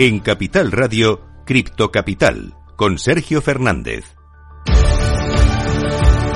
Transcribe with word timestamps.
En 0.00 0.20
Capital 0.20 0.70
Radio, 0.70 1.26
Cripto 1.44 1.90
Capital, 1.90 2.54
con 2.76 3.00
Sergio 3.00 3.42
Fernández. 3.42 4.04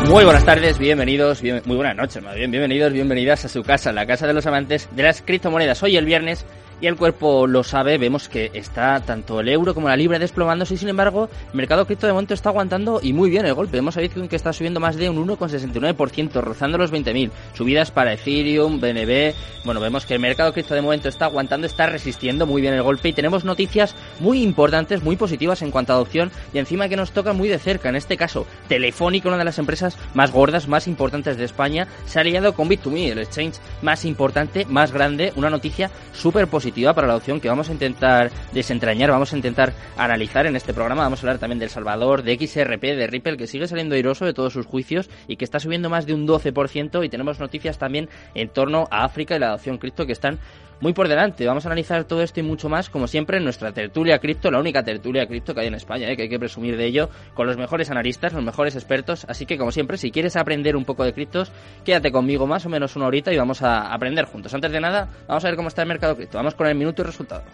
Muy 0.09 0.24
buenas 0.24 0.45
tardes, 0.45 0.80
bienvenidos, 0.80 1.45
muy 1.45 1.77
buenas 1.77 1.95
noches, 1.95 2.20
más 2.24 2.34
bien, 2.34 2.50
bienvenidos, 2.50 2.92
bienvenidas 2.92 3.45
a 3.45 3.48
su 3.48 3.62
casa, 3.62 3.92
la 3.92 4.05
casa 4.05 4.27
de 4.27 4.33
los 4.33 4.46
amantes 4.46 4.88
de 4.96 5.05
las 5.05 5.22
criptomonedas. 5.22 5.80
Hoy 5.84 5.96
el 5.96 6.06
viernes 6.06 6.45
y 6.82 6.88
el 6.88 6.96
cuerpo 6.96 7.46
lo 7.46 7.62
sabe, 7.62 7.96
vemos 7.96 8.28
que 8.28 8.50
está 8.54 9.00
tanto 9.00 9.38
el 9.38 9.48
euro 9.48 9.72
como 9.72 9.88
la 9.88 9.96
libra 9.96 10.18
desplomándose 10.18 10.74
y 10.74 10.77
sin 10.77 10.88
embargo 10.88 11.28
el 11.50 11.56
mercado 11.56 11.86
cripto 11.86 12.08
de 12.08 12.12
momento 12.12 12.34
está 12.34 12.48
aguantando 12.48 12.98
y 13.00 13.12
muy 13.12 13.30
bien 13.30 13.46
el 13.46 13.55
golpe. 13.55 13.77
Vemos 13.77 13.96
a 13.96 14.00
Bitcoin 14.00 14.27
que 14.27 14.34
está 14.34 14.52
subiendo 14.52 14.80
más 14.80 14.96
de 14.96 15.08
un 15.08 15.24
1,69%, 15.24 16.41
rozando 16.42 16.78
los 16.78 16.92
20.000. 16.92 17.30
Subidas 17.55 17.92
para 17.92 18.14
Ethereum, 18.14 18.80
BNB. 18.80 19.32
Bueno, 19.64 19.80
vemos 19.80 20.05
que 20.05 20.14
el 20.14 20.20
mercado 20.20 20.52
cripto 20.52 20.74
de 20.74 20.82
momento 20.82 21.08
está 21.08 21.27
aguantando, 21.27 21.68
está 21.68 21.86
resistiendo 21.86 22.46
muy 22.46 22.60
bien 22.60 22.74
el 22.74 22.83
golpe 22.83 23.10
y 23.10 23.12
tenemos 23.12 23.44
noticias 23.44 23.94
muy 24.19 24.42
importantes, 24.42 25.05
muy 25.05 25.14
positivas 25.14 25.62
en 25.62 25.70
cuanto 25.70 25.92
a 25.92 25.96
adopción 25.96 26.33
y 26.52 26.58
encima 26.58 26.88
que 26.88 26.96
nos 26.96 27.12
toca 27.12 27.33
muy 27.33 27.48
de 27.48 27.60
cerca. 27.60 27.91
En 27.91 27.96
este 27.96 28.16
caso, 28.16 28.44
Telefónica, 28.66 29.28
una 29.28 29.38
de 29.38 29.44
las 29.44 29.60
empresas 29.60 29.96
más 30.14 30.33
gordas, 30.33 30.66
más 30.66 30.88
importantes 30.88 31.36
de 31.36 31.44
España, 31.44 31.86
se 32.06 32.19
ha 32.19 32.22
aliado 32.22 32.55
con 32.55 32.69
Bit2Me, 32.69 33.12
el 33.12 33.20
exchange 33.20 33.60
más 33.83 34.05
importante, 34.05 34.64
más 34.64 34.91
grande. 34.91 35.33
Una 35.36 35.48
noticia 35.48 35.88
súper 36.12 36.48
positiva 36.48 36.72
para 36.95 37.06
la 37.06 37.17
opción 37.17 37.39
que 37.39 37.48
vamos 37.48 37.69
a 37.69 37.73
intentar 37.73 38.31
desentrañar, 38.53 39.11
vamos 39.11 39.33
a 39.33 39.37
intentar 39.37 39.75
analizar 39.97 40.47
en 40.47 40.56
este 40.56 40.73
programa. 40.73 41.03
Vamos 41.03 41.20
a 41.20 41.23
hablar 41.23 41.39
también 41.39 41.59
del 41.59 41.69
Salvador, 41.69 42.23
de 42.23 42.34
XRP, 42.34 42.83
de 42.83 43.06
Ripple, 43.06 43.37
que 43.37 43.47
sigue 43.47 43.69
saliendo 43.69 43.95
airoso 43.95 44.25
de 44.25 44.33
todos 44.33 44.55
sus 44.55 44.67
juicios 44.67 45.11
y 45.28 45.37
que 45.37 45.45
está 45.45 45.61
subiendo 45.61 45.91
más 45.91 46.06
de 46.06 46.15
un 46.15 46.27
12%. 46.27 47.05
Y 47.05 47.09
tenemos 47.11 47.39
noticias 47.39 47.78
también 47.78 48.09
en 48.34 48.48
torno 48.48 48.89
a 48.91 49.05
África 49.05 49.37
y 49.37 49.39
la 49.39 49.48
adopción 49.48 49.77
cripto 49.77 50.06
que 50.06 50.12
están 50.12 50.39
muy 50.83 50.93
por 50.93 51.06
delante. 51.06 51.47
Vamos 51.47 51.65
a 51.65 51.69
analizar 51.69 52.05
todo 52.05 52.23
esto 52.23 52.41
y 52.41 52.43
mucho 52.43 52.69
más, 52.69 52.91
como 52.91 53.06
siempre, 53.06 53.39
en 53.39 53.45
nuestra 53.45 53.73
tertulia 53.73 54.19
cripto, 54.19 54.50
la 54.50 54.59
única 54.59 54.83
tertulia 54.83 55.27
cripto 55.28 55.55
que 55.55 55.61
hay 55.61 55.69
en 55.69 55.75
España, 55.75 56.11
¿eh? 56.11 56.17
que 56.17 56.23
hay 56.23 56.28
que 56.28 56.41
presumir 56.41 56.77
de 56.77 56.87
ello, 56.87 57.09
con 57.34 57.47
los 57.47 57.56
mejores 57.56 57.89
analistas, 57.91 58.33
los 58.33 58.43
mejores 58.43 58.75
expertos. 58.75 59.25
Así 59.28 59.47
que, 59.47 59.56
como 59.56 59.70
siempre, 59.70 59.97
si 59.97 60.11
quieres 60.11 60.34
aprender 60.34 60.75
un 60.75 60.84
poco 60.84 61.05
de 61.05 61.12
criptos, 61.12 61.53
quédate 61.84 62.11
conmigo 62.11 62.48
más 62.48 62.67
o 62.67 62.69
menos 62.69 62.97
una 62.97 63.06
horita 63.06 63.33
y 63.33 63.39
vamos 63.39 63.62
a 63.62 63.95
aprender 63.95 64.25
juntos. 64.25 64.53
Antes 64.55 64.73
de 64.73 64.81
nada, 64.81 65.09
vamos 65.28 65.45
a 65.45 65.48
ver 65.48 65.56
cómo 65.56 65.69
está 65.69 65.83
el 65.83 65.89
mercado 65.89 66.17
cripto. 66.17 66.39
El 66.70 66.77
minuto 66.77 67.02
y 67.02 67.05
resultado. 67.05 67.44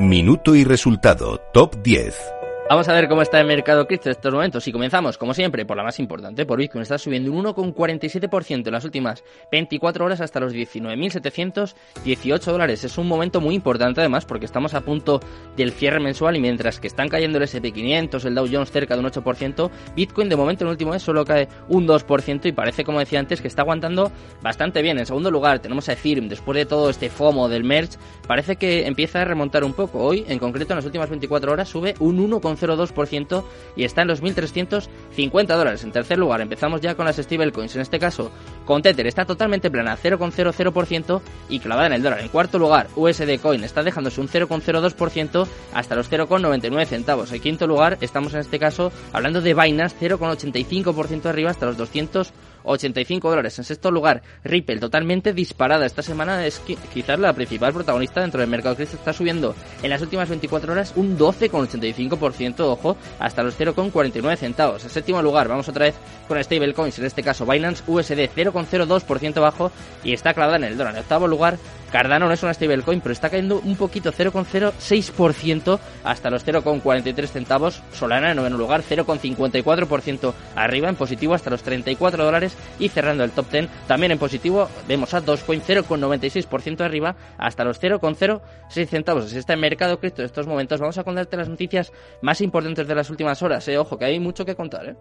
Minuto 0.00 0.54
y 0.54 0.64
resultado, 0.64 1.38
top 1.52 1.82
10. 1.82 2.39
Vamos 2.70 2.88
a 2.88 2.92
ver 2.92 3.08
cómo 3.08 3.20
está 3.20 3.40
el 3.40 3.48
mercado 3.48 3.84
cripto 3.88 4.08
en 4.08 4.12
estos 4.12 4.32
momentos. 4.32 4.68
Y 4.68 4.70
comenzamos, 4.70 5.18
como 5.18 5.34
siempre, 5.34 5.66
por 5.66 5.76
la 5.76 5.82
más 5.82 5.98
importante, 5.98 6.46
por 6.46 6.56
Bitcoin. 6.60 6.82
Está 6.82 6.98
subiendo 6.98 7.32
un 7.32 7.44
1,47% 7.44 8.64
en 8.64 8.72
las 8.72 8.84
últimas 8.84 9.24
24 9.50 10.04
horas 10.04 10.20
hasta 10.20 10.38
los 10.38 10.54
19.718 10.54 12.44
dólares. 12.44 12.84
Es 12.84 12.96
un 12.96 13.08
momento 13.08 13.40
muy 13.40 13.56
importante, 13.56 13.98
además, 13.98 14.24
porque 14.24 14.44
estamos 14.44 14.74
a 14.74 14.82
punto 14.82 15.18
del 15.56 15.72
cierre 15.72 15.98
mensual 15.98 16.36
y 16.36 16.40
mientras 16.40 16.78
que 16.78 16.86
están 16.86 17.08
cayendo 17.08 17.38
el 17.38 17.44
SP500, 17.48 18.24
el 18.24 18.36
Dow 18.36 18.46
Jones 18.48 18.70
cerca 18.70 18.94
de 18.94 19.00
un 19.00 19.06
8%, 19.06 19.68
Bitcoin 19.96 20.28
de 20.28 20.36
momento 20.36 20.62
en 20.62 20.68
el 20.68 20.74
último 20.74 20.92
mes 20.92 21.02
solo 21.02 21.24
cae 21.24 21.48
un 21.66 21.88
2% 21.88 22.46
y 22.46 22.52
parece, 22.52 22.84
como 22.84 23.00
decía 23.00 23.18
antes, 23.18 23.40
que 23.40 23.48
está 23.48 23.62
aguantando 23.62 24.12
bastante 24.42 24.80
bien. 24.80 24.96
En 24.96 25.06
segundo 25.06 25.32
lugar, 25.32 25.58
tenemos 25.58 25.88
a 25.88 25.94
Ethereum. 25.94 26.28
Después 26.28 26.56
de 26.56 26.66
todo 26.66 26.88
este 26.88 27.10
FOMO 27.10 27.48
del 27.48 27.64
merge, 27.64 27.98
parece 28.28 28.54
que 28.54 28.86
empieza 28.86 29.22
a 29.22 29.24
remontar 29.24 29.64
un 29.64 29.72
poco. 29.72 29.98
Hoy, 29.98 30.24
en 30.28 30.38
concreto, 30.38 30.72
en 30.72 30.76
las 30.76 30.86
últimas 30.86 31.10
24 31.10 31.50
horas, 31.50 31.68
sube 31.68 31.96
un 31.98 32.30
1,5%. 32.30 32.59
0,02% 32.60 33.44
y 33.76 33.84
está 33.84 34.02
en 34.02 34.08
los 34.08 34.22
1.350 34.22 35.46
dólares. 35.46 35.84
En 35.84 35.92
tercer 35.92 36.18
lugar, 36.18 36.40
empezamos 36.40 36.80
ya 36.80 36.94
con 36.94 37.06
las 37.06 37.16
stablecoins. 37.16 37.74
En 37.76 37.82
este 37.82 37.98
caso, 37.98 38.30
con 38.64 38.82
Tether 38.82 39.06
está 39.06 39.24
totalmente 39.24 39.70
plana, 39.70 39.96
0,00% 39.96 41.20
y 41.48 41.60
clavada 41.60 41.86
en 41.88 41.94
el 41.94 42.02
dólar. 42.02 42.20
En 42.20 42.28
cuarto 42.28 42.58
lugar, 42.58 42.88
USD 42.96 43.40
Coin 43.40 43.64
está 43.64 43.82
dejándose 43.82 44.20
un 44.20 44.28
0,02% 44.28 45.46
hasta 45.72 45.94
los 45.94 46.10
0,99 46.10 46.86
centavos. 46.86 47.32
En 47.32 47.40
quinto 47.40 47.66
lugar, 47.66 47.98
estamos 48.00 48.34
en 48.34 48.40
este 48.40 48.58
caso 48.58 48.92
hablando 49.12 49.40
de 49.40 49.54
Binance, 49.54 49.96
0,85% 50.00 51.26
arriba 51.26 51.50
hasta 51.50 51.66
los 51.66 51.76
200 51.76 52.32
85 52.64 53.28
dólares. 53.30 53.58
En 53.58 53.64
sexto 53.64 53.90
lugar, 53.90 54.22
Ripple, 54.44 54.78
totalmente 54.78 55.32
disparada. 55.32 55.86
Esta 55.86 56.02
semana 56.02 56.46
es 56.46 56.60
quizás 56.92 57.18
la 57.18 57.32
principal 57.32 57.72
protagonista 57.72 58.20
dentro 58.20 58.40
del 58.40 58.50
mercado 58.50 58.76
cripto. 58.76 58.96
Está 58.96 59.12
subiendo 59.12 59.54
en 59.82 59.90
las 59.90 60.02
últimas 60.02 60.28
24 60.28 60.72
horas 60.72 60.92
un 60.96 61.18
12,85%, 61.18 62.60
ojo, 62.60 62.96
hasta 63.18 63.42
los 63.42 63.58
0,49 63.58 64.36
centavos. 64.36 64.84
En 64.84 64.90
séptimo 64.90 65.22
lugar, 65.22 65.48
vamos 65.48 65.68
otra 65.68 65.86
vez 65.86 65.94
con 66.28 66.42
stablecoins, 66.42 66.98
en 66.98 67.04
este 67.06 67.22
caso 67.22 67.46
Binance 67.46 67.82
USD, 67.86 68.30
0,02% 68.34 69.40
bajo 69.40 69.72
y 70.04 70.12
está 70.12 70.34
clavada 70.34 70.56
en 70.56 70.64
el 70.64 70.76
dólar. 70.76 70.94
En 70.94 71.00
octavo 71.00 71.26
lugar, 71.26 71.58
Cardano 71.90 72.26
no 72.26 72.32
es 72.32 72.42
una 72.42 72.54
stablecoin, 72.54 73.00
pero 73.00 73.12
está 73.12 73.30
cayendo 73.30 73.60
un 73.60 73.76
poquito, 73.76 74.12
0,06% 74.12 75.78
hasta 76.04 76.30
los 76.30 76.46
0,43 76.46 77.26
centavos. 77.26 77.82
Solana 77.92 78.30
en 78.30 78.36
noveno 78.36 78.56
lugar, 78.56 78.82
0,54% 78.88 80.32
arriba 80.54 80.88
en 80.88 80.96
positivo 80.96 81.34
hasta 81.34 81.50
los 81.50 81.62
34 81.62 82.24
dólares 82.24 82.56
y 82.78 82.88
cerrando 82.88 83.24
el 83.24 83.32
top 83.32 83.50
10 83.50 83.68
también 83.86 84.12
en 84.12 84.18
positivo 84.18 84.68
vemos 84.86 85.12
a 85.14 85.20
Dogecoin 85.20 85.62
0,96% 85.62 86.80
arriba 86.80 87.16
hasta 87.38 87.64
los 87.64 87.80
0,06 87.80 88.86
centavos. 88.86 89.24
Así 89.24 89.38
está 89.38 89.54
el 89.54 89.60
mercado 89.60 89.98
cripto 89.98 90.22
en 90.22 90.26
estos 90.26 90.46
momentos. 90.46 90.80
Vamos 90.80 90.98
a 90.98 91.04
contarte 91.04 91.36
las 91.36 91.48
noticias 91.48 91.92
más 92.22 92.40
importantes 92.40 92.86
de 92.86 92.94
las 92.94 93.10
últimas 93.10 93.42
horas. 93.42 93.66
Eh. 93.68 93.78
Ojo, 93.78 93.98
que 93.98 94.04
hay 94.04 94.20
mucho 94.20 94.44
que 94.44 94.54
contar. 94.54 94.86
Eh. 94.86 94.96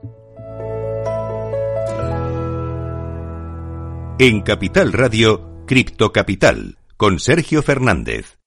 En 4.20 4.42
Capital 4.42 4.92
Radio, 4.92 5.64
Cripto 5.66 6.12
Capital 6.12 6.79
con 7.00 7.18
Sergio 7.18 7.64
Fernández. 7.64 8.38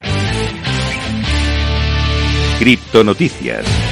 Cripto 2.59 3.03
Noticias. 3.03 3.92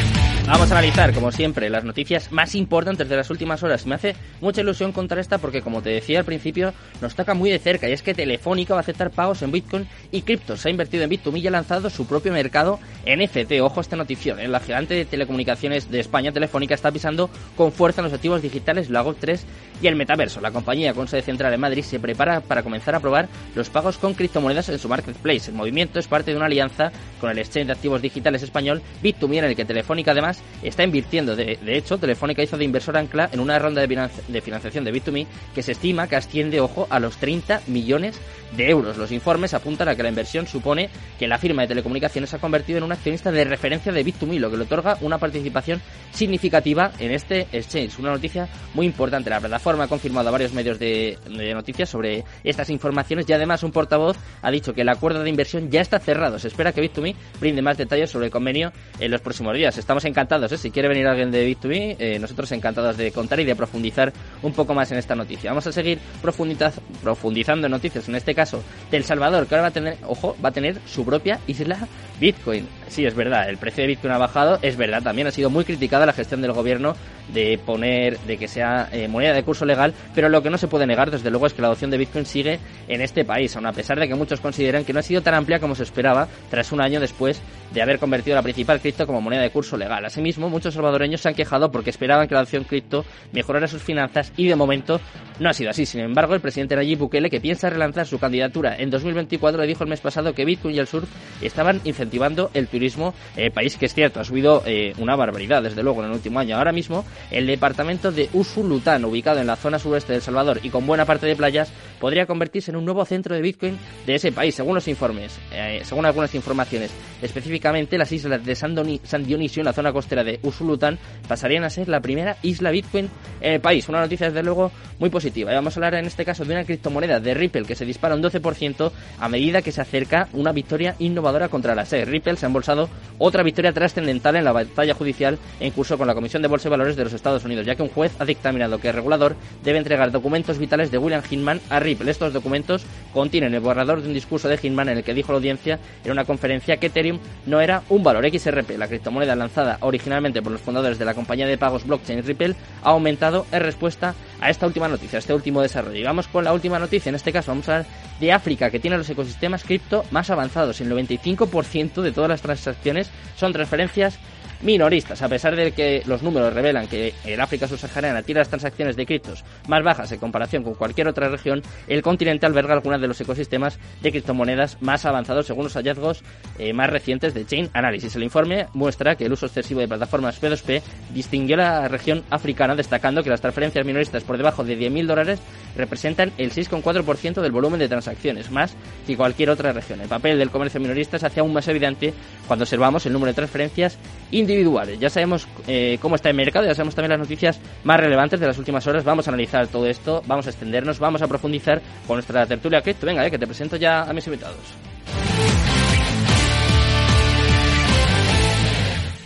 Vamos 0.50 0.72
a 0.72 0.78
analizar, 0.78 1.15
como 1.15 1.31
siempre, 1.31 1.71
las 1.71 1.84
noticias 1.84 2.33
más 2.33 2.56
importantes 2.56 3.09
de 3.09 3.15
las 3.15 3.31
últimas 3.31 3.62
horas. 3.62 3.87
Me 3.87 3.94
hace 3.94 4.16
mucha 4.41 4.62
ilusión 4.62 4.91
contar 4.91 5.21
esta 5.21 5.38
porque, 5.38 5.62
como 5.62 5.81
te 5.81 5.91
decía 5.91 6.19
al 6.19 6.25
principio, 6.25 6.75
nos 7.00 7.15
toca 7.15 7.34
muy 7.34 7.50
de 7.50 7.61
cerca 7.61 7.88
y 7.88 7.93
es 7.93 8.03
que 8.03 8.15
Telefónica 8.15 8.75
va 8.75 8.81
a 8.81 8.83
aceptar 8.83 9.12
pagos 9.12 9.43
en 9.43 9.53
Bitcoin 9.53 9.87
y 10.11 10.22
criptos. 10.22 10.61
Se 10.61 10.69
ha 10.69 10.72
invertido 10.72 11.05
en 11.05 11.11
Bit2Me 11.11 11.41
y 11.41 11.47
ha 11.47 11.53
lanzado 11.53 11.88
su 11.88 12.05
propio 12.05 12.33
mercado 12.33 12.81
NFT. 13.06 13.61
Ojo 13.62 13.78
a 13.78 13.83
esta 13.83 13.94
noticia. 13.94 14.34
¿eh? 14.41 14.49
La 14.49 14.59
gigante 14.59 14.94
de 14.94 15.05
telecomunicaciones 15.05 15.88
de 15.88 16.00
España, 16.00 16.33
Telefónica, 16.33 16.75
está 16.75 16.91
pisando 16.91 17.31
con 17.56 17.71
fuerza 17.71 18.00
en 18.00 18.06
los 18.06 18.12
activos 18.12 18.43
digitales, 18.43 18.91
la 18.91 19.05
3 19.05 19.47
y 19.81 19.87
el 19.87 19.94
metaverso. 19.94 20.41
La 20.41 20.50
compañía 20.50 20.94
con 20.94 21.06
sede 21.06 21.22
central 21.22 21.55
en 21.55 21.61
Madrid 21.61 21.84
se 21.84 22.00
prepara 22.00 22.41
para 22.41 22.65
comenzar 22.65 22.97
a 22.97 23.00
probar 23.00 23.28
los 23.55 23.71
pagos 23.71 23.99
con 23.99 24.15
criptomonedas 24.15 24.69
en 24.69 24.81
su 24.81 24.88
marketplace. 24.88 25.53
El 25.53 25.56
movimiento 25.56 26.00
es 26.00 26.09
parte 26.09 26.32
de 26.32 26.37
una 26.37 26.47
alianza 26.47 26.91
con 27.21 27.31
el 27.31 27.38
exchange 27.38 27.69
de 27.69 27.72
activos 27.72 28.03
digitales 28.03 28.43
español 28.43 28.82
Bit2Me 29.00 29.38
en 29.38 29.44
el 29.44 29.56
que 29.56 29.65
Telefónica 29.65 30.11
además 30.11 30.39
está 30.62 30.84
invirtiendo. 30.84 31.36
De, 31.36 31.58
hecho, 31.66 31.98
Telefónica 31.98 32.42
hizo 32.42 32.56
de 32.56 32.64
inversor 32.64 32.96
ancla 32.96 33.28
en 33.32 33.40
una 33.40 33.58
ronda 33.58 33.86
de, 33.86 34.40
financiación 34.40 34.84
de 34.84 34.92
Bit2Me 34.92 35.26
que 35.54 35.62
se 35.62 35.72
estima 35.72 36.08
que 36.08 36.16
asciende, 36.16 36.60
ojo, 36.60 36.87
a 36.90 37.00
los 37.00 37.16
30 37.16 37.62
millones 37.66 38.20
de 38.56 38.69
euros. 38.69 38.96
Los 38.96 39.12
informes 39.12 39.54
apuntan 39.54 39.88
a 39.88 39.94
que 39.94 40.02
la 40.02 40.08
inversión 40.08 40.46
supone 40.46 40.90
que 41.19 41.28
la 41.28 41.38
firma 41.38 41.62
de 41.62 41.69
telecomunicaciones 41.69 42.31
se 42.31 42.37
ha 42.37 42.38
convertido 42.40 42.78
en 42.78 42.84
un 42.84 42.92
accionista 42.92 43.31
de 43.31 43.44
referencia 43.44 43.92
de 43.92 44.04
Bit2Me, 44.04 44.38
lo 44.38 44.50
que 44.50 44.56
le 44.56 44.64
otorga 44.64 44.98
una 45.00 45.19
participación 45.19 45.81
significativa 46.12 46.93
en 46.98 47.12
este 47.12 47.46
exchange. 47.52 47.98
Una 47.98 48.10
noticia 48.10 48.48
muy 48.75 48.86
importante. 48.86 49.31
La 49.31 49.40
plataforma 49.40 49.84
ha 49.84 49.88
confirmado 49.88 50.28
a 50.28 50.32
varios 50.32 50.52
medios 50.52 50.78
de, 50.78 51.19
de 51.28 51.54
noticias 51.54 51.88
sobre 51.88 52.25
estas 52.44 52.70
informaciones 52.70 53.28
y 53.28 53.32
además 53.32 53.62
un 53.62 53.72
portavoz 53.72 54.16
ha 54.43 54.50
dicho 54.50 54.75
que 54.75 54.82
el 54.82 54.88
acuerdo 54.88 55.22
de 55.22 55.31
inversión 55.31 55.70
ya 55.70 55.81
está 55.81 55.98
cerrado. 55.98 56.38
Se 56.38 56.48
espera 56.48 56.72
que 56.72 56.82
Bit2Me 56.82 57.14
brinde 57.40 57.62
más 57.62 57.78
detalles 57.78 58.10
sobre 58.10 58.26
el 58.26 58.32
convenio 58.32 58.72
en 58.98 59.10
los 59.10 59.20
próximos 59.20 59.54
días. 59.54 59.78
Estamos 59.78 60.04
encantados, 60.04 60.30
¿eh? 60.31 60.59
si 60.59 60.71
quiere 60.71 60.88
venir 60.88 61.06
alguien 61.06 61.31
de 61.31 61.49
Bit2Me, 61.49 61.97
eh, 61.99 62.19
nosotros 62.21 62.53
encantados 62.53 62.97
de 62.97 63.11
contar 63.11 63.41
y 63.41 63.44
de 63.44 63.56
profundizar 63.56 64.12
un 64.43 64.53
poco 64.53 64.75
más 64.75 64.91
en 64.93 64.99
esta 64.99 65.17
noticia. 65.17 65.50
Vamos 65.50 65.67
a 65.67 65.73
seguir 65.73 65.99
profundizando 66.23 67.67
en 67.67 67.71
noticias, 67.71 68.09
en 68.09 68.15
este 68.15 68.35
caso 68.35 68.62
de 68.91 68.97
El 68.97 69.05
Salvador, 69.05 69.47
que 69.47 69.55
ahora 69.55 69.62
va 69.62 69.69
a 69.69 69.73
tener, 69.73 69.99
ojo, 70.06 70.37
va 70.43 70.50
a 70.50 70.53
tener 70.53 70.79
su 70.87 71.05
propia 71.05 71.41
isla 71.49 71.88
Bitcoin. 72.21 72.69
Sí, 72.88 73.05
es 73.06 73.15
verdad, 73.15 73.49
el 73.49 73.56
precio 73.56 73.82
de 73.82 73.88
Bitcoin 73.88 74.12
ha 74.12 74.19
bajado, 74.19 74.59
es 74.62 74.77
verdad, 74.77 75.03
también 75.03 75.27
ha 75.27 75.31
sido 75.31 75.50
muy 75.50 75.65
criticada 75.65 76.06
la 76.06 76.12
gestión 76.12 76.43
del 76.43 76.53
gobierno 76.53 76.94
de 77.32 77.59
poner, 77.65 78.19
de 78.21 78.37
que 78.37 78.49
sea 78.49 78.88
eh, 78.93 79.09
moneda 79.09 79.32
de 79.32 79.43
curso 79.43 79.65
legal, 79.65 79.94
pero 80.15 80.29
lo 80.29 80.43
que 80.43 80.50
no 80.50 80.59
se 80.59 80.69
puede 80.69 80.87
negar, 80.87 81.11
desde 81.11 81.31
luego, 81.31 81.47
es 81.47 81.55
que 81.55 81.62
la 81.62 81.69
adopción 81.69 81.91
de 81.91 81.99
Bitcoin 81.99 82.27
sigue 82.27 82.59
en 82.88 83.00
este 83.00 83.25
país, 83.25 83.55
aun 83.56 83.67
a 83.67 83.73
pesar 83.73 83.99
de 83.99 84.09
que 84.09 84.15
muchos 84.15 84.41
consideran 84.41 84.85
que 84.85 84.93
no 84.93 85.00
ha 85.00 85.03
sido 85.03 85.23
tan 85.23 85.35
amplia 85.35 85.61
como 85.61 85.75
se 85.75 85.82
esperaba 85.82 86.29
tras 86.50 86.73
un 86.73 86.81
año 86.81 87.00
después 87.00 87.41
de 87.73 87.82
haber 87.82 87.99
convertido 87.99 88.37
la 88.37 88.43
principal 88.43 88.81
cripto 88.81 89.06
como 89.06 89.21
moneda 89.21 89.43
de 89.43 89.50
curso 89.50 89.77
legal. 89.77 90.03
Las 90.03 90.17
Asimismo, 90.20 90.50
muchos 90.50 90.75
salvadoreños 90.75 91.22
se 91.22 91.31
han 91.31 91.34
quejado 91.34 91.72
porque 91.72 91.88
esperaban 91.88 92.28
que 92.28 92.34
la 92.34 92.40
adopción 92.40 92.64
cripto 92.64 93.06
mejorara 93.32 93.67
sus 93.67 93.82
finanzas 93.82 94.34
y 94.37 94.49
de 94.49 94.55
momento 94.55 95.00
no 95.38 95.49
ha 95.49 95.55
sido 95.55 95.70
así. 95.70 95.87
Sin 95.87 96.02
embargo, 96.02 96.34
el 96.34 96.43
presidente 96.43 96.76
Nayib 96.76 96.99
Bukele, 96.99 97.31
que 97.31 97.40
piensa 97.40 97.70
relanzar 97.70 98.06
su 98.06 98.19
candidatura 98.19 98.76
en 98.76 98.90
2024, 98.90 99.62
le 99.62 99.67
dijo 99.67 99.82
el 99.82 99.88
mes 99.88 100.02
pasado 100.02 100.34
que 100.34 100.44
Bitcoin 100.44 100.75
y 100.75 100.78
el 100.78 100.87
surf 100.87 101.08
estaban 101.40 101.81
incentivando 101.84 102.50
el 102.52 102.69
turismo, 102.69 103.14
eh, 103.34 103.50
país 103.50 103.78
que 103.78 103.87
es 103.87 103.94
cierto, 103.94 104.20
ha 104.20 104.25
subido 104.25 104.62
eh, 104.67 104.93
una 104.99 105.17
barbaridad 105.17 105.62
desde 105.62 105.82
luego 105.82 106.00
en 106.00 106.11
el 106.11 106.17
último 106.17 106.38
año. 106.38 106.58
Ahora 106.58 106.72
mismo, 106.72 107.06
el 107.31 107.46
departamento 107.46 108.12
de 108.12 108.28
Usulután, 108.34 109.06
ubicado 109.06 109.40
en 109.40 109.46
la 109.46 109.56
zona 109.56 109.78
sureste 109.78 110.12
de 110.12 110.17
El 110.17 110.22
Salvador 110.22 110.61
y 110.62 110.69
con 110.69 110.87
buena 110.87 111.06
parte 111.06 111.25
de 111.25 111.34
playas, 111.34 111.72
podría 111.99 112.26
convertirse 112.26 112.70
en 112.70 112.76
un 112.76 112.84
nuevo 112.84 113.06
centro 113.06 113.34
de 113.34 113.40
Bitcoin 113.40 113.78
de 114.05 114.17
ese 114.17 114.32
país, 114.32 114.55
según 114.55 114.75
los 114.75 114.87
informes, 114.87 115.38
eh, 115.50 115.81
según 115.84 116.05
algunas 116.05 116.34
informaciones. 116.34 116.90
Específicamente, 117.22 117.96
las 117.96 118.12
islas 118.12 118.44
de 118.44 118.55
San, 118.55 118.75
Dionisio, 118.75 119.61
en 119.61 119.67
la 119.67 119.72
zona 119.72 119.93
costera 120.00 120.25
de 120.25 120.41
Usulután, 120.43 120.99
pasarían 121.29 121.62
a 121.64 121.70
ser 121.70 121.88
la 121.88 122.00
primera 122.00 122.37
isla 122.43 122.70
Bitcoin 122.70 123.11
en 123.43 123.52
el 123.55 123.61
país. 123.61 123.87
Una 123.88 124.00
noticia, 124.00 124.29
desde 124.29 124.43
luego, 124.43 124.73
muy 124.99 125.11
positiva. 125.11 125.52
Y 125.52 125.55
vamos 125.55 125.76
a 125.76 125.81
hablar 125.81 125.94
en 125.94 126.06
este 126.06 126.25
caso 126.25 126.44
de 126.44 126.55
una 126.55 126.64
criptomoneda 126.64 127.20
de 127.20 127.35
Ripple 127.35 127.64
que 127.64 127.75
se 127.75 127.85
dispara 127.85 128.14
un 128.14 128.23
12% 128.23 128.93
a 129.19 129.29
medida 129.29 129.61
que 129.61 129.73
se 129.73 129.81
acerca 129.81 130.29
una 130.32 130.52
victoria 130.52 130.94
innovadora 130.99 131.49
contra 131.49 131.75
la 131.75 131.85
SEC. 131.85 132.08
Ripple 132.08 132.37
se 132.37 132.47
ha 132.47 132.49
embolsado 132.49 132.88
otra 133.19 133.43
victoria 133.43 133.73
trascendental 133.73 134.37
en 134.37 134.44
la 134.44 134.52
batalla 134.52 134.94
judicial 134.94 135.38
en 135.61 135.70
curso 135.73 135.99
con 135.99 136.06
la 136.06 136.14
Comisión 136.14 136.41
de 136.43 136.49
Bolsa 136.49 136.69
y 136.69 136.70
Valores 136.70 136.96
de 136.96 137.05
los 137.05 137.12
Estados 137.12 137.44
Unidos, 137.44 137.67
ya 137.67 137.75
que 137.75 137.82
un 137.82 137.91
juez 137.91 138.12
ha 138.19 138.25
dictaminado 138.25 138.79
que 138.79 138.88
el 138.88 138.94
regulador 138.94 139.37
debe 139.62 139.79
entregar 139.79 140.11
documentos 140.11 140.58
vitales 140.58 140.91
de 140.91 140.99
William 140.99 141.23
Hinman 141.29 141.61
a 141.69 141.81
Ripple. 141.81 142.11
Estos 142.11 142.32
documentos 142.32 142.85
contienen 143.12 143.55
el 143.55 143.61
borrador 143.61 144.00
de 144.00 144.08
un 144.08 144.14
discurso 144.14 144.49
de 144.49 144.58
Hinman 144.62 144.88
en 144.88 144.99
el 144.99 145.05
que 145.05 145.14
dijo 145.14 145.32
la 145.32 145.37
audiencia 145.37 145.79
en 146.05 146.12
una 146.12 146.25
conferencia 146.25 146.79
que 146.79 146.87
Ethereum 146.87 147.19
no 147.46 147.61
era 147.61 147.82
un 147.88 148.03
valor 148.03 148.29
XRP. 148.29 148.79
La 148.79 148.88
criptomoneda 148.88 149.35
lanzada 149.35 149.79
originalmente 149.90 150.40
por 150.42 150.52
los 150.52 150.60
fundadores 150.60 150.98
de 150.98 151.04
la 151.04 151.14
compañía 151.14 151.46
de 151.46 151.58
pagos 151.58 151.87
blockchain 151.87 152.25
Ripple 152.25 152.54
ha 152.82 152.90
aumentado 152.90 153.46
en 153.52 153.60
respuesta 153.60 154.14
a 154.40 154.48
esta 154.48 154.66
última 154.66 154.88
noticia, 154.88 155.19
a 155.19 155.20
este 155.20 155.34
último 155.34 155.60
desarrollo. 155.60 155.98
Y 155.98 156.02
vamos 156.02 156.28
con 156.28 156.44
la 156.44 156.52
última 156.52 156.78
noticia, 156.78 157.10
en 157.10 157.16
este 157.16 157.32
caso 157.32 157.50
vamos 157.50 157.69
a 157.69 157.78
hablar 157.78 157.87
de 158.19 158.32
África, 158.32 158.70
que 158.70 158.81
tiene 158.81 158.96
los 158.96 159.10
ecosistemas 159.10 159.64
cripto 159.64 160.04
más 160.10 160.31
avanzados. 160.31 160.81
El 160.81 160.90
95% 160.90 162.02
de 162.02 162.12
todas 162.12 162.31
las 162.31 162.42
transacciones 162.42 163.10
son 163.37 163.52
transferencias 163.52 164.19
minoristas, 164.62 165.22
a 165.22 165.28
pesar 165.28 165.56
de 165.56 165.72
que 165.72 166.02
los 166.06 166.22
números 166.22 166.52
revelan 166.52 166.86
que 166.86 167.14
el 167.24 167.40
África 167.40 167.66
subsahariana 167.66 168.22
tiene 168.22 168.40
las 168.40 168.48
transacciones 168.48 168.96
de 168.96 169.06
criptos 169.06 169.44
más 169.68 169.82
bajas 169.82 170.12
en 170.12 170.18
comparación 170.18 170.62
con 170.62 170.74
cualquier 170.74 171.08
otra 171.08 171.28
región, 171.28 171.62
el 171.88 172.02
continente 172.02 172.46
alberga 172.46 172.74
algunos 172.74 173.00
de 173.00 173.08
los 173.08 173.20
ecosistemas 173.20 173.78
de 174.02 174.10
criptomonedas 174.10 174.80
más 174.80 175.04
avanzados 175.04 175.46
según 175.46 175.64
los 175.64 175.74
hallazgos 175.74 176.22
eh, 176.58 176.72
más 176.72 176.90
recientes 176.90 177.34
de 177.34 177.46
Chain 177.46 177.70
Analysis. 177.72 178.16
El 178.16 178.22
informe 178.22 178.66
muestra 178.74 179.16
que 179.16 179.26
el 179.26 179.32
uso 179.32 179.46
excesivo 179.46 179.80
de 179.80 179.88
plataformas 179.88 180.40
P2P 180.40 180.82
distinguió 181.14 181.56
la 181.56 181.88
región 181.88 182.22
africana, 182.30 182.74
destacando 182.74 183.22
que 183.22 183.30
las 183.30 183.40
transferencias 183.40 183.86
minoristas 183.86 184.24
por 184.24 184.36
debajo 184.36 184.64
de 184.64 184.78
10.000 184.78 185.06
dólares 185.06 185.40
representan 185.76 186.32
el 186.36 186.52
6,4% 186.52 187.40
del 187.40 187.52
volumen 187.52 187.80
de 187.80 187.88
transacciones, 187.88 188.50
más 188.50 188.76
que 189.06 189.16
cualquier 189.16 189.50
otra 189.50 189.72
región. 189.72 190.00
El 190.00 190.08
papel 190.08 190.38
del 190.38 190.50
comercio 190.50 190.80
minorista 190.80 191.18
se 191.18 191.26
hace 191.26 191.40
aún 191.40 191.52
más 191.52 191.68
evidente 191.68 192.12
cuando 192.46 192.64
observamos 192.64 193.06
el 193.06 193.12
número 193.12 193.30
de 193.30 193.36
transferencias 193.36 193.98
individuales. 194.30 194.50
Ya 194.99 195.11
sabemos 195.11 195.47
eh, 195.67 195.99
cómo 196.00 196.17
está 196.17 196.31
el 196.31 196.37
mercado, 196.37 196.67
ya 196.67 196.75
sabemos 196.75 196.94
también 196.94 197.11
las 197.11 197.20
noticias 197.20 197.61
más 197.85 198.00
relevantes 198.00 198.41
de 198.41 198.47
las 198.47 198.58
últimas 198.58 198.87
horas. 198.87 199.05
Vamos 199.05 199.26
a 199.26 199.31
analizar 199.31 199.69
todo 199.69 199.87
esto, 199.87 200.23
vamos 200.26 200.47
a 200.47 200.50
extendernos, 200.50 200.99
vamos 200.99 201.23
a 201.23 201.29
profundizar 201.29 201.81
con 202.06 202.17
nuestra 202.17 202.47
tertulia 202.47 202.82
cripto. 202.82 203.06
Venga, 203.06 203.26
eh, 203.26 203.31
que 203.31 203.38
te 203.38 203.47
presento 203.47 203.76
ya 203.76 204.02
a 204.02 204.12
mis 204.12 204.26
invitados. 204.26 204.58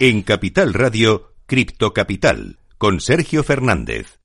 En 0.01 0.23
Capital 0.23 0.75
Radio, 0.75 1.35
Cripto 1.47 1.93
Capital, 1.93 2.59
con 2.79 3.01
Sergio 3.01 3.43
Fernández. 3.43 4.24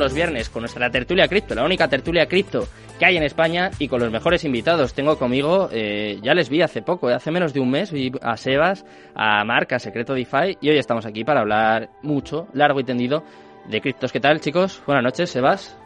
Los 0.00 0.14
viernes 0.14 0.48
con 0.48 0.62
nuestra 0.62 0.90
tertulia 0.90 1.28
cripto, 1.28 1.54
la 1.54 1.64
única 1.64 1.86
tertulia 1.86 2.26
cripto 2.26 2.66
que 2.98 3.06
hay 3.06 3.16
en 3.16 3.22
España 3.22 3.70
y 3.78 3.86
con 3.86 4.00
los 4.00 4.10
mejores 4.10 4.44
invitados. 4.44 4.94
Tengo 4.94 5.16
conmigo, 5.18 5.68
eh, 5.70 6.18
ya 6.22 6.34
les 6.34 6.48
vi 6.48 6.62
hace 6.62 6.82
poco, 6.82 7.10
eh, 7.10 7.14
hace 7.14 7.30
menos 7.30 7.52
de 7.52 7.60
un 7.60 7.70
mes, 7.70 7.92
vi 7.92 8.10
a 8.22 8.36
Sebas, 8.36 8.84
a 9.14 9.44
Marc, 9.44 9.72
a 9.74 9.78
Secreto 9.78 10.14
DeFi 10.14 10.58
y 10.60 10.70
hoy 10.70 10.78
estamos 10.78 11.06
aquí 11.06 11.22
para 11.22 11.40
hablar 11.40 11.90
mucho, 12.02 12.48
largo 12.54 12.80
y 12.80 12.84
tendido 12.84 13.22
de 13.68 13.80
criptos. 13.80 14.10
¿Qué 14.10 14.20
tal, 14.20 14.40
chicos? 14.40 14.82
Buenas 14.86 15.04
noches, 15.04 15.30
Sebas. 15.30 15.76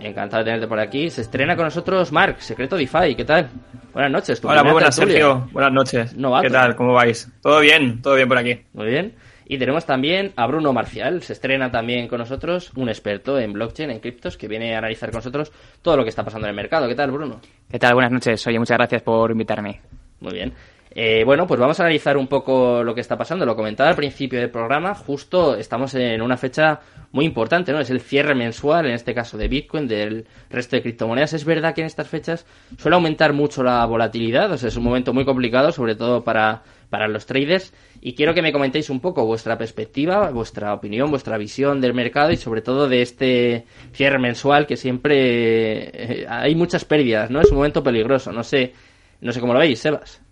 Encantado 0.00 0.42
de 0.42 0.44
tenerte 0.46 0.68
por 0.68 0.80
aquí. 0.80 1.10
Se 1.10 1.20
estrena 1.20 1.54
con 1.54 1.66
nosotros 1.66 2.12
Marc, 2.12 2.40
Secreto 2.40 2.76
DeFi. 2.76 3.14
¿Qué 3.14 3.24
tal? 3.24 3.48
Buenas 3.92 4.10
noches. 4.12 4.42
Hola, 4.42 4.62
muy 4.62 4.72
buenas, 4.72 4.94
Sergio. 4.94 5.48
Buenas 5.52 5.72
noches. 5.72 6.14
¿Qué 6.42 6.50
tal? 6.50 6.76
¿Cómo 6.76 6.94
vais? 6.94 7.30
¿Todo 7.42 7.60
bien? 7.60 8.00
¿Todo 8.02 8.14
bien 8.14 8.28
por 8.28 8.38
aquí? 8.38 8.60
Muy 8.72 8.86
bien. 8.86 9.14
Y 9.48 9.58
tenemos 9.58 9.86
también 9.86 10.32
a 10.34 10.46
Bruno 10.48 10.72
Marcial, 10.72 11.22
se 11.22 11.32
estrena 11.32 11.70
también 11.70 12.08
con 12.08 12.18
nosotros, 12.18 12.72
un 12.74 12.88
experto 12.88 13.38
en 13.38 13.52
blockchain, 13.52 13.90
en 13.90 14.00
criptos, 14.00 14.36
que 14.36 14.48
viene 14.48 14.74
a 14.74 14.78
analizar 14.78 15.10
con 15.10 15.18
nosotros 15.18 15.52
todo 15.82 15.96
lo 15.96 16.02
que 16.02 16.08
está 16.08 16.24
pasando 16.24 16.46
en 16.46 16.50
el 16.50 16.56
mercado. 16.56 16.88
¿Qué 16.88 16.96
tal, 16.96 17.12
Bruno? 17.12 17.40
¿Qué 17.70 17.78
tal? 17.78 17.94
Buenas 17.94 18.10
noches. 18.10 18.44
Oye, 18.48 18.58
muchas 18.58 18.76
gracias 18.76 19.02
por 19.02 19.30
invitarme. 19.30 19.80
Muy 20.18 20.32
bien. 20.32 20.52
Eh, 20.98 21.24
bueno, 21.24 21.46
pues 21.46 21.60
vamos 21.60 21.78
a 21.78 21.82
analizar 21.82 22.16
un 22.16 22.26
poco 22.26 22.82
lo 22.82 22.94
que 22.94 23.02
está 23.02 23.18
pasando. 23.18 23.44
Lo 23.44 23.54
comentaba 23.54 23.90
al 23.90 23.96
principio 23.96 24.40
del 24.40 24.48
programa, 24.48 24.94
justo 24.94 25.54
estamos 25.54 25.94
en 25.94 26.22
una 26.22 26.38
fecha 26.38 26.80
muy 27.12 27.26
importante, 27.26 27.70
¿no? 27.70 27.80
Es 27.80 27.90
el 27.90 28.00
cierre 28.00 28.34
mensual, 28.34 28.86
en 28.86 28.92
este 28.92 29.12
caso 29.12 29.36
de 29.36 29.46
Bitcoin, 29.46 29.86
del 29.86 30.26
resto 30.48 30.74
de 30.74 30.80
criptomonedas. 30.80 31.34
Es 31.34 31.44
verdad 31.44 31.74
que 31.74 31.82
en 31.82 31.86
estas 31.86 32.08
fechas 32.08 32.46
suele 32.78 32.94
aumentar 32.94 33.34
mucho 33.34 33.62
la 33.62 33.84
volatilidad, 33.84 34.50
o 34.50 34.56
sea, 34.56 34.70
es 34.70 34.76
un 34.78 34.84
momento 34.84 35.12
muy 35.12 35.26
complicado, 35.26 35.70
sobre 35.70 35.96
todo 35.96 36.24
para 36.24 36.62
para 36.88 37.08
los 37.08 37.26
traders 37.26 37.74
y 38.00 38.14
quiero 38.14 38.32
que 38.32 38.42
me 38.42 38.52
comentéis 38.52 38.90
un 38.90 39.00
poco 39.00 39.26
vuestra 39.26 39.58
perspectiva, 39.58 40.30
vuestra 40.30 40.72
opinión, 40.72 41.10
vuestra 41.10 41.36
visión 41.36 41.80
del 41.80 41.94
mercado 41.94 42.30
y 42.30 42.36
sobre 42.36 42.62
todo 42.62 42.88
de 42.88 43.02
este 43.02 43.66
cierre 43.92 44.20
mensual 44.20 44.66
que 44.66 44.76
siempre 44.76 46.20
eh, 46.22 46.26
hay 46.28 46.54
muchas 46.54 46.84
pérdidas, 46.84 47.28
¿no? 47.30 47.40
Es 47.40 47.50
un 47.50 47.56
momento 47.56 47.82
peligroso, 47.82 48.32
no 48.32 48.44
sé, 48.44 48.72
no 49.20 49.32
sé 49.32 49.40
cómo 49.40 49.52
lo 49.52 49.58
veis, 49.58 49.80
Sebas. 49.80 50.25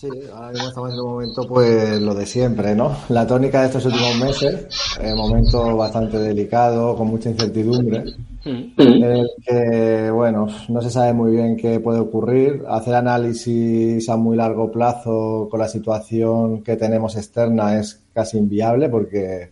Sí, 0.00 0.08
ahora 0.32 0.52
mismo 0.52 0.68
estamos 0.68 0.92
en 0.92 1.00
un 1.00 1.10
momento, 1.10 1.48
pues 1.48 2.00
lo 2.00 2.14
de 2.14 2.24
siempre, 2.24 2.72
¿no? 2.72 2.96
La 3.08 3.26
tónica 3.26 3.62
de 3.62 3.66
estos 3.66 3.84
últimos 3.84 4.16
meses, 4.20 4.68
un 5.02 5.16
momento 5.16 5.76
bastante 5.76 6.20
delicado, 6.20 6.94
con 6.94 7.08
mucha 7.08 7.30
incertidumbre, 7.30 8.04
mm. 8.44 8.80
en 8.80 9.02
el 9.02 9.28
que, 9.44 10.08
bueno, 10.12 10.46
no 10.68 10.82
se 10.82 10.90
sabe 10.90 11.12
muy 11.14 11.32
bien 11.32 11.56
qué 11.56 11.80
puede 11.80 11.98
ocurrir. 11.98 12.62
Hacer 12.68 12.94
análisis 12.94 14.08
a 14.08 14.16
muy 14.16 14.36
largo 14.36 14.70
plazo 14.70 15.48
con 15.50 15.58
la 15.58 15.66
situación 15.66 16.62
que 16.62 16.76
tenemos 16.76 17.16
externa 17.16 17.76
es 17.80 18.00
casi 18.14 18.38
inviable 18.38 18.88
porque 18.88 19.50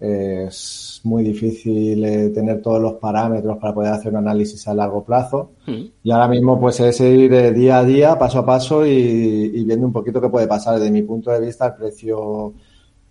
es 0.00 1.00
muy 1.02 1.24
difícil 1.24 2.04
eh, 2.04 2.28
tener 2.30 2.62
todos 2.62 2.80
los 2.80 2.94
parámetros 2.94 3.58
para 3.58 3.74
poder 3.74 3.92
hacer 3.92 4.12
un 4.12 4.18
análisis 4.18 4.66
a 4.68 4.74
largo 4.74 5.04
plazo. 5.04 5.52
Hmm. 5.66 5.86
Y 6.02 6.10
ahora 6.10 6.28
mismo 6.28 6.58
pues 6.60 6.78
es 6.80 7.00
ir 7.00 7.32
eh, 7.32 7.52
día 7.52 7.78
a 7.78 7.84
día, 7.84 8.18
paso 8.18 8.38
a 8.38 8.46
paso 8.46 8.86
y, 8.86 9.64
viendo 9.64 9.86
un 9.86 9.92
poquito 9.92 10.20
qué 10.20 10.28
puede 10.28 10.46
pasar. 10.46 10.78
Desde 10.78 10.92
mi 10.92 11.02
punto 11.02 11.30
de 11.32 11.40
vista 11.40 11.66
el 11.66 11.74
precio 11.74 12.54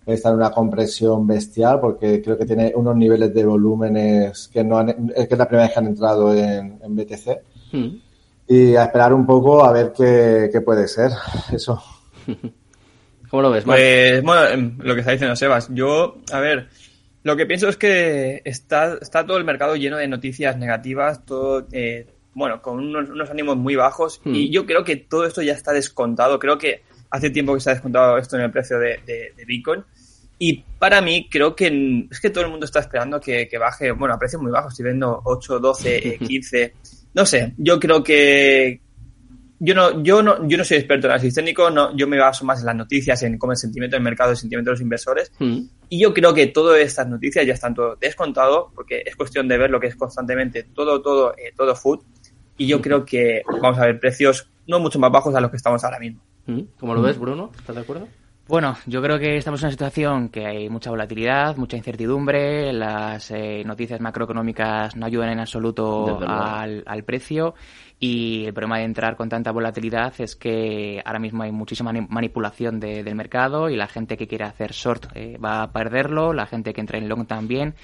está 0.06 0.30
en 0.30 0.36
una 0.36 0.50
compresión 0.50 1.26
bestial 1.26 1.80
porque 1.80 2.22
creo 2.22 2.38
que 2.38 2.46
tiene 2.46 2.72
unos 2.74 2.96
niveles 2.96 3.34
de 3.34 3.44
volúmenes 3.44 4.48
que 4.48 4.64
no 4.64 4.78
han, 4.78 5.12
es 5.14 5.28
que 5.28 5.34
es 5.34 5.38
la 5.38 5.46
primera 5.46 5.66
vez 5.66 5.74
que 5.74 5.80
han 5.80 5.86
entrado 5.86 6.34
en, 6.34 6.78
BTC. 6.88 7.40
Hmm. 7.72 8.00
Y 8.50 8.76
a 8.76 8.84
esperar 8.84 9.12
un 9.12 9.26
poco 9.26 9.62
a 9.62 9.72
ver 9.72 9.92
qué, 9.94 10.48
qué 10.50 10.62
puede 10.62 10.88
ser 10.88 11.10
eso. 11.52 11.78
¿Cómo 13.28 13.42
lo 13.42 13.50
ves, 13.50 13.64
Pues, 13.64 14.22
bueno, 14.22 14.46
em, 14.48 14.78
lo 14.78 14.94
que 14.94 15.00
está 15.00 15.12
diciendo 15.12 15.36
Sebas, 15.36 15.68
yo, 15.72 16.18
a 16.32 16.40
ver, 16.40 16.68
lo 17.22 17.36
que 17.36 17.46
pienso 17.46 17.68
es 17.68 17.76
que 17.76 18.40
está, 18.44 18.96
está 19.00 19.26
todo 19.26 19.36
el 19.36 19.44
mercado 19.44 19.76
lleno 19.76 19.96
de 19.98 20.08
noticias 20.08 20.56
negativas, 20.56 21.24
todo, 21.26 21.66
eh, 21.72 22.06
bueno, 22.34 22.62
con 22.62 22.78
unos, 22.78 23.30
ánimos 23.30 23.56
muy 23.56 23.76
bajos, 23.76 24.20
hmm. 24.24 24.34
y 24.34 24.50
yo 24.50 24.64
creo 24.64 24.84
que 24.84 24.96
todo 24.96 25.26
esto 25.26 25.42
ya 25.42 25.52
está 25.52 25.72
descontado. 25.72 26.38
Creo 26.38 26.56
que 26.56 26.82
hace 27.10 27.30
tiempo 27.30 27.52
que 27.52 27.58
está 27.58 27.72
descontado 27.72 28.16
esto 28.16 28.36
en 28.36 28.42
el 28.42 28.50
precio 28.50 28.78
de, 28.78 29.00
de, 29.04 29.44
Bitcoin. 29.44 29.84
Y 30.38 30.64
para 30.78 31.00
mí, 31.00 31.28
creo 31.28 31.56
que 31.56 32.06
es 32.10 32.20
que 32.20 32.30
todo 32.30 32.44
el 32.44 32.50
mundo 32.50 32.64
está 32.64 32.78
esperando 32.80 33.20
que, 33.20 33.48
que 33.48 33.58
baje, 33.58 33.90
bueno, 33.90 34.14
a 34.14 34.18
precios 34.18 34.40
muy 34.40 34.52
bajos, 34.52 34.72
estoy 34.72 34.84
viendo 34.84 35.20
8, 35.24 35.58
12, 35.58 36.18
15. 36.24 36.74
No 37.14 37.26
sé, 37.26 37.54
yo 37.56 37.80
creo 37.80 38.04
que, 38.04 38.80
yo 39.60 39.74
no, 39.74 40.02
yo 40.02 40.22
no, 40.22 40.46
yo 40.46 40.56
no 40.56 40.64
soy 40.64 40.76
experto 40.76 41.06
en 41.06 41.12
análisis 41.12 41.34
técnico, 41.34 41.70
no, 41.70 41.96
yo 41.96 42.06
me 42.06 42.18
baso 42.18 42.44
más 42.44 42.60
en 42.60 42.66
las 42.66 42.76
noticias, 42.76 43.22
en 43.22 43.38
cómo 43.38 43.52
el 43.52 43.58
sentimiento 43.58 43.96
del 43.96 44.04
mercado, 44.04 44.30
el 44.30 44.36
sentimiento 44.36 44.70
de 44.70 44.74
los 44.74 44.80
inversores. 44.80 45.32
Mm. 45.38 45.60
Y 45.88 46.00
yo 46.00 46.14
creo 46.14 46.32
que 46.32 46.46
todas 46.46 46.78
estas 46.78 47.08
noticias 47.08 47.44
ya 47.44 47.54
están 47.54 47.74
todo 47.74 47.96
descontado, 47.96 48.70
porque 48.74 49.02
es 49.04 49.16
cuestión 49.16 49.48
de 49.48 49.58
ver 49.58 49.70
lo 49.70 49.80
que 49.80 49.88
es 49.88 49.96
constantemente 49.96 50.62
todo, 50.62 51.02
todo, 51.02 51.32
eh, 51.36 51.52
todo 51.56 51.74
food. 51.74 52.00
Y 52.56 52.66
yo 52.66 52.80
creo 52.80 53.04
que 53.04 53.42
vamos 53.60 53.78
a 53.78 53.86
ver 53.86 53.98
precios 53.98 54.48
no 54.66 54.78
mucho 54.78 54.98
más 54.98 55.10
bajos 55.10 55.34
a 55.34 55.40
los 55.40 55.50
que 55.50 55.56
estamos 55.56 55.82
ahora 55.84 55.98
mismo. 55.98 56.22
Mm. 56.46 56.60
¿Cómo 56.78 56.94
lo 56.94 57.02
ves, 57.02 57.18
Bruno? 57.18 57.50
¿Estás 57.58 57.74
de 57.74 57.82
acuerdo? 57.82 58.08
Bueno, 58.48 58.78
yo 58.86 59.02
creo 59.02 59.18
que 59.18 59.36
estamos 59.36 59.60
en 59.60 59.66
una 59.66 59.72
situación 59.72 60.30
que 60.30 60.46
hay 60.46 60.70
mucha 60.70 60.88
volatilidad, 60.88 61.56
mucha 61.58 61.76
incertidumbre, 61.76 62.72
las 62.72 63.30
eh, 63.30 63.62
noticias 63.66 64.00
macroeconómicas 64.00 64.96
no 64.96 65.04
ayudan 65.04 65.28
en 65.28 65.40
absoluto 65.40 66.18
al, 66.26 66.82
al, 66.86 67.04
precio 67.04 67.54
y 68.00 68.44
el 68.46 68.54
problema 68.54 68.78
de 68.78 68.84
entrar 68.84 69.16
con 69.16 69.28
tanta 69.28 69.50
volatilidad 69.50 70.14
es 70.18 70.36
que 70.36 71.02
ahora 71.04 71.18
mismo 71.18 71.42
hay 71.42 71.50
muchísima 71.50 71.92
manipulación 71.92 72.78
del 72.78 73.14
mercado 73.16 73.68
y 73.68 73.76
la 73.76 73.88
gente 73.88 74.16
que 74.16 74.28
quiere 74.28 74.44
hacer 74.44 74.72
short 74.72 75.06
eh, 75.14 75.36
va 75.38 75.62
a 75.62 75.72
perderlo, 75.72 76.32
la 76.32 76.46
gente 76.46 76.72
que 76.72 76.80
entra 76.80 76.98
en 76.98 77.08
long 77.08 77.26
también. 77.26 77.74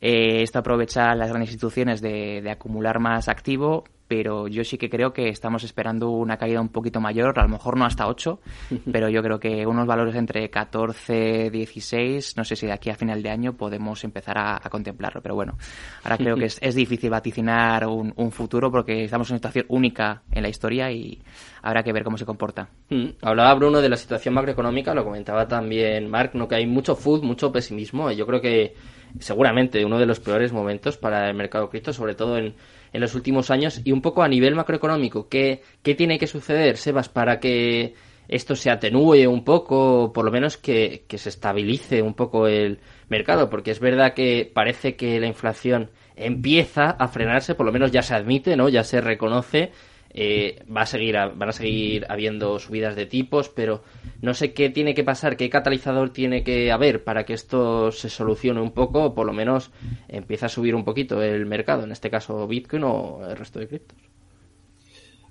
Eh, 0.00 0.42
esto 0.42 0.58
aprovecha 0.58 1.14
las 1.14 1.28
grandes 1.28 1.50
instituciones 1.50 2.00
de, 2.00 2.40
de 2.42 2.50
acumular 2.50 2.98
más 2.98 3.28
activo 3.28 3.84
pero 4.12 4.46
yo 4.46 4.62
sí 4.62 4.76
que 4.76 4.90
creo 4.90 5.14
que 5.14 5.30
estamos 5.30 5.64
esperando 5.64 6.10
una 6.10 6.36
caída 6.36 6.60
un 6.60 6.68
poquito 6.68 7.00
mayor, 7.00 7.38
a 7.38 7.44
lo 7.44 7.48
mejor 7.48 7.78
no 7.78 7.86
hasta 7.86 8.06
8, 8.06 8.40
pero 8.92 9.08
yo 9.08 9.22
creo 9.22 9.40
que 9.40 9.66
unos 9.66 9.86
valores 9.86 10.14
entre 10.16 10.50
14, 10.50 11.48
16, 11.48 12.36
no 12.36 12.44
sé 12.44 12.54
si 12.54 12.66
de 12.66 12.72
aquí 12.72 12.90
a 12.90 12.94
final 12.94 13.22
de 13.22 13.30
año 13.30 13.54
podemos 13.54 14.04
empezar 14.04 14.36
a, 14.36 14.60
contemplarlo, 14.68 15.22
pero 15.22 15.34
bueno, 15.34 15.56
ahora 16.04 16.18
creo 16.18 16.36
que 16.36 16.44
es, 16.44 16.58
es 16.60 16.74
difícil 16.74 17.08
vaticinar 17.08 17.86
un, 17.86 18.12
un, 18.14 18.32
futuro 18.32 18.70
porque 18.70 19.04
estamos 19.04 19.30
en 19.30 19.32
una 19.32 19.38
situación 19.38 19.64
única 19.68 20.20
en 20.30 20.42
la 20.42 20.50
historia 20.50 20.92
y 20.92 21.18
habrá 21.62 21.82
que 21.82 21.94
ver 21.94 22.04
cómo 22.04 22.18
se 22.18 22.26
comporta. 22.26 22.68
Mm. 22.90 23.06
Hablaba 23.22 23.54
Bruno 23.54 23.80
de 23.80 23.88
la 23.88 23.96
situación 23.96 24.34
macroeconómica, 24.34 24.92
lo 24.92 25.04
comentaba 25.04 25.48
también 25.48 26.10
Mark, 26.10 26.32
¿no? 26.34 26.46
que 26.46 26.56
hay 26.56 26.66
mucho 26.66 26.96
food, 26.96 27.22
mucho 27.22 27.50
pesimismo, 27.50 28.10
yo 28.12 28.26
creo 28.26 28.42
que 28.42 28.74
seguramente 29.20 29.82
uno 29.86 29.98
de 29.98 30.04
los 30.04 30.20
peores 30.20 30.52
momentos 30.52 30.98
para 30.98 31.30
el 31.30 31.34
mercado 31.34 31.70
cripto, 31.70 31.94
sobre 31.94 32.14
todo 32.14 32.36
en 32.36 32.54
en 32.92 33.00
los 33.00 33.14
últimos 33.14 33.50
años 33.50 33.80
y 33.84 33.92
un 33.92 34.02
poco 34.02 34.22
a 34.22 34.28
nivel 34.28 34.54
macroeconómico, 34.54 35.28
¿qué, 35.28 35.62
qué 35.82 35.94
tiene 35.94 36.18
que 36.18 36.26
suceder, 36.26 36.76
Sebas, 36.76 37.08
para 37.08 37.40
que 37.40 37.94
esto 38.28 38.54
se 38.56 38.70
atenúe 38.70 39.26
un 39.28 39.44
poco, 39.44 40.12
por 40.12 40.24
lo 40.24 40.30
menos 40.30 40.56
que, 40.56 41.04
que 41.08 41.18
se 41.18 41.28
estabilice 41.28 42.02
un 42.02 42.14
poco 42.14 42.46
el 42.46 42.80
mercado? 43.08 43.50
Porque 43.50 43.70
es 43.70 43.80
verdad 43.80 44.14
que 44.14 44.50
parece 44.52 44.96
que 44.96 45.20
la 45.20 45.26
inflación 45.26 45.90
empieza 46.16 46.90
a 46.90 47.08
frenarse, 47.08 47.54
por 47.54 47.66
lo 47.66 47.72
menos 47.72 47.90
ya 47.90 48.02
se 48.02 48.14
admite, 48.14 48.56
¿no? 48.56 48.68
Ya 48.68 48.84
se 48.84 49.00
reconoce 49.00 49.72
eh, 50.14 50.62
va 50.74 50.82
a 50.82 50.86
seguir 50.86 51.14
van 51.14 51.48
a 51.48 51.52
seguir 51.52 52.06
habiendo 52.08 52.58
subidas 52.58 52.96
de 52.96 53.06
tipos, 53.06 53.48
pero 53.48 53.82
no 54.20 54.34
sé 54.34 54.52
qué 54.52 54.68
tiene 54.70 54.94
que 54.94 55.04
pasar, 55.04 55.36
qué 55.36 55.48
catalizador 55.48 56.10
tiene 56.10 56.42
que 56.42 56.70
haber 56.70 57.02
para 57.02 57.24
que 57.24 57.32
esto 57.32 57.90
se 57.92 58.10
solucione 58.10 58.60
un 58.60 58.72
poco, 58.72 59.04
o 59.04 59.14
por 59.14 59.26
lo 59.26 59.32
menos 59.32 59.70
empiece 60.08 60.46
a 60.46 60.48
subir 60.48 60.74
un 60.74 60.84
poquito 60.84 61.22
el 61.22 61.46
mercado, 61.46 61.84
en 61.84 61.92
este 61.92 62.10
caso 62.10 62.46
Bitcoin 62.46 62.84
o 62.84 63.20
el 63.28 63.36
resto 63.36 63.58
de 63.58 63.68
criptos. 63.68 63.98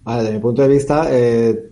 desde 0.05 0.33
mi 0.33 0.39
punto 0.39 0.63
de 0.63 0.67
vista, 0.67 1.07
eh, 1.11 1.71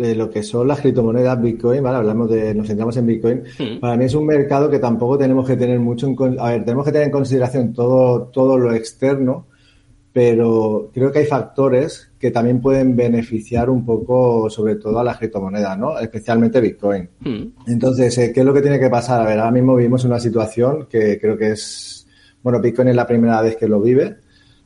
de 0.00 0.14
lo 0.14 0.30
que 0.30 0.42
son 0.42 0.66
las 0.66 0.80
criptomonedas 0.80 1.40
Bitcoin, 1.40 1.82
¿vale? 1.82 1.98
Hablamos 1.98 2.30
de, 2.30 2.54
nos 2.54 2.66
centramos 2.66 2.96
en 2.96 3.06
Bitcoin. 3.06 3.42
Hmm. 3.58 3.80
Para 3.80 3.96
mí 3.96 4.06
es 4.06 4.14
un 4.14 4.24
mercado 4.24 4.70
que 4.70 4.78
tampoco 4.78 5.18
tenemos 5.18 5.46
que 5.46 5.56
tener 5.56 5.78
mucho 5.78 6.06
en, 6.06 6.40
a 6.40 6.50
ver, 6.50 6.64
tenemos 6.64 6.86
que 6.86 6.92
tener 6.92 7.08
en 7.08 7.12
consideración 7.12 7.74
todo, 7.74 8.22
todo 8.28 8.56
lo 8.56 8.72
externo, 8.72 9.46
pero 10.22 10.90
creo 10.92 11.10
que 11.10 11.20
hay 11.20 11.24
factores 11.24 12.10
que 12.18 12.30
también 12.30 12.60
pueden 12.60 12.94
beneficiar 12.94 13.70
un 13.70 13.86
poco, 13.86 14.50
sobre 14.50 14.76
todo 14.76 14.98
a 14.98 15.04
las 15.04 15.16
criptomonedas, 15.16 15.78
¿no? 15.78 15.98
Especialmente 15.98 16.60
Bitcoin. 16.60 17.08
Hmm. 17.20 17.44
Entonces, 17.66 18.18
eh, 18.18 18.30
¿qué 18.30 18.40
es 18.40 18.46
lo 18.46 18.52
que 18.52 18.60
tiene 18.60 18.78
que 18.78 18.90
pasar? 18.90 19.22
A 19.22 19.24
ver, 19.24 19.38
ahora 19.38 19.50
mismo 19.50 19.74
vivimos 19.76 20.04
una 20.04 20.20
situación 20.20 20.86
que 20.90 21.18
creo 21.18 21.38
que 21.38 21.52
es, 21.52 22.06
bueno, 22.42 22.60
Bitcoin 22.60 22.88
es 22.88 22.96
la 22.96 23.06
primera 23.06 23.40
vez 23.40 23.56
que 23.56 23.66
lo 23.66 23.80
vive. 23.80 24.18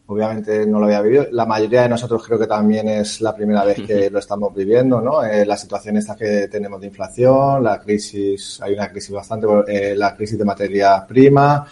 Obviamente 0.07 0.67
no 0.67 0.81
lo 0.81 0.87
había 0.87 1.03
vivido. 1.03 1.29
La 1.31 1.47
mayoría 1.47 1.83
de 1.83 1.91
nosotros 1.91 2.27
creo 2.27 2.37
que 2.37 2.49
también 2.49 2.89
es 2.89 3.21
la 3.21 3.33
primera 3.33 3.65
vez 3.65 3.81
que 3.81 4.11
lo 4.11 4.19
estamos 4.19 4.53
viviendo, 4.53 5.01
¿no? 5.01 5.23
Eh, 5.23 5.47
la 5.47 5.57
situación 5.57 5.99
esta 5.99 6.17
que 6.17 6.49
tenemos 6.49 6.81
de 6.81 6.89
inflación, 6.89 7.63
la 7.63 7.79
crisis, 7.79 8.61
hay 8.61 8.75
una 8.75 8.91
crisis 8.91 9.13
bastante, 9.13 9.47
eh, 9.69 9.95
la 9.95 10.17
crisis 10.17 10.37
de 10.37 10.45
materia 10.45 11.07
prima, 11.07 11.65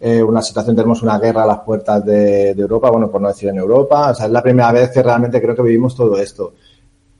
eh, 0.00 0.22
una 0.22 0.42
situación, 0.42 0.76
tenemos 0.76 1.02
una 1.02 1.18
guerra 1.18 1.42
a 1.42 1.46
las 1.46 1.60
puertas 1.60 2.04
de, 2.04 2.50
Europa, 2.50 2.90
bueno, 2.90 3.10
por 3.10 3.20
no 3.20 3.28
decir 3.28 3.48
en 3.48 3.56
Europa, 3.58 4.10
o 4.10 4.14
sea, 4.14 4.26
es 4.26 4.32
la 4.32 4.42
primera 4.42 4.70
vez 4.70 4.90
que 4.90 5.02
realmente 5.02 5.40
creo 5.40 5.56
que 5.56 5.62
vivimos 5.62 5.96
todo 5.96 6.16
esto. 6.18 6.54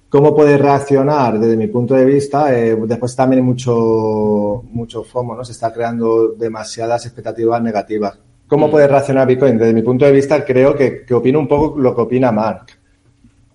¿Cómo 0.08 0.34
puede 0.34 0.56
reaccionar 0.56 1.38
desde 1.38 1.56
mi 1.56 1.66
punto 1.66 1.94
de 1.94 2.04
vista? 2.04 2.56
Eh, 2.56 2.76
después 2.86 3.14
también 3.14 3.40
hay 3.40 3.46
mucho, 3.46 4.62
mucho 4.70 5.02
FOMO, 5.04 5.34
¿no? 5.34 5.44
Se 5.44 5.52
está 5.52 5.72
creando 5.72 6.28
demasiadas 6.28 7.04
expectativas 7.04 7.60
negativas. 7.60 8.18
¿Cómo 8.46 8.68
mm. 8.68 8.70
puede 8.70 8.86
reaccionar 8.86 9.26
Bitcoin? 9.26 9.58
Desde 9.58 9.74
mi 9.74 9.82
punto 9.82 10.06
de 10.06 10.12
vista, 10.12 10.44
creo 10.44 10.74
que, 10.74 11.04
que 11.04 11.14
opino 11.14 11.38
un 11.38 11.48
poco 11.48 11.78
lo 11.78 11.94
que 11.94 12.00
opina 12.00 12.32
Mark. 12.32 12.66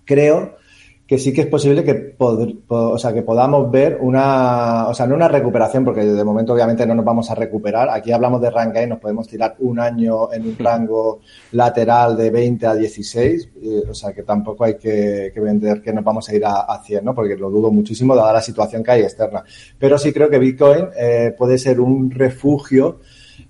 Creo 0.04 0.56
que 1.14 1.20
sí 1.20 1.32
que 1.32 1.42
es 1.42 1.46
posible 1.46 1.84
que, 1.84 2.16
o 2.18 2.98
sea, 2.98 3.12
que 3.12 3.22
podamos 3.22 3.70
ver 3.70 3.98
una, 4.00 4.88
o 4.88 4.94
sea, 4.94 5.06
no 5.06 5.14
una 5.14 5.28
recuperación, 5.28 5.84
porque 5.84 6.04
de 6.04 6.24
momento 6.24 6.52
obviamente 6.52 6.84
no 6.84 6.94
nos 6.96 7.04
vamos 7.04 7.30
a 7.30 7.36
recuperar. 7.36 7.88
Aquí 7.88 8.10
hablamos 8.10 8.40
de 8.40 8.50
rank 8.50 8.76
y 8.82 8.86
nos 8.88 8.98
podemos 8.98 9.28
tirar 9.28 9.54
un 9.60 9.78
año 9.78 10.32
en 10.32 10.42
un 10.44 10.58
rango 10.58 11.20
lateral 11.52 12.16
de 12.16 12.30
20 12.30 12.66
a 12.66 12.74
16, 12.74 13.48
o 13.88 13.94
sea, 13.94 14.12
que 14.12 14.24
tampoco 14.24 14.64
hay 14.64 14.74
que, 14.74 15.32
vender 15.36 15.80
que 15.80 15.92
nos 15.92 16.02
vamos 16.02 16.28
a 16.28 16.34
ir 16.34 16.44
a, 16.44 16.62
a 16.62 16.82
100, 16.82 17.04
¿no? 17.04 17.14
Porque 17.14 17.36
lo 17.36 17.48
dudo 17.48 17.70
muchísimo 17.70 18.16
dada 18.16 18.32
la 18.32 18.42
situación 18.42 18.82
que 18.82 18.90
hay 18.90 19.02
externa. 19.02 19.44
Pero 19.78 19.96
sí 19.98 20.12
creo 20.12 20.28
que 20.28 20.40
Bitcoin 20.40 20.88
eh, 20.96 21.32
puede 21.38 21.58
ser 21.58 21.78
un 21.78 22.10
refugio, 22.10 22.98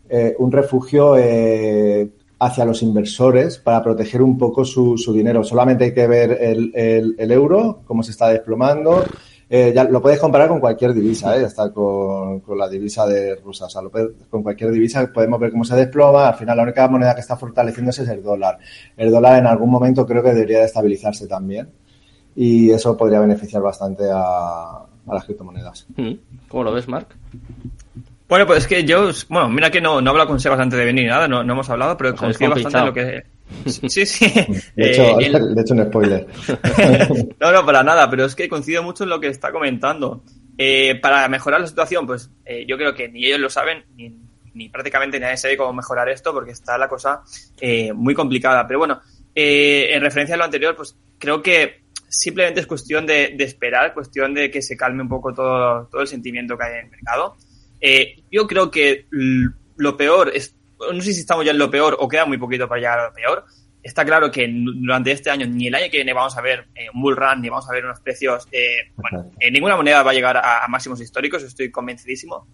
eh, 0.06 0.36
un 0.38 0.52
refugio 0.52 1.16
eh, 1.16 2.10
hacia 2.44 2.64
los 2.64 2.82
inversores 2.82 3.58
para 3.58 3.82
proteger 3.82 4.20
un 4.20 4.36
poco 4.36 4.64
su, 4.64 4.98
su 4.98 5.12
dinero. 5.12 5.42
Solamente 5.42 5.84
hay 5.84 5.94
que 5.94 6.06
ver 6.06 6.38
el, 6.40 6.72
el, 7.18 7.30
euro, 7.32 7.80
cómo 7.86 8.02
se 8.02 8.10
está 8.10 8.28
desplomando. 8.28 9.02
Eh, 9.48 9.72
ya 9.74 9.84
lo 9.84 10.02
puedes 10.02 10.18
comparar 10.18 10.48
con 10.48 10.60
cualquier 10.60 10.92
divisa, 10.92 11.38
¿eh? 11.38 11.46
con, 11.72 12.40
con 12.40 12.58
la 12.58 12.68
divisa 12.68 13.06
de 13.06 13.36
Rusia. 13.36 13.66
Con 14.28 14.42
cualquier 14.42 14.72
divisa 14.72 15.10
podemos 15.12 15.40
ver 15.40 15.52
cómo 15.52 15.64
se 15.64 15.74
desploma. 15.74 16.28
Al 16.28 16.34
final, 16.34 16.56
la 16.56 16.62
única 16.64 16.86
moneda 16.88 17.14
que 17.14 17.22
está 17.22 17.36
fortaleciéndose 17.36 18.02
es 18.02 18.08
el 18.08 18.22
dólar. 18.22 18.58
El 18.96 19.10
dólar 19.10 19.38
en 19.38 19.46
algún 19.46 19.70
momento 19.70 20.06
creo 20.06 20.22
que 20.22 20.34
debería 20.34 20.60
de 20.60 20.66
estabilizarse 20.66 21.26
también. 21.26 21.68
Y 22.36 22.70
eso 22.70 22.96
podría 22.96 23.20
beneficiar 23.20 23.62
bastante 23.62 24.04
a, 24.10 24.80
a 24.80 25.14
las 25.14 25.24
criptomonedas. 25.24 25.86
Mm. 25.96 26.12
¿Cómo 26.48 26.64
lo 26.64 26.72
ves, 26.72 26.88
Mark? 26.88 27.08
Bueno, 28.28 28.46
pues 28.46 28.60
es 28.60 28.66
que 28.66 28.84
yo, 28.84 29.10
bueno, 29.28 29.48
mira 29.50 29.70
que 29.70 29.80
no, 29.80 30.00
no 30.00 30.08
he 30.08 30.10
hablado 30.10 30.28
con 30.28 30.40
Sebas 30.40 30.58
antes 30.58 30.78
de 30.78 30.84
venir, 30.84 31.08
nada, 31.08 31.28
no, 31.28 31.44
no 31.44 31.52
hemos 31.52 31.68
hablado, 31.68 31.96
pero 31.96 32.14
coincido 32.14 32.50
bastante 32.50 32.78
en 32.78 32.86
lo 32.86 32.94
que... 32.94 33.24
Sí, 33.66 34.06
sí. 34.06 34.26
De 34.74 34.90
hecho, 34.90 35.20
eh, 35.20 35.30
de 35.30 35.60
hecho 35.60 35.74
un 35.74 35.84
spoiler. 35.84 36.26
no, 37.40 37.52
no, 37.52 37.66
para 37.66 37.82
nada, 37.82 38.08
pero 38.08 38.24
es 38.24 38.34
que 38.34 38.48
coincido 38.48 38.82
mucho 38.82 39.04
en 39.04 39.10
lo 39.10 39.20
que 39.20 39.28
está 39.28 39.52
comentando. 39.52 40.22
Eh, 40.56 40.98
para 41.00 41.28
mejorar 41.28 41.60
la 41.60 41.66
situación, 41.66 42.06
pues 42.06 42.30
eh, 42.44 42.64
yo 42.66 42.76
creo 42.76 42.94
que 42.94 43.08
ni 43.08 43.26
ellos 43.26 43.40
lo 43.40 43.50
saben, 43.50 43.84
ni, 43.96 44.16
ni, 44.54 44.68
prácticamente 44.68 45.18
nadie 45.18 45.36
sabe 45.36 45.56
cómo 45.56 45.72
mejorar 45.72 46.08
esto, 46.08 46.32
porque 46.32 46.52
está 46.52 46.78
la 46.78 46.88
cosa 46.88 47.22
eh, 47.60 47.92
muy 47.92 48.14
complicada. 48.14 48.66
Pero 48.66 48.78
bueno, 48.78 49.00
eh, 49.34 49.90
en 49.92 50.00
referencia 50.00 50.36
a 50.36 50.38
lo 50.38 50.44
anterior, 50.44 50.76
pues 50.76 50.96
creo 51.18 51.42
que 51.42 51.82
simplemente 52.08 52.60
es 52.60 52.66
cuestión 52.66 53.04
de, 53.04 53.34
de 53.36 53.44
esperar, 53.44 53.92
cuestión 53.92 54.32
de 54.32 54.50
que 54.50 54.62
se 54.62 54.76
calme 54.76 55.02
un 55.02 55.08
poco 55.08 55.34
todo, 55.34 55.86
todo 55.86 56.00
el 56.00 56.08
sentimiento 56.08 56.56
que 56.56 56.64
hay 56.64 56.72
en 56.78 56.84
el 56.86 56.90
mercado. 56.90 57.36
Eh, 57.86 58.22
yo 58.32 58.46
creo 58.46 58.70
que 58.70 59.06
lo 59.76 59.96
peor 59.98 60.30
es, 60.34 60.56
no 60.78 61.02
sé 61.02 61.12
si 61.12 61.20
estamos 61.20 61.44
ya 61.44 61.50
en 61.50 61.58
lo 61.58 61.70
peor 61.70 61.94
o 62.00 62.08
queda 62.08 62.24
muy 62.24 62.38
poquito 62.38 62.66
para 62.66 62.80
llegar 62.80 62.98
a 62.98 63.08
lo 63.08 63.12
peor. 63.12 63.44
Está 63.82 64.06
claro 64.06 64.30
que 64.30 64.50
durante 64.50 65.12
este 65.12 65.28
año, 65.28 65.46
ni 65.46 65.66
el 65.66 65.74
año 65.74 65.90
que 65.90 65.98
viene 65.98 66.14
vamos 66.14 66.34
a 66.38 66.40
ver 66.40 66.68
eh, 66.74 66.86
un 66.94 67.02
bull 67.02 67.14
run, 67.14 67.42
ni 67.42 67.50
vamos 67.50 67.68
a 67.68 67.72
ver 67.74 67.84
unos 67.84 68.00
precios, 68.00 68.48
eh, 68.50 68.90
bueno, 68.96 69.30
ninguna 69.52 69.76
moneda 69.76 70.02
va 70.02 70.12
a 70.12 70.14
llegar 70.14 70.38
a, 70.38 70.66
máximos 70.66 70.98
históricos, 71.02 71.42
estoy 71.42 71.70
convencidísimo. 71.70 72.46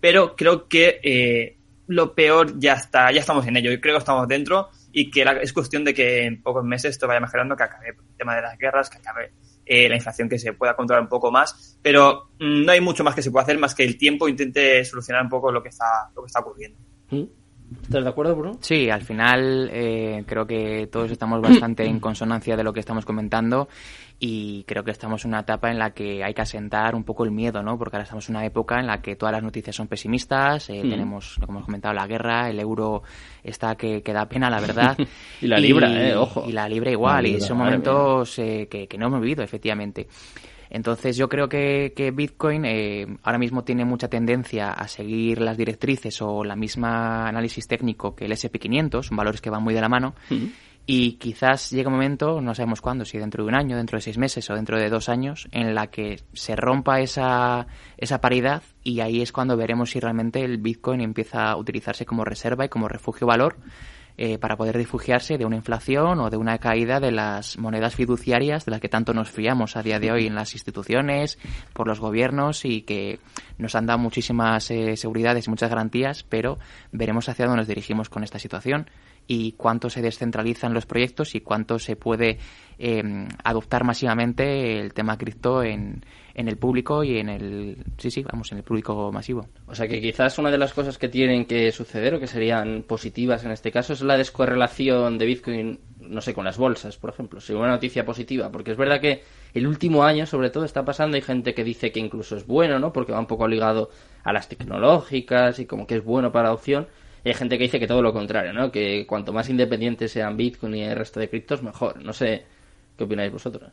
Pero 0.00 0.36
creo 0.36 0.68
que 0.68 1.56
lo 1.88 2.14
peor 2.14 2.56
ya 2.56 2.74
está, 2.74 3.10
ya 3.10 3.18
estamos 3.18 3.44
en 3.48 3.56
ello. 3.56 3.72
Yo 3.72 3.80
creo 3.80 3.96
que 3.96 3.98
estamos 3.98 4.28
dentro 4.28 4.68
y 4.92 5.10
que 5.10 5.24
es 5.42 5.52
cuestión 5.52 5.82
de 5.82 5.94
que 5.94 6.26
en 6.26 6.40
pocos 6.42 6.62
meses 6.64 6.92
esto 6.92 7.08
vaya 7.08 7.18
mejorando, 7.18 7.56
que 7.56 7.64
acabe 7.64 7.88
el 7.88 8.16
tema 8.16 8.36
de 8.36 8.42
las 8.42 8.56
guerras, 8.56 8.88
que 8.88 8.98
acabe 8.98 9.32
la 9.66 9.96
inflación 9.96 10.28
que 10.28 10.38
se 10.38 10.52
pueda 10.52 10.76
controlar 10.76 11.02
un 11.02 11.08
poco 11.08 11.30
más, 11.30 11.78
pero 11.82 12.30
mm, 12.38 12.64
no 12.64 12.72
hay 12.72 12.80
mucho 12.80 13.04
más 13.04 13.14
que 13.14 13.22
se 13.22 13.30
pueda 13.30 13.42
hacer 13.42 13.58
más 13.58 13.74
que 13.74 13.84
el 13.84 13.98
tiempo 13.98 14.28
intente 14.28 14.84
solucionar 14.84 15.22
un 15.22 15.28
poco 15.28 15.50
lo 15.50 15.62
que 15.62 15.70
está, 15.70 16.10
lo 16.14 16.22
que 16.22 16.26
está 16.26 16.40
ocurriendo. 16.40 16.78
¿Mm? 17.10 17.24
¿Estás 17.82 18.04
de 18.04 18.10
acuerdo, 18.10 18.36
Bruno? 18.36 18.58
Sí, 18.60 18.90
al 18.90 19.02
final 19.02 19.68
eh, 19.72 20.22
creo 20.26 20.46
que 20.46 20.88
todos 20.90 21.10
estamos 21.10 21.40
bastante 21.40 21.84
en 21.84 21.98
consonancia 22.00 22.56
de 22.56 22.62
lo 22.62 22.72
que 22.72 22.80
estamos 22.80 23.04
comentando 23.04 23.68
y 24.18 24.64
creo 24.64 24.82
que 24.82 24.92
estamos 24.92 25.24
en 25.24 25.32
una 25.32 25.40
etapa 25.40 25.70
en 25.70 25.78
la 25.78 25.90
que 25.90 26.24
hay 26.24 26.32
que 26.32 26.42
asentar 26.42 26.94
un 26.94 27.04
poco 27.04 27.24
el 27.24 27.30
miedo, 27.30 27.62
¿no? 27.62 27.76
Porque 27.76 27.96
ahora 27.96 28.04
estamos 28.04 28.28
en 28.28 28.36
una 28.36 28.46
época 28.46 28.78
en 28.80 28.86
la 28.86 29.02
que 29.02 29.16
todas 29.16 29.32
las 29.32 29.42
noticias 29.42 29.76
son 29.76 29.88
pesimistas, 29.88 30.70
eh, 30.70 30.80
tenemos, 30.82 31.36
como 31.40 31.58
hemos 31.58 31.66
comentado, 31.66 31.94
la 31.94 32.06
guerra, 32.06 32.48
el 32.48 32.58
euro 32.60 33.02
está 33.42 33.74
que, 33.74 34.02
que 34.02 34.12
da 34.12 34.26
pena, 34.26 34.48
la 34.48 34.60
verdad. 34.60 34.96
y 35.40 35.46
la 35.46 35.58
libra, 35.58 35.90
eh, 35.92 36.16
ojo. 36.16 36.44
Y 36.48 36.52
la 36.52 36.68
libra 36.68 36.90
igual, 36.90 37.26
y 37.26 37.40
son 37.40 37.58
momentos 37.58 38.38
eh, 38.38 38.68
que, 38.70 38.86
que 38.86 38.96
no 38.96 39.06
hemos 39.06 39.20
vivido, 39.20 39.42
efectivamente. 39.42 40.06
Entonces 40.70 41.16
yo 41.16 41.28
creo 41.28 41.48
que, 41.48 42.12
Bitcoin 42.14 42.64
eh, 42.64 43.06
ahora 43.22 43.38
mismo 43.38 43.64
tiene 43.64 43.84
mucha 43.84 44.08
tendencia 44.08 44.72
a 44.72 44.88
seguir 44.88 45.40
las 45.40 45.56
directrices 45.56 46.20
o 46.22 46.44
la 46.44 46.56
misma 46.56 47.28
análisis 47.28 47.66
técnico 47.66 48.14
que 48.14 48.24
el 48.24 48.32
SP500, 48.32 49.02
son 49.02 49.16
valores 49.16 49.40
que 49.40 49.50
van 49.50 49.62
muy 49.62 49.74
de 49.74 49.80
la 49.80 49.88
mano. 49.88 50.14
Y 50.88 51.14
quizás 51.14 51.70
llegue 51.70 51.88
un 51.88 51.94
momento, 51.94 52.40
no 52.40 52.54
sabemos 52.54 52.80
cuándo, 52.80 53.04
si 53.04 53.18
dentro 53.18 53.42
de 53.42 53.48
un 53.48 53.56
año, 53.56 53.76
dentro 53.76 53.98
de 53.98 54.02
seis 54.02 54.18
meses 54.18 54.48
o 54.50 54.54
dentro 54.54 54.78
de 54.78 54.88
dos 54.88 55.08
años, 55.08 55.48
en 55.50 55.74
la 55.74 55.88
que 55.88 56.20
se 56.32 56.54
rompa 56.54 57.00
esa, 57.00 57.66
esa 57.96 58.20
paridad 58.20 58.62
y 58.84 59.00
ahí 59.00 59.20
es 59.20 59.32
cuando 59.32 59.56
veremos 59.56 59.90
si 59.90 59.98
realmente 59.98 60.44
el 60.44 60.58
Bitcoin 60.58 61.00
empieza 61.00 61.50
a 61.50 61.56
utilizarse 61.56 62.06
como 62.06 62.24
reserva 62.24 62.66
y 62.66 62.68
como 62.68 62.86
refugio 62.86 63.26
valor 63.26 63.56
eh, 64.18 64.38
para 64.38 64.56
poder 64.56 64.76
refugiarse 64.76 65.36
de 65.36 65.44
una 65.44 65.56
inflación 65.56 66.20
o 66.20 66.30
de 66.30 66.36
una 66.36 66.58
caída 66.58 67.00
de 67.00 67.12
las 67.12 67.58
monedas 67.58 67.94
fiduciarias 67.94 68.64
de 68.64 68.70
las 68.70 68.80
que 68.80 68.88
tanto 68.88 69.12
nos 69.12 69.30
fiamos 69.30 69.76
a 69.76 69.82
día 69.82 70.00
de 70.00 70.10
hoy 70.10 70.26
en 70.26 70.34
las 70.34 70.54
instituciones, 70.54 71.38
por 71.72 71.86
los 71.86 72.00
gobiernos 72.00 72.64
y 72.64 72.82
que 72.82 73.18
nos 73.58 73.74
han 73.74 73.86
dado 73.86 73.98
muchísimas 73.98 74.70
eh, 74.70 74.96
seguridades 74.96 75.46
y 75.46 75.50
muchas 75.50 75.70
garantías, 75.70 76.22
pero 76.22 76.58
veremos 76.92 77.28
hacia 77.28 77.44
dónde 77.44 77.58
nos 77.58 77.68
dirigimos 77.68 78.08
con 78.08 78.24
esta 78.24 78.38
situación 78.38 78.88
y 79.26 79.52
cuánto 79.52 79.90
se 79.90 80.02
descentralizan 80.02 80.74
los 80.74 80.86
proyectos 80.86 81.34
y 81.34 81.40
cuánto 81.40 81.78
se 81.78 81.96
puede 81.96 82.38
eh, 82.78 83.02
adoptar 83.42 83.84
masivamente 83.84 84.78
el 84.80 84.92
tema 84.92 85.16
cripto 85.16 85.62
en, 85.62 86.04
en 86.34 86.48
el 86.48 86.58
público 86.58 87.02
y 87.02 87.18
en 87.18 87.30
el 87.30 87.84
sí 87.96 88.10
sí 88.10 88.22
vamos 88.22 88.52
en 88.52 88.58
el 88.58 88.64
público 88.64 89.10
masivo. 89.10 89.48
O 89.66 89.74
sea 89.74 89.88
que 89.88 90.00
quizás 90.00 90.38
una 90.38 90.50
de 90.50 90.58
las 90.58 90.74
cosas 90.74 90.98
que 90.98 91.08
tienen 91.08 91.46
que 91.46 91.72
suceder 91.72 92.14
o 92.14 92.20
que 92.20 92.26
serían 92.26 92.84
positivas 92.86 93.44
en 93.44 93.52
este 93.52 93.72
caso 93.72 93.94
es 93.94 94.02
la 94.02 94.18
descorrelación 94.18 95.16
de 95.16 95.26
Bitcoin 95.26 95.80
no 95.98 96.20
sé 96.20 96.34
con 96.34 96.44
las 96.44 96.58
bolsas 96.58 96.98
por 96.98 97.10
ejemplo. 97.10 97.40
Sería 97.40 97.62
una 97.62 97.70
noticia 97.70 98.04
positiva 98.04 98.52
porque 98.52 98.72
es 98.72 98.76
verdad 98.76 99.00
que 99.00 99.22
el 99.54 99.66
último 99.66 100.04
año 100.04 100.26
sobre 100.26 100.50
todo 100.50 100.64
está 100.66 100.84
pasando. 100.84 101.16
Hay 101.16 101.22
gente 101.22 101.54
que 101.54 101.64
dice 101.64 101.90
que 101.90 102.00
incluso 102.00 102.36
es 102.36 102.46
bueno 102.46 102.78
no 102.78 102.92
porque 102.92 103.12
va 103.12 103.18
un 103.18 103.26
poco 103.26 103.48
ligado 103.48 103.88
a 104.22 104.32
las 104.34 104.48
tecnológicas 104.48 105.58
y 105.58 105.66
como 105.66 105.86
que 105.86 105.96
es 105.96 106.04
bueno 106.04 106.30
para 106.32 106.48
la 106.48 106.54
opción 106.54 106.86
hay 107.28 107.34
gente 107.34 107.58
que 107.58 107.64
dice 107.64 107.80
que 107.80 107.86
todo 107.86 108.02
lo 108.02 108.12
contrario, 108.12 108.52
¿no? 108.52 108.70
Que 108.70 109.06
cuanto 109.06 109.32
más 109.32 109.48
independientes 109.48 110.12
sean 110.12 110.36
Bitcoin 110.36 110.74
y 110.74 110.82
el 110.82 110.96
resto 110.96 111.20
de 111.20 111.28
criptos, 111.28 111.62
mejor. 111.62 112.02
No 112.04 112.12
sé 112.12 112.44
qué 112.96 113.04
opináis 113.04 113.32
vosotros. 113.32 113.72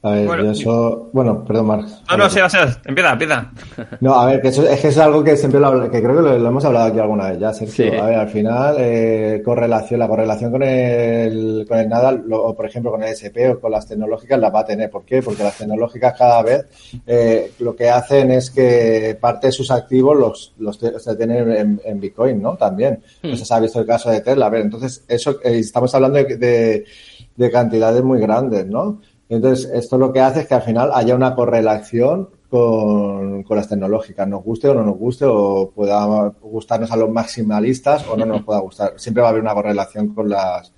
A 0.00 0.10
ver, 0.10 0.26
bueno, 0.28 0.44
yo 0.44 0.50
eso... 0.52 1.10
Bueno, 1.12 1.44
perdón, 1.44 1.66
Marx. 1.66 2.02
No, 2.08 2.16
no, 2.16 2.30
sí, 2.30 2.38
o 2.38 2.48
sea, 2.48 2.80
empieza, 2.84 3.12
empieza. 3.12 3.50
No, 4.00 4.14
a 4.14 4.26
ver, 4.26 4.40
que 4.40 4.48
eso, 4.48 4.62
es 4.62 4.78
que 4.78 4.88
es 4.88 4.98
algo 4.98 5.24
que 5.24 5.36
siempre 5.36 5.58
lo, 5.58 5.90
que 5.90 6.00
creo 6.00 6.16
que 6.16 6.22
lo, 6.22 6.48
hemos 6.48 6.64
hablado 6.64 6.86
aquí 6.86 7.00
alguna 7.00 7.30
vez 7.30 7.40
ya, 7.40 7.52
Sergio. 7.52 8.00
A 8.00 8.06
ver, 8.06 8.14
al 8.14 8.28
final, 8.28 8.76
eh, 8.78 9.42
correlación, 9.44 9.98
la 9.98 10.06
correlación 10.06 10.52
con 10.52 10.62
el, 10.62 11.66
con 11.68 11.78
el 11.78 11.88
nada, 11.88 12.16
o 12.30 12.54
por 12.54 12.66
ejemplo 12.66 12.92
con 12.92 13.02
el 13.02 13.08
SP 13.10 13.50
o 13.50 13.60
con 13.60 13.72
las 13.72 13.88
tecnológicas, 13.88 14.38
la 14.38 14.50
va 14.50 14.60
a 14.60 14.66
tener. 14.66 14.88
¿Por 14.88 15.04
qué? 15.04 15.20
Porque 15.20 15.42
las 15.42 15.58
tecnológicas 15.58 16.16
cada 16.16 16.42
vez 16.44 16.66
eh, 17.04 17.50
lo 17.58 17.74
que 17.74 17.90
hacen 17.90 18.30
es 18.30 18.52
que 18.52 19.18
parte 19.20 19.48
de 19.48 19.52
sus 19.52 19.72
activos 19.72 20.16
los, 20.16 20.54
los 20.58 20.78
se 20.78 21.16
tienen 21.16 21.80
en, 21.84 22.00
Bitcoin, 22.00 22.40
¿no? 22.40 22.56
También. 22.56 23.02
Hmm. 23.20 23.30
Pues 23.30 23.40
se 23.40 23.52
ha 23.52 23.58
visto 23.58 23.80
el 23.80 23.86
caso 23.86 24.10
de 24.10 24.20
Tesla. 24.20 24.46
A 24.46 24.50
ver, 24.50 24.60
entonces, 24.60 25.04
eso, 25.08 25.40
eh, 25.42 25.58
estamos 25.58 25.92
hablando 25.92 26.18
de, 26.18 26.36
de, 26.36 26.84
de 27.34 27.50
cantidades 27.50 28.04
muy 28.04 28.20
grandes, 28.20 28.64
¿no? 28.64 29.00
Entonces, 29.28 29.70
esto 29.74 29.98
lo 29.98 30.12
que 30.12 30.20
hace 30.20 30.40
es 30.40 30.46
que 30.46 30.54
al 30.54 30.62
final 30.62 30.90
haya 30.94 31.14
una 31.14 31.34
correlación 31.34 32.30
con, 32.48 33.44
las 33.48 33.68
tecnológicas, 33.68 34.26
nos 34.26 34.42
guste 34.42 34.68
o 34.68 34.74
no 34.74 34.82
nos 34.82 34.96
guste, 34.96 35.26
o 35.26 35.70
pueda 35.74 36.32
gustarnos 36.40 36.90
a 36.90 36.96
los 36.96 37.10
maximalistas 37.10 38.06
o 38.08 38.16
no 38.16 38.24
nos 38.24 38.42
pueda 38.42 38.60
gustar. 38.60 38.94
Siempre 38.96 39.22
va 39.22 39.28
a 39.28 39.30
haber 39.30 39.42
una 39.42 39.54
correlación 39.54 40.14
con 40.14 40.28
las, 40.28 40.72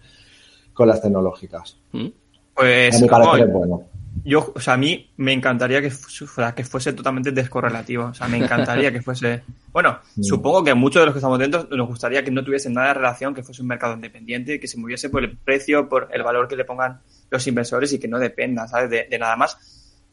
con 0.73 0.89
las 0.89 1.01
tecnológicas. 1.01 1.79
Mm. 1.93 2.09
Pues, 2.55 2.97
a 2.97 3.01
mi 3.01 3.09
parecer 3.09 3.47
es 3.47 3.53
bueno. 3.53 3.83
Yo, 4.25 4.53
o 4.55 4.61
sea, 4.61 4.75
a 4.75 4.77
mí 4.77 5.09
me 5.17 5.33
encantaría 5.33 5.81
que, 5.81 5.93
que 6.57 6.65
fuese 6.65 6.93
totalmente 6.93 7.31
descorrelativo. 7.31 8.07
O 8.07 8.15
sea, 8.15 8.27
me 8.27 8.39
encantaría 8.39 8.93
que 8.93 9.01
fuese. 9.01 9.43
Bueno, 9.73 9.99
mm. 10.17 10.23
supongo 10.23 10.65
que 10.65 10.75
muchos 10.75 11.01
de 11.01 11.07
los 11.07 11.15
que 11.15 11.19
estamos 11.19 11.39
dentro 11.39 11.69
nos 11.71 11.87
gustaría 11.87 12.25
que 12.25 12.33
no 12.33 12.45
tuviesen 12.45 12.75
nada 12.75 12.89
de 12.89 12.95
relación, 12.95 13.33
que 13.33 13.45
fuese 13.45 13.63
un 13.63 13.69
mercado 13.69 13.95
independiente, 13.95 14.59
que 14.59 14.67
se 14.67 14.77
moviese 14.79 15.09
por 15.09 15.23
el 15.23 15.39
precio, 15.39 15.89
por 15.89 16.09
el 16.13 16.25
valor 16.25 16.49
que 16.49 16.57
le 16.57 16.65
pongan 16.65 17.01
los 17.31 17.47
inversores 17.47 17.93
y 17.93 17.99
que 17.99 18.09
no 18.09 18.19
dependa, 18.19 18.67
¿sabes? 18.67 18.91
De, 18.91 19.19
nada 19.19 19.37
más. 19.37 19.57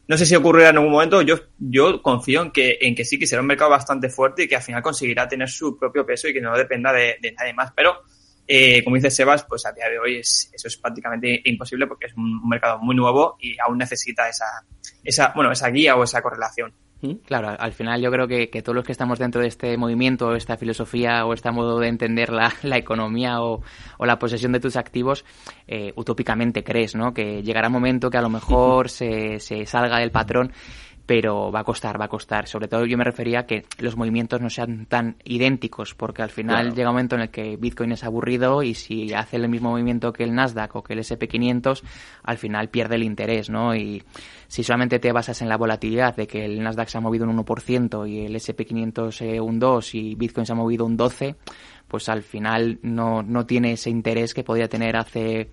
No 0.06 0.16
sé 0.16 0.24
si 0.24 0.34
ocurrirá 0.34 0.70
en 0.70 0.76
algún 0.76 0.92
momento. 0.92 1.20
Yo, 1.20 1.36
yo 1.58 2.00
confío 2.00 2.42
en 2.42 2.50
que, 2.50 2.78
en 2.80 2.94
que 2.94 3.04
sí, 3.04 3.18
que 3.18 3.26
será 3.26 3.42
un 3.42 3.48
mercado 3.48 3.70
bastante 3.70 4.08
fuerte 4.08 4.44
y 4.44 4.48
que 4.48 4.56
al 4.56 4.62
final 4.62 4.82
conseguirá 4.82 5.28
tener 5.28 5.48
su 5.48 5.78
propio 5.78 6.06
peso 6.06 6.28
y 6.28 6.32
que 6.32 6.40
no 6.40 6.56
dependa 6.56 6.92
de, 6.92 7.18
nadie 7.38 7.52
más. 7.52 7.72
Pero, 7.76 8.02
eh, 8.46 8.82
como 8.82 8.96
dice 8.96 9.10
Sebas, 9.10 9.44
pues 9.44 9.66
a 9.66 9.72
día 9.72 9.88
de 9.90 9.98
hoy 9.98 10.16
es, 10.16 10.50
eso 10.52 10.68
es 10.68 10.76
prácticamente 10.78 11.42
imposible 11.44 11.86
porque 11.86 12.06
es 12.06 12.14
un 12.16 12.48
mercado 12.48 12.78
muy 12.78 12.96
nuevo 12.96 13.36
y 13.38 13.56
aún 13.60 13.76
necesita 13.76 14.28
esa, 14.28 14.46
esa, 15.04 15.32
bueno, 15.34 15.52
esa 15.52 15.68
guía 15.68 15.96
o 15.96 16.04
esa 16.04 16.22
correlación. 16.22 16.72
Claro, 17.24 17.54
al 17.56 17.72
final 17.72 18.00
yo 18.02 18.10
creo 18.10 18.26
que, 18.26 18.48
todos 18.62 18.74
los 18.74 18.84
que 18.84 18.90
estamos 18.90 19.20
dentro 19.20 19.40
de 19.40 19.46
este 19.46 19.76
movimiento, 19.76 20.34
esta 20.34 20.56
filosofía 20.56 21.24
o 21.26 21.32
este 21.32 21.50
modo 21.52 21.78
de 21.78 21.86
entender 21.86 22.30
la, 22.30 22.52
la 22.64 22.76
economía 22.76 23.40
o, 23.40 23.62
la 24.00 24.18
posesión 24.18 24.50
de 24.50 24.58
tus 24.58 24.76
activos, 24.76 25.24
eh, 25.68 25.92
utópicamente 25.94 26.64
crees, 26.64 26.96
¿no? 26.96 27.14
Que 27.14 27.42
llegará 27.42 27.68
un 27.68 27.74
momento 27.74 28.10
que 28.10 28.18
a 28.18 28.22
lo 28.22 28.30
mejor 28.30 28.88
se, 28.90 29.38
se 29.38 29.64
salga 29.64 30.00
del 30.00 30.10
patrón 30.10 30.52
pero 31.08 31.50
va 31.50 31.60
a 31.60 31.64
costar, 31.64 31.98
va 31.98 32.04
a 32.04 32.08
costar. 32.08 32.46
Sobre 32.48 32.68
todo 32.68 32.84
yo 32.84 32.98
me 32.98 33.02
refería 33.02 33.40
a 33.40 33.46
que 33.46 33.64
los 33.78 33.96
movimientos 33.96 34.42
no 34.42 34.50
sean 34.50 34.84
tan 34.84 35.16
idénticos, 35.24 35.94
porque 35.94 36.20
al 36.20 36.28
final 36.28 36.74
llega 36.74 36.90
un 36.90 36.96
momento 36.96 37.16
en 37.16 37.22
el 37.22 37.30
que 37.30 37.56
Bitcoin 37.56 37.92
es 37.92 38.04
aburrido 38.04 38.62
y 38.62 38.74
si 38.74 39.14
hace 39.14 39.36
el 39.36 39.48
mismo 39.48 39.70
movimiento 39.70 40.12
que 40.12 40.24
el 40.24 40.34
Nasdaq 40.34 40.76
o 40.76 40.82
que 40.82 40.92
el 40.92 40.98
SP500, 40.98 41.82
al 42.24 42.36
final 42.36 42.68
pierde 42.68 42.96
el 42.96 43.04
interés, 43.04 43.48
¿no? 43.48 43.74
Y 43.74 44.02
si 44.48 44.62
solamente 44.62 44.98
te 44.98 45.10
basas 45.10 45.40
en 45.40 45.48
la 45.48 45.56
volatilidad 45.56 46.14
de 46.14 46.26
que 46.26 46.44
el 46.44 46.62
Nasdaq 46.62 46.88
se 46.88 46.98
ha 46.98 47.00
movido 47.00 47.26
un 47.26 47.42
1% 47.42 48.06
y 48.06 48.26
el 48.26 48.34
SP500 48.34 49.22
eh, 49.22 49.40
un 49.40 49.58
2% 49.58 49.94
y 49.94 50.14
Bitcoin 50.14 50.44
se 50.44 50.52
ha 50.52 50.56
movido 50.56 50.84
un 50.84 50.98
12%, 50.98 51.36
pues 51.88 52.10
al 52.10 52.22
final 52.22 52.80
no, 52.82 53.22
no 53.22 53.46
tiene 53.46 53.72
ese 53.72 53.88
interés 53.88 54.34
que 54.34 54.44
podía 54.44 54.68
tener 54.68 54.94
hace 54.94 55.48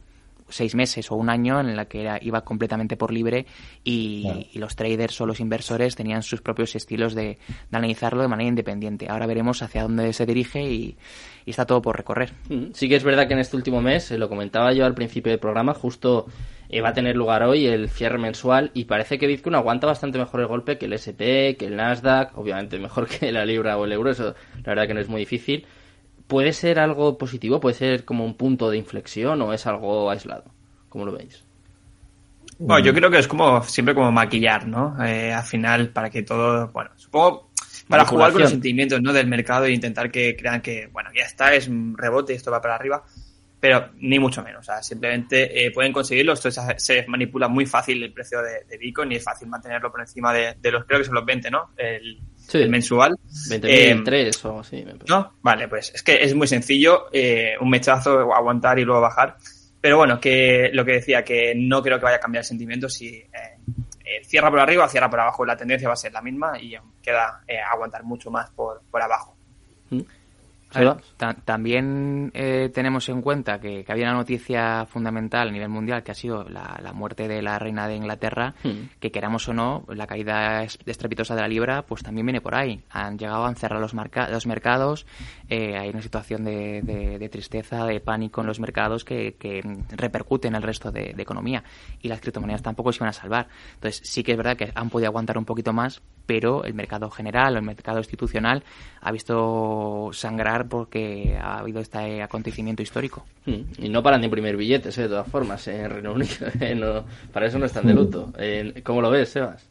seis 0.50 0.76
meses 0.76 1.12
o 1.12 1.16
un 1.16 1.30
año 1.30 1.60
en 1.60 1.76
la 1.76 1.86
que 1.86 2.02
era, 2.02 2.20
iba 2.22 2.42
completamente 2.42 2.98
por 2.98 3.12
libre 3.12 3.46
y, 3.84 4.48
los 4.56 4.76
traders 4.76 5.20
o 5.22 5.26
los 5.26 5.40
inversores 5.40 5.96
tenían 5.96 6.24
sus 6.24 6.42
propios 6.42 6.76
estilos 6.76 7.14
de, 7.14 7.38
analizarlo 7.72 8.22
de 8.22 8.28
manera 8.28 8.50
independiente. 8.50 9.08
Ahora 9.10 9.28
veremos 9.28 9.62
hacia 9.62 9.84
dónde 9.84 10.14
se 10.14 10.26
dirige 10.26 10.64
y, 10.64 10.98
está 11.46 11.66
todo 11.66 11.82
por 11.82 11.96
recorrer. 11.96 12.32
Mm, 12.50 12.72
sí 12.74 12.90
que 12.90 12.96
es 12.96 13.04
verdad 13.04 13.28
que 13.28 13.34
en 13.34 13.40
este 13.40 13.56
último 13.56 13.82
mes, 13.82 14.10
eh, 14.12 14.18
lo 14.18 14.30
comentaba 14.30 14.74
yo 14.74 14.86
al 14.86 14.96
principio 14.96 15.32
del 15.32 15.40
programa, 15.40 15.74
justo 15.74 16.26
eh, 16.70 16.82
va 16.82 16.90
a 16.90 16.94
tener 16.94 17.16
lugar 17.16 17.44
hoy 17.44 17.68
el 17.68 17.90
cierre 17.90 18.18
mensual 18.18 18.72
y 18.74 18.86
parece 18.86 19.20
que 19.20 19.28
Bitcoin 19.28 19.56
aguanta 19.56 19.86
bastante 19.86 20.18
mejor 20.18 20.42
el 20.42 20.48
golpe 20.48 20.78
que 20.78 20.86
el 20.86 20.94
SP, 20.98 21.56
que 21.58 21.68
el 21.68 21.76
Nasdaq, 21.76 22.38
obviamente 22.38 22.80
mejor 22.80 23.08
que 23.20 23.32
la 23.32 23.46
libra 23.46 23.78
o 23.78 23.86
el 23.86 23.92
euro, 23.92 24.12
eso 24.12 24.36
la 24.56 24.64
verdad 24.64 24.88
que 24.88 24.94
no 24.94 25.00
es 25.02 25.10
muy 25.10 25.20
difícil 25.20 25.66
¿Puede 26.28 26.54
ser 26.54 26.80
algo 26.80 27.18
positivo? 27.18 27.60
¿Puede 27.60 27.76
ser 27.76 28.06
como 28.06 28.26
un 28.26 28.36
punto 28.36 28.70
de 28.70 28.78
inflexión 28.78 29.42
o 29.42 29.54
es 29.54 29.68
algo 29.68 30.10
aislado? 30.10 30.46
¿Cómo 30.90 31.06
lo 31.06 31.12
veis? 31.12 31.44
Bueno, 32.58 32.86
yo 32.86 32.94
creo 32.94 33.12
que 33.12 33.20
es 33.20 33.28
como 33.28 33.62
siempre 33.64 33.94
como 33.94 34.12
maquillar, 34.12 34.66
¿no? 34.68 34.96
Eh, 35.04 35.34
al 35.34 35.44
final, 35.44 35.90
para 35.90 36.10
que 36.10 36.24
todo, 36.24 36.70
bueno, 36.70 36.92
supongo 36.96 37.50
para 37.88 38.06
jugar 38.06 38.32
con 38.32 38.42
los 38.42 38.50
sentimientos, 38.50 39.02
¿no? 39.02 39.14
Del 39.14 39.28
mercado 39.28 39.66
e 39.66 39.72
intentar 39.72 40.10
que 40.10 40.36
crean 40.36 40.62
que, 40.62 40.88
bueno, 40.88 41.10
ya 41.16 41.24
está, 41.24 41.54
es 41.54 41.68
un 41.68 41.96
rebote 41.98 42.34
y 42.34 42.38
esto 42.38 42.50
va 42.50 42.62
para 42.62 42.76
arriba, 42.76 43.04
pero 43.60 43.90
ni 44.00 44.18
mucho 44.18 44.42
menos. 44.42 44.62
O 44.62 44.64
sea, 44.64 44.82
simplemente 44.82 45.66
eh, 45.66 45.72
pueden 45.72 45.94
conseguirlo. 45.94 46.34
Esto 46.34 46.50
se, 46.50 47.06
manipula 47.08 47.48
muy 47.48 47.66
fácil 47.66 48.02
el 48.02 48.14
precio 48.14 48.40
de, 48.42 48.78
Bitcoin 48.78 49.12
y 49.12 49.16
es 49.16 49.24
fácil 49.24 49.48
mantenerlo 49.48 49.92
por 49.92 50.02
encima 50.02 50.34
de, 50.34 50.56
de, 50.60 50.72
los, 50.72 50.86
creo 50.86 51.00
que 51.00 51.06
son 51.06 51.16
los 51.16 51.26
20, 51.26 51.52
¿no? 51.52 51.72
El, 51.78 52.20
el 52.54 52.70
mensual. 52.70 53.18
20.003 53.50 54.46
o 54.46 54.60
así. 54.60 54.86
¿No? 55.08 55.34
Vale, 55.42 55.68
pues 55.68 55.92
es 55.94 56.04
que 56.04 56.24
es 56.24 56.36
muy 56.36 56.48
sencillo, 56.48 57.08
eh, 57.12 57.56
un 57.60 57.70
mechazo, 57.70 58.34
aguantar 58.34 58.80
y 58.80 58.84
luego 58.84 59.02
bajar. 59.02 59.38
Pero 59.82 59.98
bueno, 59.98 60.20
que 60.20 60.70
lo 60.74 60.84
que 60.84 60.94
decía, 60.94 61.24
que 61.24 61.54
no 61.56 61.82
creo 61.82 62.00
que 62.00 62.06
vaya 62.06 62.18
a 62.18 62.20
cambiar 62.20 62.42
el 62.42 62.48
sentimiento 62.48 62.90
si 62.90 63.08
eh, 63.08 63.30
eh, 64.04 64.24
cierra 64.24 64.50
por 64.50 64.60
arriba, 64.60 64.88
cierra 64.90 65.10
por 65.10 65.20
abajo, 65.20 65.46
la 65.46 65.56
tendencia 65.56 65.88
va 65.88 65.94
a 65.94 65.98
ser 65.98 66.12
la 66.12 66.22
misma 66.22 66.60
y 66.60 66.76
queda 67.02 67.44
aguantar 67.72 68.04
mucho 68.04 68.32
más 68.32 68.50
por, 68.52 68.82
por 68.90 69.02
abajo. 69.02 69.36
¿Mm? 69.90 70.02
También 71.46 72.32
eh, 72.34 72.70
tenemos 72.74 73.08
en 73.10 73.22
cuenta 73.22 73.60
que, 73.60 73.86
había 73.88 74.06
una 74.06 74.16
noticia 74.16 74.86
fundamental 74.86 75.48
a 75.48 75.52
nivel 75.52 75.70
mundial 75.70 76.04
que 76.04 76.12
ha 76.12 76.16
sido 76.16 76.44
la, 76.44 76.92
muerte 76.94 77.28
de 77.28 77.42
la 77.42 77.60
reina 77.60 77.88
de 77.88 77.96
Inglaterra, 77.96 78.54
hmm. 78.64 79.00
que 79.00 79.12
queramos 79.12 79.48
o 79.48 79.54
no, 79.54 79.86
la 79.90 80.08
caída 80.08 80.64
estrepitosa 80.64 81.36
de 81.36 81.42
la 81.42 81.48
libra, 81.48 81.84
pues 81.84 82.04
también 82.04 82.26
viene 82.26 82.42
por 82.42 82.56
ahí. 82.56 82.82
Han 82.90 83.18
llegado 83.18 83.46
a 83.46 83.56
cerrar 83.56 83.80
los, 83.80 83.94
los 83.94 84.48
mercados, 84.48 85.06
eh, 85.50 85.78
hay 85.78 85.90
una 85.90 86.02
situación 86.02 86.44
de, 86.44 87.30
tristeza, 87.32 87.86
de 87.86 88.00
pánico 88.00 88.42
en 88.42 88.48
los 88.48 88.60
mercados 88.60 89.04
que, 89.04 89.36
repercute 89.90 90.48
en 90.48 90.56
el 90.56 90.62
resto 90.62 90.92
de, 90.92 91.14
de 91.14 91.22
economía 91.22 91.64
y 92.02 92.08
las 92.08 92.20
criptomonedas 92.20 92.62
tampoco 92.62 92.92
se 92.92 93.00
van 93.00 93.10
a 93.10 93.14
salvar. 93.14 93.48
Entonces 93.76 94.02
sí 94.04 94.24
que 94.24 94.32
es 94.32 94.38
verdad 94.38 94.58
que 94.58 94.72
han 94.74 94.90
podido 94.90 95.10
aguantar 95.10 95.38
un 95.38 95.46
poquito 95.46 95.74
más, 95.74 96.02
pero 96.26 96.64
el 96.64 96.74
mercado 96.74 97.10
general, 97.10 97.56
el 97.56 97.62
mercado 97.62 98.00
institucional, 98.00 98.64
ha 99.02 99.12
visto 99.12 100.10
sangrar 100.14 100.68
porque 100.68 101.38
ha 101.40 101.60
habido 101.60 101.80
este 101.80 102.22
acontecimiento 102.22 102.82
histórico. 102.82 103.26
Hmm. 103.46 103.62
Y 103.78 103.90
no 103.90 104.02
paran 104.02 104.22
de 104.22 104.26
imprimir 104.26 104.58
billetes, 104.58 104.98
¿eh? 104.98 105.04
de 105.04 105.10
todas 105.10 105.28
formas, 105.28 105.68
en 105.68 105.90
Reino 105.90 106.14
Unido. 106.14 106.32
¿eh? 106.60 107.02
para 107.32 107.48
eso 107.48 107.60
no 107.60 107.66
están 107.66 107.88
de 107.88 107.94
hmm. 107.94 107.98
luto. 107.98 108.34
¿Cómo 108.84 109.02
lo 109.02 109.10
ves, 109.10 109.30
Sebas? 109.30 109.68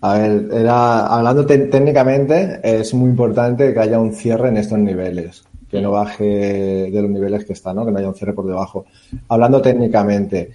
A 0.00 0.16
ver, 0.16 0.48
era, 0.52 1.06
hablando 1.06 1.44
técnicamente, 1.44 2.60
es 2.62 2.94
muy 2.94 3.10
importante 3.10 3.74
que 3.74 3.80
haya 3.80 3.98
un 3.98 4.12
cierre 4.12 4.48
en 4.48 4.56
estos 4.58 4.78
niveles, 4.78 5.44
que 5.68 5.80
no 5.80 5.90
baje 5.90 6.24
de 6.24 7.02
los 7.02 7.10
niveles 7.10 7.44
que 7.44 7.52
está, 7.52 7.74
¿no? 7.74 7.84
que 7.84 7.90
no 7.90 7.98
haya 7.98 8.08
un 8.08 8.14
cierre 8.14 8.32
por 8.32 8.46
debajo. 8.46 8.86
Hablando 9.28 9.60
técnicamente, 9.60 10.52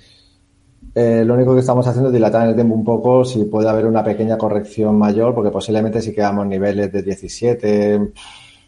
eh, 0.96 1.24
lo 1.26 1.34
único 1.34 1.54
que 1.54 1.62
estamos 1.62 1.88
haciendo 1.88 2.10
es 2.10 2.14
dilatar 2.14 2.44
en 2.44 2.50
el 2.50 2.56
tiempo 2.56 2.76
un 2.76 2.84
poco 2.84 3.26
si 3.26 3.46
puede 3.46 3.70
haber 3.70 3.86
una 3.86 4.04
pequeña 4.04 4.38
corrección 4.38 4.98
mayor, 4.98 5.34
porque 5.34 5.52
posiblemente 5.52 6.02
si 6.02 6.14
quedamos 6.14 6.46
niveles 6.46 6.92
de 6.92 7.02
17, 7.02 8.12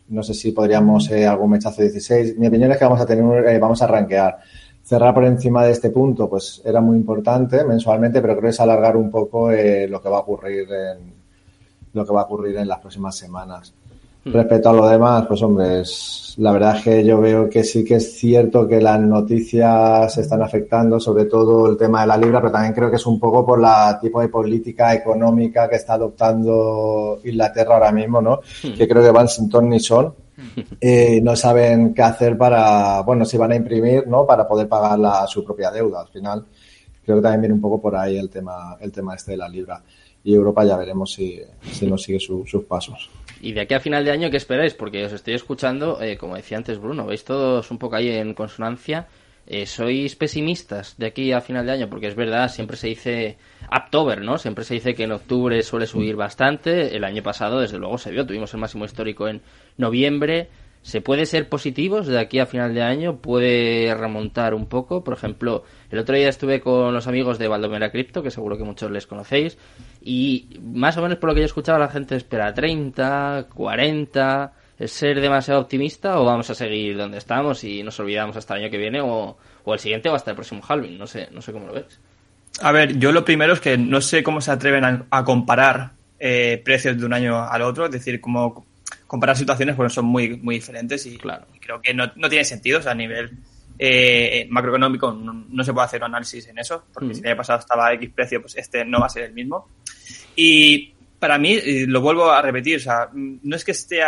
no 0.10 0.24
sé 0.24 0.34
si 0.34 0.52
podríamos 0.52 1.10
eh, 1.12 1.28
algún 1.28 1.52
mechazo 1.52 1.82
de 1.82 1.90
16. 1.90 2.38
Mi 2.38 2.48
opinión 2.48 2.72
es 2.72 2.78
que 2.78 2.86
vamos 2.86 3.02
a 3.02 3.06
tener, 3.06 3.48
eh, 3.48 3.60
vamos 3.60 3.82
a 3.82 3.88
rankear. 3.88 4.40
Cerrar 4.84 5.14
por 5.14 5.26
encima 5.26 5.66
de 5.66 5.72
este 5.72 5.90
punto, 5.90 6.30
pues 6.30 6.62
era 6.64 6.82
muy 6.82 6.98
importante 6.98 7.64
mensualmente, 7.64 8.22
pero 8.22 8.34
creo 8.34 8.44
que 8.44 8.50
es 8.50 8.60
alargar 8.60 8.98
un 8.98 9.10
poco 9.10 9.50
lo 9.50 10.02
que 10.02 10.10
va 10.10 10.18
a 10.18 10.22
ocurrir 10.22 10.68
en 10.72 11.14
lo 11.94 12.06
que 12.06 12.14
va 12.14 12.22
a 12.22 12.26
ocurrir 12.26 12.58
en 12.58 12.68
las 12.68 12.80
próximas 12.80 13.16
semanas. 13.16 13.74
Hmm. 14.26 14.34
Respecto 14.34 14.70
a 14.70 14.74
lo 14.74 14.88
demás, 14.88 15.26
pues 15.28 15.42
hombre, 15.44 15.84
la 16.38 16.52
verdad 16.52 16.78
es 16.78 16.84
que 16.84 17.06
yo 17.06 17.22
veo 17.22 17.48
que 17.48 17.64
sí 17.64 17.86
que 17.86 17.96
es 17.96 18.18
cierto 18.18 18.68
que 18.68 18.82
las 18.82 19.00
noticias 19.00 20.18
están 20.18 20.42
afectando, 20.42 21.00
sobre 21.00 21.26
todo 21.26 21.70
el 21.70 21.78
tema 21.78 22.02
de 22.02 22.08
la 22.08 22.18
libra, 22.18 22.42
pero 22.42 22.52
también 22.52 22.74
creo 22.74 22.90
que 22.90 22.96
es 22.96 23.06
un 23.06 23.20
poco 23.20 23.46
por 23.46 23.62
la 23.62 24.00
tipo 24.02 24.20
de 24.20 24.30
política 24.30 24.96
económica 24.96 25.70
que 25.70 25.76
está 25.76 25.94
adoptando 25.94 27.20
Inglaterra 27.24 27.76
ahora 27.76 27.92
mismo, 27.92 28.20
¿no? 28.20 28.40
Hmm. 28.64 28.74
Que 28.74 28.88
creo 28.88 29.04
que 29.04 29.12
van 29.12 29.28
sin 29.28 29.48
ton 29.48 29.70
ni 29.70 29.80
son. 29.80 30.08
Hmm. 30.36 30.62
Eh, 30.82 31.22
no 31.22 31.36
saben 31.36 31.94
qué 31.94 32.02
hacer 32.02 32.36
para, 32.36 33.02
bueno, 33.02 33.26
si 33.26 33.38
van 33.38 33.52
a 33.52 33.56
imprimir, 33.56 34.08
¿no? 34.08 34.26
Para 34.26 34.48
poder 34.48 34.68
pagar 34.68 34.98
la, 34.98 35.28
su 35.28 35.46
propia 35.46 35.70
deuda. 35.70 36.02
Al 36.02 36.08
final, 36.08 36.44
creo 37.06 37.18
que 37.18 37.22
también 37.22 37.42
viene 37.42 37.54
un 37.54 37.62
poco 37.62 37.80
por 37.80 37.96
ahí 37.96 38.18
el 38.18 38.30
tema, 38.32 38.76
el 38.82 38.92
tema 38.92 39.14
este 39.14 39.32
de 39.32 39.38
la 39.38 39.48
libra. 39.48 39.84
Y 40.26 40.34
Europa 40.34 40.66
ya 40.66 40.76
veremos 40.76 41.14
si, 41.14 41.40
si 41.72 41.88
nos 41.88 42.04
sigue 42.04 42.20
sus 42.20 42.66
pasos. 42.68 43.10
Y 43.42 43.54
de 43.54 43.62
aquí 43.62 43.76
a 43.76 43.80
final 43.80 44.04
de 44.04 44.12
año, 44.12 44.32
¿qué 44.32 44.38
esperáis? 44.38 44.74
Porque 44.74 45.06
os 45.06 45.14
estoy 45.14 45.36
escuchando, 45.36 46.02
eh, 46.02 46.18
como 46.18 46.36
decía 46.36 46.58
antes 46.58 46.80
Bruno, 46.80 47.06
veis 47.06 47.24
todos 47.24 47.70
un 47.70 47.78
poco 47.78 47.96
ahí 47.96 48.10
en 48.10 48.34
consonancia. 48.34 49.08
Eh, 49.48 49.68
¿Sois 49.68 50.16
pesimistas 50.16 50.96
de 50.98 51.06
aquí 51.06 51.32
a 51.32 51.42
final 51.42 51.68
de 51.68 51.74
año? 51.74 51.90
Porque 51.90 52.08
es 52.08 52.16
verdad, 52.16 52.50
siempre 52.50 52.76
se 52.78 52.88
dice 52.88 53.38
October, 53.72 54.22
¿no? 54.22 54.40
Siempre 54.40 54.64
se 54.64 54.74
dice 54.74 54.96
que 54.96 55.04
en 55.04 55.12
octubre 55.12 55.62
suele 55.62 55.86
subir 55.86 56.16
bastante. 56.16 56.96
El 56.96 57.04
año 57.04 57.22
pasado, 57.22 57.60
desde 57.60 57.78
luego, 57.78 58.00
se 58.00 58.10
vio. 58.10 58.26
Tuvimos 58.26 58.52
el 58.56 58.60
máximo 58.62 58.86
histórico 58.86 59.28
en 59.28 59.42
noviembre. 59.78 60.50
¿Se 60.86 61.02
puede 61.02 61.26
ser 61.26 61.50
positivos 61.50 62.06
de 62.06 62.20
aquí 62.20 62.38
a 62.38 62.46
final 62.46 62.76
de 62.76 62.84
año? 62.84 63.18
¿Puede 63.18 63.92
remontar 63.96 64.54
un 64.54 64.68
poco? 64.68 65.04
Por 65.04 65.16
ejemplo, 65.16 65.64
el 65.90 65.98
otro 65.98 66.16
día 66.16 66.30
estuve 66.30 66.62
con 66.62 66.94
los 66.94 67.08
amigos 67.08 67.40
de 67.40 67.48
Valdomera 67.48 67.90
Crypto, 67.90 68.22
que 68.22 68.30
seguro 68.30 68.56
que 68.56 68.66
muchos 68.66 68.92
les 68.92 69.08
conocéis, 69.08 69.58
y 70.00 70.60
más 70.62 70.96
o 70.98 71.02
menos 71.02 71.18
por 71.18 71.30
lo 71.30 71.34
que 71.34 71.42
yo 71.42 71.48
escuchaba 71.48 71.80
la 71.80 71.88
gente 71.88 72.16
espera 72.16 72.54
30, 72.54 73.48
40. 73.52 74.54
¿Es 74.78 74.92
ser 74.92 75.22
demasiado 75.22 75.60
optimista 75.60 76.20
o 76.20 76.26
vamos 76.26 76.52
a 76.52 76.54
seguir 76.54 76.96
donde 76.96 77.18
estamos 77.18 77.64
y 77.64 77.82
nos 77.82 78.00
olvidamos 78.00 78.38
hasta 78.38 78.54
el 78.54 78.66
año 78.66 78.72
que 78.72 78.78
viene 78.78 79.02
o, 79.02 79.38
el 79.66 79.80
siguiente 79.80 80.10
o 80.10 80.14
hasta 80.14 80.32
el 80.32 80.36
próximo 80.36 80.62
halving? 80.68 81.00
No 81.00 81.08
sé, 81.08 81.30
no 81.32 81.42
sé 81.42 81.52
cómo 81.52 81.66
lo 81.66 81.74
ves. 81.74 82.00
A 82.62 82.72
ver, 82.72 83.00
yo 83.00 83.12
lo 83.12 83.26
primero 83.26 83.54
es 83.54 83.60
que 83.60 83.76
no 83.76 84.02
sé 84.02 84.22
cómo 84.22 84.40
se 84.40 84.52
atreven 84.52 85.08
a, 85.10 85.24
comparar 85.24 85.94
eh, 86.20 86.62
precios 86.64 86.96
de 86.96 87.08
un 87.08 87.14
año 87.14 87.44
al 87.44 87.64
otro, 87.64 87.86
es 87.86 87.92
decir, 87.92 88.22
cómo 88.22 88.68
comparar 89.08 89.36
situaciones 89.38 89.76
porque 89.76 89.94
son 89.94 90.06
muy, 90.06 90.38
muy 90.38 90.56
diferentes 90.56 91.06
y, 91.06 91.18
claro. 91.18 91.46
creo 91.60 91.82
que 91.82 91.94
no, 91.94 92.12
no 92.16 92.30
tiene 92.30 92.46
sentido, 92.46 92.80
o 92.80 92.82
sea, 92.82 92.92
a 92.92 92.96
nivel 92.96 93.32
eh, 93.78 94.48
macroeconómico 94.50 95.12
no, 95.12 95.64
se 95.64 95.74
puede 95.74 95.86
hacer 95.86 96.02
un 96.02 96.06
análisis 96.06 96.48
en 96.48 96.60
eso, 96.60 96.86
porque 96.94 97.10
mm. 97.10 97.14
si 97.16 97.22
el 97.22 97.28
año 97.28 97.38
pasado 97.38 97.60
estaba 97.60 97.94
X 97.94 98.10
precio, 98.14 98.42
pues 98.42 98.56
este 98.58 98.86
no 98.86 99.00
va 99.00 99.08
a 99.08 99.10
ser 99.10 99.24
el 99.24 99.34
mismo. 99.34 99.68
Y 100.36 100.94
para 101.20 101.38
mí, 101.38 101.60
lo 101.88 102.02
vuelvo 102.02 102.30
a 102.30 102.42
repetir, 102.42 102.78
o 102.78 102.82
sea, 102.82 103.10
no 103.14 103.56
es 103.56 103.64
que 103.64 103.72
esté 103.72 104.02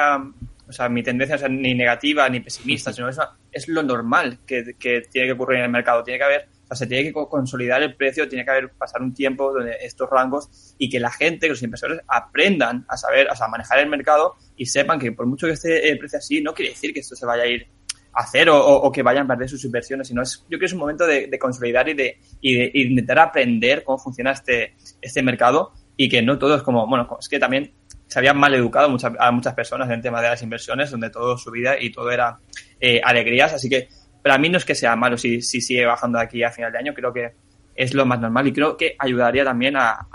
o 0.68 0.74
sea, 0.74 0.90
mi 0.90 1.02
tendencia 1.02 1.38
sea 1.38 1.48
ni 1.48 1.74
negativa 1.74 2.28
ni 2.28 2.42
pesimista, 2.42 2.92
sino 2.92 3.08
eso 3.08 3.24
es 3.52 3.68
lo 3.70 3.82
normal 3.84 4.40
que, 4.46 4.76
que, 4.78 5.02
tiene 5.10 5.28
que 5.28 5.34
ocurrir 5.34 5.60
en 5.60 5.66
el 5.66 5.72
mercado. 5.72 6.04
Tiene 6.04 6.18
que 6.18 6.24
haber, 6.26 6.48
o 6.70 6.76
sea, 6.76 6.78
se 6.78 6.88
tiene 6.88 7.04
que 7.06 7.14
consolidar 7.14 7.82
el 7.82 7.96
precio, 7.96 8.28
tiene 8.28 8.44
que 8.44 8.52
haber 8.52 8.72
pasar 8.72 9.02
un 9.02 9.14
tiempo 9.14 9.54
donde 9.54 9.78
estos 9.82 10.10
rangos 10.10 10.76
y 10.78 10.90
que 10.90 11.00
la 11.00 11.12
gente, 11.12 11.48
que 11.48 11.52
los 11.52 11.64
inversores 11.64 12.02
aprendan 12.08 12.86
a 12.90 12.98
saber, 12.98 13.30
o 13.32 13.36
sea, 13.36 13.46
a 13.46 13.50
manejar 13.50 13.80
el 13.80 13.88
mercado 13.88 14.36
y 14.58 14.66
sepan 14.66 15.00
que 15.00 15.14
por 15.14 15.26
mucho 15.26 15.48
que 15.48 15.54
esté 15.54 15.90
el 15.90 15.98
precio 15.98 16.20
así, 16.20 16.42
no 16.42 16.54
quiere 16.54 16.72
decir 16.72 16.94
que 16.94 17.00
esto 17.00 17.16
se 17.16 17.26
vaya 17.26 17.44
a 17.44 17.48
ir 17.48 17.68
hacer 18.14 18.50
o, 18.50 18.92
que 18.92 19.04
vayan 19.04 19.26
a 19.26 19.28
perder 19.28 19.48
sus 19.48 19.64
inversiones, 19.64 20.08
sino 20.08 20.24
es, 20.24 20.40
yo 20.50 20.58
creo 20.58 20.60
que 20.62 20.66
es 20.66 20.74
un 20.74 20.80
momento 20.80 21.06
de, 21.06 21.30
consolidar 21.40 21.88
y 21.88 21.94
de, 21.94 22.20
intentar 22.42 23.20
aprender 23.20 23.84
cómo 23.84 24.00
funciona 24.00 24.32
este, 24.32 24.74
este 25.00 25.22
mercado 25.22 25.72
y 25.96 26.10
que 26.10 26.24
no 26.24 26.40
todo 26.40 26.56
es 26.56 26.64
como, 26.64 26.88
bueno, 26.88 27.08
es 27.20 27.30
que 27.30 27.38
también 27.38 27.72
se 28.08 28.18
habían 28.18 28.38
mal 28.38 28.54
educado 28.56 28.98
a 29.20 29.32
muchas 29.32 29.54
personas 29.54 29.88
en 29.90 29.96
el 29.96 30.02
tema 30.02 30.22
de 30.22 30.30
las 30.30 30.42
inversiones, 30.42 30.90
donde 30.90 31.12
todo 31.12 31.38
su 31.38 31.52
vida 31.52 31.80
y 31.80 31.92
todo 31.92 32.10
era 32.10 32.40
eh, 32.80 33.02
alegrías, 33.04 33.54
así 33.54 33.70
que 33.70 33.88
para 34.22 34.38
mí 34.38 34.50
no 34.50 34.58
es 34.58 34.66
que 34.66 34.76
sea 34.76 34.96
malo 34.96 35.18
si, 35.18 35.42
si 35.42 35.62
sigue 35.62 35.86
bajando 35.86 36.18
de 36.18 36.26
aquí 36.26 36.44
a 36.44 36.52
final 36.52 36.72
de 36.72 36.80
año, 36.80 36.94
creo 36.94 37.14
que 37.14 37.32
es 37.78 37.94
lo 37.94 38.06
más 38.06 38.20
normal 38.20 38.48
y 38.48 38.54
creo 38.54 38.76
que 38.76 38.96
ayudaría 38.98 39.46
también 39.46 39.78
a, 39.78 40.08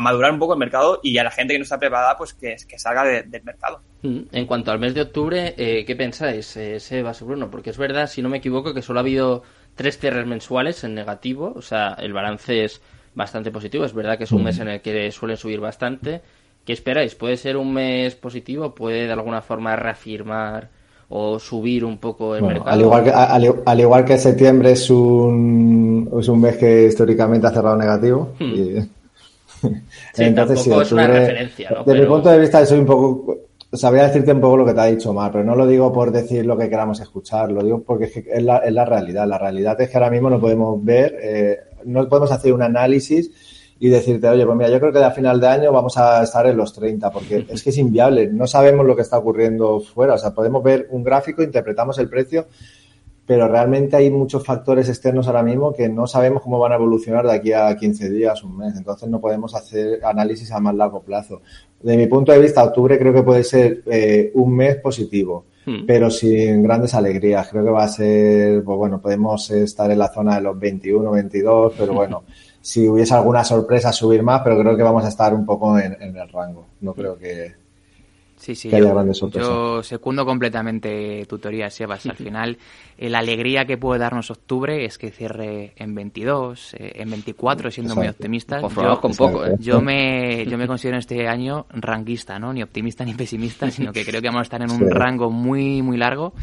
madurar 0.00 0.30
un 0.30 0.38
poco 0.38 0.52
el 0.52 0.60
mercado 0.60 1.00
y 1.02 1.18
a 1.18 1.24
la 1.24 1.32
gente 1.32 1.52
que 1.52 1.58
no 1.58 1.64
está 1.64 1.78
preparada 1.78 2.16
pues 2.16 2.32
que, 2.32 2.56
que 2.68 2.78
salga 2.78 3.04
del 3.04 3.42
mercado. 3.42 3.82
Mm, 4.02 4.20
en 4.30 4.46
cuanto 4.46 4.70
al 4.70 4.78
mes 4.78 4.94
de 4.94 5.02
octubre, 5.02 5.54
eh, 5.58 5.84
¿qué 5.84 5.96
pensáis, 5.96 6.56
eh, 6.56 6.78
Sebas 6.78 7.20
Bruno? 7.22 7.50
Porque 7.50 7.70
es 7.70 7.78
verdad, 7.78 8.06
si 8.06 8.22
no 8.22 8.28
me 8.28 8.38
equivoco, 8.38 8.72
que 8.72 8.82
solo 8.82 9.00
ha 9.00 9.02
habido 9.02 9.42
tres 9.74 9.98
cierres 9.98 10.26
mensuales 10.26 10.84
en 10.84 10.94
negativo, 10.94 11.52
o 11.56 11.62
sea, 11.62 11.96
el 11.98 12.12
balance 12.12 12.64
es 12.64 12.80
bastante 13.14 13.50
positivo, 13.50 13.84
es 13.84 13.92
verdad 13.92 14.16
que 14.16 14.24
es 14.24 14.32
un 14.32 14.44
mes 14.44 14.58
mm. 14.58 14.62
en 14.62 14.68
el 14.68 14.80
que 14.80 15.10
suelen 15.10 15.36
subir 15.36 15.58
bastante. 15.58 16.22
¿Qué 16.64 16.72
esperáis? 16.72 17.16
¿Puede 17.16 17.36
ser 17.36 17.56
un 17.56 17.74
mes 17.74 18.14
positivo? 18.14 18.74
¿Puede 18.74 19.06
de 19.06 19.12
alguna 19.12 19.42
forma 19.42 19.74
reafirmar 19.74 20.70
o 21.10 21.38
subir 21.38 21.84
un 21.84 21.98
poco 21.98 22.36
el 22.36 22.42
mercado. 22.42 22.68
Al 22.68 22.80
igual, 22.80 23.04
que, 23.04 23.10
al, 23.10 23.80
igual 23.80 24.04
que 24.04 24.18
septiembre 24.18 24.72
es 24.72 24.90
un, 24.90 26.10
es 26.18 26.28
un 26.28 26.40
mes 26.40 26.56
que 26.56 26.86
históricamente 26.86 27.46
ha 27.46 27.50
cerrado 27.50 27.76
negativo. 27.76 28.34
Hmm. 28.38 28.54
Y, 28.54 28.90
entonces, 30.18 30.62
sí, 30.62 30.70
es 30.70 30.92
una 30.92 31.06
referencia. 31.06 31.70
¿no? 31.70 31.84
Desde 31.84 32.00
mi 32.00 32.06
punto 32.06 32.28
de 32.28 32.38
vista, 32.38 32.64
soy 32.66 32.80
un 32.80 32.86
poco. 32.86 33.38
Sabría 33.70 34.04
decirte 34.04 34.32
un 34.32 34.40
poco 34.40 34.56
lo 34.56 34.64
que 34.64 34.72
te 34.72 34.80
ha 34.80 34.86
dicho 34.86 35.12
Mar, 35.12 35.30
pero 35.30 35.44
no 35.44 35.54
lo 35.54 35.66
digo 35.66 35.92
por 35.92 36.10
decir 36.10 36.46
lo 36.46 36.56
que 36.56 36.70
queramos 36.70 37.00
escuchar, 37.00 37.52
lo 37.52 37.62
digo 37.62 37.82
porque 37.82 38.24
es, 38.26 38.42
la, 38.42 38.58
es 38.58 38.72
la 38.72 38.86
realidad. 38.86 39.26
La 39.26 39.36
realidad 39.36 39.78
es 39.78 39.90
que 39.90 39.96
ahora 39.98 40.08
mismo 40.08 40.30
no 40.30 40.40
podemos 40.40 40.82
ver, 40.82 41.18
eh, 41.22 41.58
no 41.84 42.08
podemos 42.08 42.32
hacer 42.32 42.54
un 42.54 42.62
análisis 42.62 43.30
y 43.80 43.88
decirte, 43.88 44.28
oye, 44.28 44.44
pues 44.44 44.56
mira, 44.56 44.70
yo 44.70 44.80
creo 44.80 44.92
que 44.92 44.98
a 44.98 45.10
final 45.10 45.40
de 45.40 45.46
año 45.46 45.72
vamos 45.72 45.96
a 45.96 46.22
estar 46.22 46.46
en 46.46 46.56
los 46.56 46.72
30, 46.72 47.10
porque 47.10 47.46
es 47.48 47.62
que 47.62 47.70
es 47.70 47.78
inviable, 47.78 48.28
no 48.32 48.46
sabemos 48.46 48.84
lo 48.84 48.96
que 48.96 49.02
está 49.02 49.18
ocurriendo 49.18 49.80
fuera, 49.80 50.14
o 50.14 50.18
sea, 50.18 50.34
podemos 50.34 50.62
ver 50.62 50.88
un 50.90 51.04
gráfico, 51.04 51.42
interpretamos 51.42 51.98
el 51.98 52.08
precio, 52.08 52.46
pero 53.24 53.46
realmente 53.46 53.94
hay 53.94 54.10
muchos 54.10 54.44
factores 54.44 54.88
externos 54.88 55.26
ahora 55.26 55.42
mismo 55.42 55.72
que 55.74 55.88
no 55.88 56.06
sabemos 56.06 56.42
cómo 56.42 56.58
van 56.58 56.72
a 56.72 56.76
evolucionar 56.76 57.26
de 57.26 57.34
aquí 57.34 57.52
a 57.52 57.76
15 57.76 58.10
días, 58.10 58.42
un 58.42 58.56
mes, 58.56 58.74
entonces 58.76 59.08
no 59.08 59.20
podemos 59.20 59.54
hacer 59.54 60.04
análisis 60.04 60.50
a 60.50 60.58
más 60.60 60.74
largo 60.74 61.02
plazo. 61.02 61.42
De 61.80 61.96
mi 61.96 62.06
punto 62.06 62.32
de 62.32 62.38
vista, 62.38 62.64
octubre 62.64 62.98
creo 62.98 63.12
que 63.12 63.22
puede 63.22 63.44
ser 63.44 63.82
eh, 63.86 64.32
un 64.34 64.56
mes 64.56 64.76
positivo 64.76 65.44
hmm. 65.66 65.84
pero 65.86 66.10
sin 66.10 66.62
grandes 66.62 66.94
alegrías. 66.94 67.48
Creo 67.48 67.64
que 67.64 67.70
va 67.70 67.84
a 67.84 67.88
ser, 67.88 68.64
pues 68.64 68.78
bueno, 68.78 68.98
podemos 68.98 69.50
estar 69.50 69.90
en 69.90 69.98
la 69.98 70.08
zona 70.08 70.36
de 70.36 70.40
los 70.40 70.58
21, 70.58 71.10
22, 71.10 71.74
pero 71.78 71.92
bueno, 71.92 72.24
si 72.68 72.86
hubiese 72.86 73.14
alguna 73.14 73.42
sorpresa 73.44 73.94
subir 73.94 74.22
más, 74.22 74.42
pero 74.44 74.58
creo 74.58 74.76
que 74.76 74.82
vamos 74.82 75.02
a 75.02 75.08
estar 75.08 75.32
un 75.32 75.46
poco 75.46 75.78
en, 75.78 75.96
el 76.02 76.28
rango. 76.28 76.66
No 76.82 76.92
creo 76.92 77.16
que, 77.16 77.54
Sí, 78.36 78.54
sí, 78.54 78.70
yo, 79.32 79.82
secundo 79.82 80.24
completamente 80.24 81.24
tu 81.26 81.38
teoría, 81.38 81.70
Sebas. 81.70 82.06
Al 82.06 82.14
final, 82.24 82.58
eh, 82.96 83.08
la 83.08 83.18
alegría 83.18 83.64
que 83.64 83.78
puede 83.78 83.98
darnos 83.98 84.30
octubre 84.30 84.84
es 84.84 84.96
que 84.98 85.10
cierre 85.10 85.72
en 85.76 85.94
22, 85.94 86.74
eh, 86.74 86.92
en 86.96 87.10
24, 87.10 87.70
siendo 87.70 87.96
muy 87.96 88.06
optimista. 88.06 88.60
Yo, 88.60 89.00
con 89.00 89.12
poco, 89.14 89.46
¿eh? 89.46 89.56
yo, 89.58 89.80
me, 89.80 90.44
yo 90.46 90.56
me 90.58 90.68
considero 90.68 90.98
este 90.98 91.26
año 91.26 91.66
ranguista, 91.70 92.38
¿no? 92.38 92.52
Ni 92.52 92.62
optimista 92.62 93.02
ni 93.02 93.14
pesimista, 93.14 93.70
sino 93.70 93.92
que 93.92 94.04
creo 94.04 94.20
que 94.20 94.28
vamos 94.28 94.40
a 94.40 94.42
estar 94.42 94.62
en 94.62 94.70
un 94.70 94.88
rango 94.90 95.30
muy, 95.30 95.80
muy 95.80 95.96
largo 95.96 96.34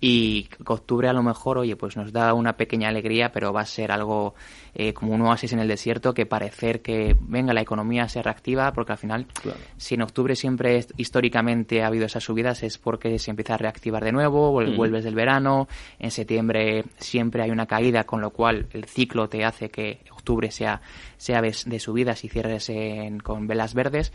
y 0.00 0.48
octubre 0.64 1.08
a 1.08 1.12
lo 1.12 1.22
mejor, 1.22 1.58
oye, 1.58 1.76
pues 1.76 1.96
nos 1.96 2.12
da 2.12 2.32
una 2.32 2.56
pequeña 2.56 2.88
alegría, 2.88 3.32
pero 3.32 3.52
va 3.52 3.60
a 3.60 3.66
ser 3.66 3.92
algo 3.92 4.34
eh, 4.74 4.94
como 4.94 5.14
un 5.14 5.20
oasis 5.20 5.52
en 5.52 5.58
el 5.58 5.68
desierto 5.68 6.14
que 6.14 6.24
parecer 6.24 6.80
que, 6.80 7.16
venga, 7.20 7.52
la 7.52 7.60
economía 7.60 8.08
se 8.08 8.22
reactiva, 8.22 8.72
porque 8.72 8.92
al 8.92 8.98
final, 8.98 9.26
si 9.76 9.96
en 9.96 10.02
octubre 10.02 10.34
siempre 10.36 10.86
históricamente 10.96 11.82
ha 11.82 11.88
habido 11.88 12.06
esas 12.06 12.24
subidas, 12.24 12.62
es 12.62 12.78
porque 12.78 13.18
se 13.18 13.30
empieza 13.30 13.54
a 13.54 13.58
reactivar 13.58 14.02
de 14.02 14.12
nuevo, 14.12 14.52
vuelves 14.52 15.04
del 15.04 15.14
verano, 15.14 15.68
en 15.98 16.10
septiembre 16.10 16.84
siempre 16.96 17.42
hay 17.42 17.50
una 17.50 17.66
caída, 17.66 18.04
con 18.04 18.22
lo 18.22 18.30
cual 18.30 18.68
el 18.72 18.86
ciclo 18.86 19.28
te 19.28 19.44
hace 19.44 19.68
que 19.68 20.00
octubre 20.12 20.50
sea, 20.50 20.80
sea 21.18 21.42
de 21.42 21.78
subidas 21.78 22.24
y 22.24 22.28
cierres 22.28 22.72
con 23.22 23.46
velas 23.46 23.74
verdes, 23.74 24.12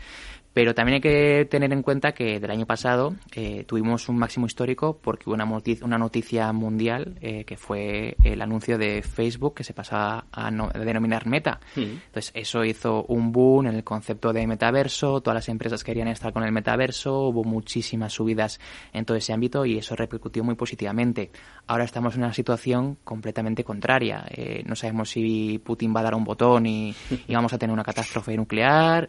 pero 0.56 0.74
también 0.74 0.94
hay 0.94 1.00
que 1.02 1.46
tener 1.50 1.70
en 1.70 1.82
cuenta 1.82 2.12
que 2.12 2.40
del 2.40 2.50
año 2.50 2.64
pasado 2.64 3.14
eh, 3.34 3.64
tuvimos 3.64 4.08
un 4.08 4.16
máximo 4.16 4.46
histórico 4.46 4.98
porque 5.02 5.24
hubo 5.26 5.34
una 5.34 5.44
noticia, 5.44 5.84
una 5.84 5.98
noticia 5.98 6.50
mundial 6.54 7.18
eh, 7.20 7.44
que 7.44 7.58
fue 7.58 8.16
el 8.24 8.40
anuncio 8.40 8.78
de 8.78 9.02
Facebook 9.02 9.56
que 9.56 9.64
se 9.64 9.74
pasaba 9.74 10.24
a, 10.32 10.50
denominar 10.50 11.26
Meta. 11.26 11.60
Mm. 11.74 11.80
Entonces 12.06 12.30
eso 12.32 12.64
hizo 12.64 13.04
un 13.08 13.32
boom 13.32 13.66
en 13.66 13.74
el 13.74 13.84
concepto 13.84 14.32
de 14.32 14.46
metaverso, 14.46 15.20
todas 15.20 15.34
las 15.34 15.48
empresas 15.50 15.84
querían 15.84 16.08
estar 16.08 16.32
con 16.32 16.42
el 16.42 16.52
metaverso, 16.52 17.28
hubo 17.28 17.44
muchísimas 17.44 18.14
subidas 18.14 18.58
en 18.94 19.04
todo 19.04 19.18
ese 19.18 19.34
ámbito 19.34 19.66
y 19.66 19.76
eso 19.76 19.94
repercutió 19.94 20.42
muy 20.42 20.54
positivamente. 20.54 21.32
Ahora 21.68 21.84
estamos 21.84 22.14
en 22.14 22.22
una 22.22 22.32
situación 22.32 22.96
completamente 23.02 23.64
contraria. 23.64 24.24
Eh, 24.30 24.62
no 24.66 24.76
sabemos 24.76 25.10
si 25.10 25.58
Putin 25.58 25.94
va 25.94 26.00
a 26.00 26.04
dar 26.04 26.14
un 26.14 26.22
botón 26.22 26.64
y, 26.66 26.94
vamos 27.28 27.52
a 27.52 27.58
tener 27.58 27.72
una 27.72 27.82
catástrofe 27.82 28.36
nuclear. 28.36 29.06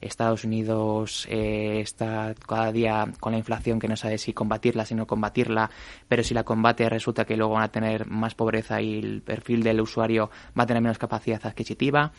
Estados 0.00 0.44
Unidos 0.44 1.26
eh, 1.30 1.80
está 1.80 2.34
cada 2.46 2.72
día 2.72 3.06
con 3.20 3.32
la 3.32 3.38
inflación 3.38 3.78
que 3.78 3.88
no 3.88 3.96
sabe 3.96 4.16
si 4.16 4.32
combatirla, 4.32 4.86
si 4.86 4.94
no 4.94 5.06
combatirla, 5.06 5.70
pero 6.08 6.22
si 6.22 6.32
la 6.32 6.44
combate 6.44 6.88
resulta 6.88 7.24
que 7.24 7.36
luego 7.36 7.54
van 7.54 7.64
a 7.64 7.68
tener 7.68 8.06
más 8.06 8.34
pobreza 8.34 8.80
y 8.80 8.98
el 8.98 9.22
perfil 9.22 9.62
del 9.62 9.80
usuario 9.80 10.30
va 10.58 10.64
a 10.64 10.66
tener 10.66 10.82
menos 10.82 10.98
capacidad 10.98 11.44
adquisitiva. 11.44 12.12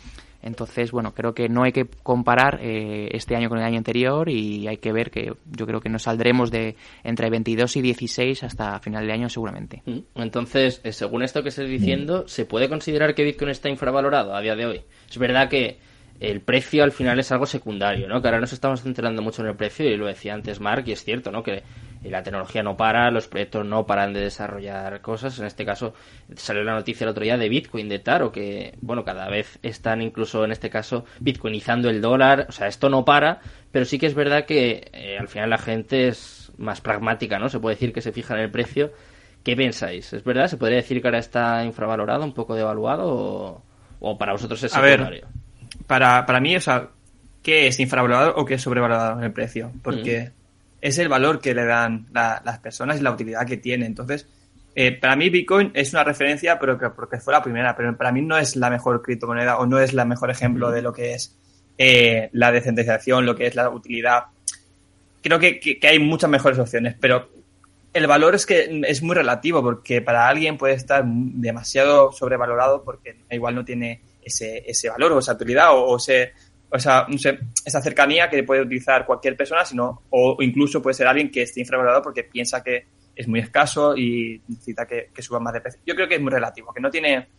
Entonces, 0.46 0.92
bueno, 0.92 1.12
creo 1.12 1.34
que 1.34 1.50
no 1.50 1.64
hay 1.64 1.72
que 1.72 1.86
comparar 2.04 2.60
eh, 2.62 3.10
este 3.14 3.36
año 3.36 3.50
con 3.50 3.58
el 3.58 3.64
año 3.64 3.80
anterior 3.80 4.30
y 4.30 4.68
hay 4.68 4.78
que 4.78 4.92
ver 4.92 5.10
que 5.10 5.34
yo 5.52 5.66
creo 5.66 5.82
que 5.82 5.90
nos 5.90 6.04
saldremos 6.04 6.52
de 6.52 6.76
entre 7.04 7.32
22 7.32 7.78
y 7.78 7.82
16 7.82 8.44
hasta 8.44 8.80
final 8.80 9.08
de 9.08 9.14
año 9.14 9.28
seguramente. 9.28 9.55
Mm. 9.86 10.00
Entonces, 10.16 10.82
eh, 10.84 10.92
según 10.92 11.24
esto 11.24 11.44
que 11.44 11.50
estás 11.50 11.68
diciendo, 11.68 12.28
¿se 12.28 12.46
puede 12.46 12.70
considerar 12.70 13.16
que 13.16 13.24
Bitcoin 13.24 13.50
está 13.50 13.70
infravalorado 13.70 14.36
a 14.36 14.42
día 14.42 14.56
de 14.56 14.66
hoy? 14.66 14.82
Es 15.10 15.18
verdad 15.18 15.50
que 15.50 15.80
el 16.20 16.42
precio 16.42 16.84
al 16.84 16.92
final 16.92 17.20
es 17.20 17.32
algo 17.32 17.46
secundario, 17.46 18.08
¿no? 18.08 18.22
Que 18.22 18.28
ahora 18.30 18.40
nos 18.40 18.54
estamos 18.54 18.82
centrando 18.82 19.22
mucho 19.22 19.42
en 19.42 19.50
el 19.50 19.56
precio 19.56 19.90
y 19.90 19.98
lo 19.98 20.06
decía 20.06 20.34
antes 20.34 20.60
Mark 20.60 20.84
y 20.88 20.94
es 20.94 21.04
cierto, 21.04 21.32
¿no? 21.32 21.44
Que 21.44 21.64
la 22.10 22.24
tecnología 22.24 22.64
no 22.64 22.78
para, 22.78 23.10
los 23.12 23.28
proyectos 23.28 23.66
no 23.66 23.86
paran 23.86 24.14
de 24.14 24.22
desarrollar 24.22 25.02
cosas. 25.02 25.40
En 25.40 25.46
este 25.46 25.66
caso 25.66 25.94
salió 26.36 26.64
la 26.64 26.74
noticia 26.74 27.06
el 27.06 27.10
otro 27.10 27.24
día 27.24 27.38
de 27.38 27.50
Bitcoin, 27.50 27.90
de 27.90 28.00
Taro, 28.00 28.32
que, 28.32 28.76
bueno, 28.82 29.04
cada 29.04 29.28
vez 29.28 29.60
están 29.64 30.02
incluso 30.02 30.46
en 30.46 30.52
este 30.52 30.70
caso 30.70 31.06
bitcoinizando 31.20 31.90
el 31.90 32.02
dólar. 32.02 32.46
O 32.50 32.52
sea, 32.52 32.68
esto 32.68 32.90
no 32.90 33.06
para, 33.06 33.42
pero 33.72 33.86
sí 33.86 33.98
que 33.98 34.06
es 34.06 34.14
verdad 34.14 34.46
que 34.46 34.90
eh, 34.94 35.18
al 35.20 35.28
final 35.28 35.50
la 35.50 35.58
gente 35.58 36.08
es 36.08 36.52
más 36.58 36.80
pragmática, 36.82 37.40
¿no? 37.40 37.50
Se 37.50 37.60
puede 37.60 37.76
decir 37.76 37.92
que 37.92 38.02
se 38.02 38.12
fija 38.12 38.36
en 38.36 38.42
el 38.42 38.52
precio. 38.52 38.92
¿Qué 39.46 39.56
pensáis? 39.56 40.12
¿Es 40.12 40.24
verdad? 40.24 40.48
¿Se 40.48 40.58
podría 40.58 40.78
decir 40.78 41.00
que 41.00 41.08
ahora 41.08 41.20
está 41.20 41.64
infravalorado, 41.64 42.24
un 42.24 42.34
poco 42.34 42.56
devaluado 42.56 43.62
o, 44.00 44.18
para 44.18 44.32
vosotros 44.32 44.62
es 44.64 44.72
secundario? 44.72 45.28
para, 45.86 46.26
para 46.26 46.40
mí, 46.40 46.56
o 46.56 46.60
sea, 46.60 46.90
¿qué 47.44 47.68
es 47.68 47.80
infravalorado 47.80 48.34
o 48.38 48.44
qué 48.44 48.56
es 48.56 48.62
sobrevalorado 48.64 49.20
en 49.20 49.26
el 49.26 49.32
precio? 49.32 49.72
Porque 49.84 50.22
mm. 50.22 50.32
es 50.82 50.98
el 50.98 51.10
valor 51.10 51.40
que 51.40 51.54
le 51.54 51.64
dan 51.64 52.08
las 52.12 52.58
personas 52.58 53.00
y 53.00 53.04
la 53.04 53.12
utilidad 53.12 53.46
que 53.46 53.58
tiene. 53.58 53.86
Entonces, 53.86 54.28
eh, 54.74 54.94
para 54.94 55.16
mí 55.16 55.30
Bitcoin 55.30 55.70
es 55.76 55.94
una 55.94 56.04
referencia, 56.04 56.58
pero 56.58 56.80
que 56.80 56.90
porque 56.90 57.20
fue 57.20 57.32
la 57.32 57.44
primera, 57.44 57.76
pero 57.76 57.96
para 57.96 58.12
mí 58.12 58.24
no 58.24 58.40
es 58.40 58.56
la 58.56 58.72
mejor 58.72 59.04
criptomoneda 59.04 59.58
o 59.60 59.68
no 59.68 59.78
es 59.78 59.94
el 59.94 60.04
mejor 60.08 60.32
ejemplo 60.32 60.72
de 60.72 60.82
lo 60.82 60.92
que 60.92 61.14
es 61.14 61.38
eh, 61.78 62.30
la 62.34 62.52
descentralización, 62.52 63.28
lo 63.28 63.36
que 63.36 63.46
es 63.46 63.54
la 63.54 63.70
utilidad. 63.70 64.24
Creo 65.22 65.38
que, 65.38 65.60
que, 65.60 65.88
hay 65.88 66.00
muchas 66.00 66.32
mejores 66.32 66.58
opciones, 66.58 66.96
pero 67.00 67.30
el 67.96 68.08
valor 68.08 68.36
es 68.36 68.46
que 68.46 68.82
es 68.86 69.02
muy 69.02 69.16
relativo, 69.16 69.64
porque 69.64 70.02
para 70.02 70.28
alguien 70.28 70.58
puede 70.58 70.74
estar 70.74 71.06
demasiado 71.06 72.12
sobrevalorado 72.12 72.84
porque 72.84 73.22
igual 73.32 73.56
no 73.56 73.64
tiene 73.64 74.02
ese, 74.22 74.70
ese 74.70 74.90
valor 74.90 75.14
o 75.14 75.20
esa 75.20 75.32
utilidad 75.32 75.70
o, 75.72 75.96
ese, 75.96 76.34
o 76.70 76.76
esa, 76.76 77.08
esa 77.66 77.82
cercanía 77.82 78.30
que 78.30 78.44
puede 78.44 78.64
utilizar 78.64 79.06
cualquier 79.06 79.38
persona, 79.38 79.64
sino, 79.64 80.02
o 80.10 80.36
incluso 80.42 80.82
puede 80.82 80.94
ser 80.94 81.08
alguien 81.08 81.32
que 81.32 81.44
esté 81.44 81.62
infravalorado 81.62 82.02
porque 82.02 82.26
piensa 82.26 82.62
que 82.62 82.86
es 83.16 83.30
muy 83.30 83.40
escaso 83.40 83.96
y 83.96 84.42
necesita 84.46 84.86
que, 84.86 85.10
suba 85.22 85.40
más 85.40 85.54
de 85.54 85.62
precio. 85.62 85.80
Yo 85.86 85.96
creo 85.96 86.10
que 86.10 86.16
es 86.16 86.22
muy 86.22 86.34
relativo, 86.34 86.74
que 86.74 86.82
no 86.82 86.90
tiene, 86.92 87.30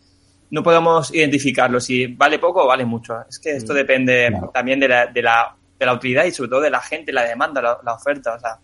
no 0.49 0.63
podemos 0.63 1.13
identificarlo 1.13 1.79
si 1.79 2.07
vale 2.07 2.39
poco 2.39 2.63
o 2.63 2.67
vale 2.67 2.83
mucho. 2.83 3.15
Es 3.29 3.37
que 3.37 3.51
esto 3.51 3.73
mm. 3.73 3.75
depende 3.75 4.41
también 4.51 4.79
de 4.79 4.87
la, 4.87 5.05
de, 5.05 5.21
la, 5.21 5.55
de 5.77 5.85
la 5.85 5.93
utilidad 5.93 6.25
y 6.25 6.31
sobre 6.31 6.49
todo 6.49 6.61
de 6.61 6.71
la 6.71 6.81
gente, 6.81 7.13
la 7.13 7.25
demanda, 7.25 7.61
la, 7.61 7.77
la 7.85 7.93
oferta. 7.93 8.33
O 8.33 8.39
sea, 8.39 8.57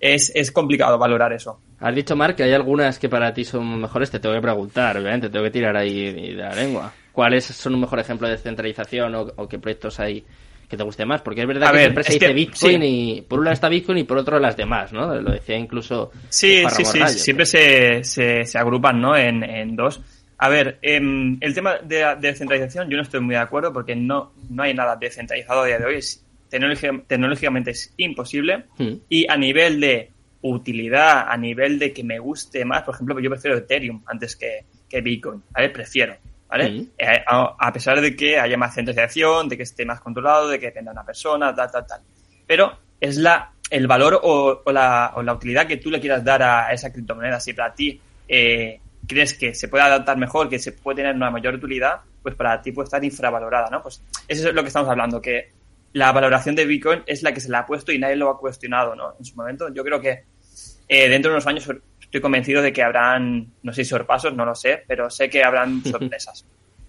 es, 0.00 0.32
es 0.34 0.52
complicado 0.52 0.98
valorar 0.98 1.32
eso. 1.32 1.60
Has 1.80 1.94
dicho, 1.94 2.16
Mark, 2.16 2.34
que 2.36 2.42
hay 2.42 2.52
algunas 2.52 2.98
que 2.98 3.08
para 3.08 3.32
ti 3.32 3.44
son 3.44 3.80
mejores. 3.80 4.10
Te 4.10 4.18
tengo 4.18 4.34
que 4.34 4.40
preguntar, 4.40 4.96
obviamente, 4.96 5.28
te 5.28 5.32
tengo 5.32 5.44
que 5.44 5.50
tirar 5.50 5.76
ahí 5.76 6.12
de 6.12 6.32
la 6.32 6.54
lengua. 6.54 6.92
¿Cuáles 7.12 7.44
son 7.44 7.74
un 7.74 7.80
mejor 7.80 8.00
ejemplo 8.00 8.26
de 8.26 8.34
descentralización 8.34 9.14
o, 9.14 9.48
qué 9.48 9.58
proyectos 9.58 9.98
hay 10.00 10.24
que 10.68 10.76
te 10.76 10.82
guste 10.82 11.04
más? 11.06 11.22
Porque 11.22 11.42
es 11.42 11.46
verdad 11.46 11.72
que 11.72 11.80
siempre 11.80 12.04
se 12.04 12.12
dice 12.14 12.32
Bitcoin 12.32 12.82
y 12.82 13.22
por 13.22 13.38
un 13.38 13.44
lado 13.44 13.54
está 13.54 13.68
Bitcoin 13.68 13.98
y 13.98 14.04
por 14.04 14.18
otro 14.18 14.38
las 14.38 14.56
demás, 14.56 14.92
¿no? 14.92 15.14
Lo 15.14 15.32
decía 15.32 15.56
incluso. 15.56 16.10
Sí, 16.28 16.64
sí, 16.70 16.84
sí. 16.84 17.00
siempre 17.08 17.46
se, 17.46 18.02
se, 18.02 18.58
agrupan, 18.58 19.00
¿no? 19.00 19.16
En, 19.16 19.42
en 19.42 19.76
dos. 19.76 20.00
A 20.38 20.48
ver, 20.48 20.78
em, 20.82 21.36
el 21.40 21.54
tema 21.54 21.78
de, 21.82 21.96
de, 21.96 22.16
descentralización 22.20 22.88
yo 22.88 22.96
no 22.96 23.02
estoy 23.02 23.20
muy 23.20 23.34
de 23.34 23.40
acuerdo 23.40 23.72
porque 23.72 23.96
no, 23.96 24.32
no 24.50 24.62
hay 24.62 24.72
nada 24.72 24.94
descentralizado 24.94 25.62
a 25.62 25.66
día 25.66 25.78
de 25.78 25.86
hoy. 25.86 26.00
Tecnológicamente 26.48 27.72
es 27.72 27.92
imposible. 27.96 28.64
Hmm. 28.78 28.94
Y 29.08 29.30
a 29.30 29.36
nivel 29.36 29.80
de 29.80 30.10
utilidad, 30.42 31.28
a 31.28 31.36
nivel 31.36 31.78
de 31.78 31.92
que 31.92 32.04
me 32.04 32.18
guste 32.18 32.64
más, 32.64 32.82
por 32.82 32.94
ejemplo, 32.94 33.18
yo 33.20 33.30
prefiero 33.30 33.56
Ethereum 33.56 34.02
antes 34.06 34.36
que, 34.36 34.64
que 34.88 35.00
Bitcoin, 35.00 35.42
¿vale? 35.50 35.70
Prefiero, 35.70 36.16
¿vale? 36.48 36.86
Eh, 36.96 37.24
a, 37.26 37.72
pesar 37.72 38.00
de 38.00 38.14
que 38.14 38.38
haya 38.38 38.56
más 38.56 38.74
centralización, 38.74 39.48
de 39.48 39.56
que 39.56 39.64
esté 39.64 39.84
más 39.84 40.00
controlado, 40.00 40.48
de 40.48 40.58
que 40.58 40.66
dependa 40.66 40.90
de 40.92 40.94
una 40.94 41.04
persona, 41.04 41.54
tal, 41.54 41.70
tal, 41.70 41.86
tal. 41.86 42.00
Pero 42.46 42.78
es 43.00 43.16
la, 43.16 43.52
el 43.70 43.86
valor 43.86 44.20
o, 44.22 44.62
la, 44.72 45.12
o 45.16 45.22
la 45.22 45.34
utilidad 45.34 45.66
que 45.66 45.76
tú 45.76 45.90
le 45.90 46.00
quieras 46.00 46.24
dar 46.24 46.42
a, 46.42 46.72
esa 46.72 46.92
criptomoneda. 46.92 47.40
Si 47.40 47.52
para 47.52 47.74
ti 47.74 48.00
eh, 48.28 48.80
crees 49.06 49.34
que 49.34 49.54
se 49.54 49.68
puede 49.68 49.84
adaptar 49.84 50.16
mejor, 50.16 50.48
que 50.48 50.58
se 50.58 50.72
puede 50.72 50.96
tener 50.96 51.14
una 51.14 51.30
mayor 51.30 51.54
utilidad, 51.54 52.00
pues 52.22 52.34
para 52.34 52.60
ti 52.62 52.72
puede 52.72 52.84
estar 52.84 53.02
infravalorada, 53.04 53.68
¿no? 53.70 53.82
Pues 53.82 54.02
eso 54.26 54.48
es 54.48 54.54
lo 54.54 54.62
que 54.62 54.68
estamos 54.68 54.88
hablando, 54.88 55.20
que 55.20 55.50
la 55.92 56.12
valoración 56.12 56.54
de 56.54 56.66
Bitcoin 56.66 57.02
es 57.06 57.22
la 57.22 57.32
que 57.32 57.40
se 57.40 57.50
le 57.50 57.56
ha 57.56 57.66
puesto 57.66 57.92
y 57.92 57.98
nadie 57.98 58.16
lo 58.16 58.30
ha 58.30 58.38
cuestionado, 58.38 58.94
¿no? 58.94 59.14
En 59.18 59.24
su 59.24 59.34
momento. 59.36 59.72
Yo 59.72 59.82
creo 59.84 60.00
que 60.00 60.24
eh, 60.88 61.08
dentro 61.08 61.30
de 61.30 61.36
unos 61.36 61.46
años 61.46 61.68
estoy 62.00 62.20
convencido 62.20 62.62
de 62.62 62.72
que 62.72 62.82
habrán, 62.82 63.52
no 63.62 63.72
sé 63.72 63.84
si 63.84 63.90
sorpasos, 63.90 64.34
no 64.34 64.44
lo 64.44 64.54
sé, 64.54 64.84
pero 64.86 65.10
sé 65.10 65.28
que 65.28 65.42
habrán 65.42 65.82
sorpresas. 65.84 66.44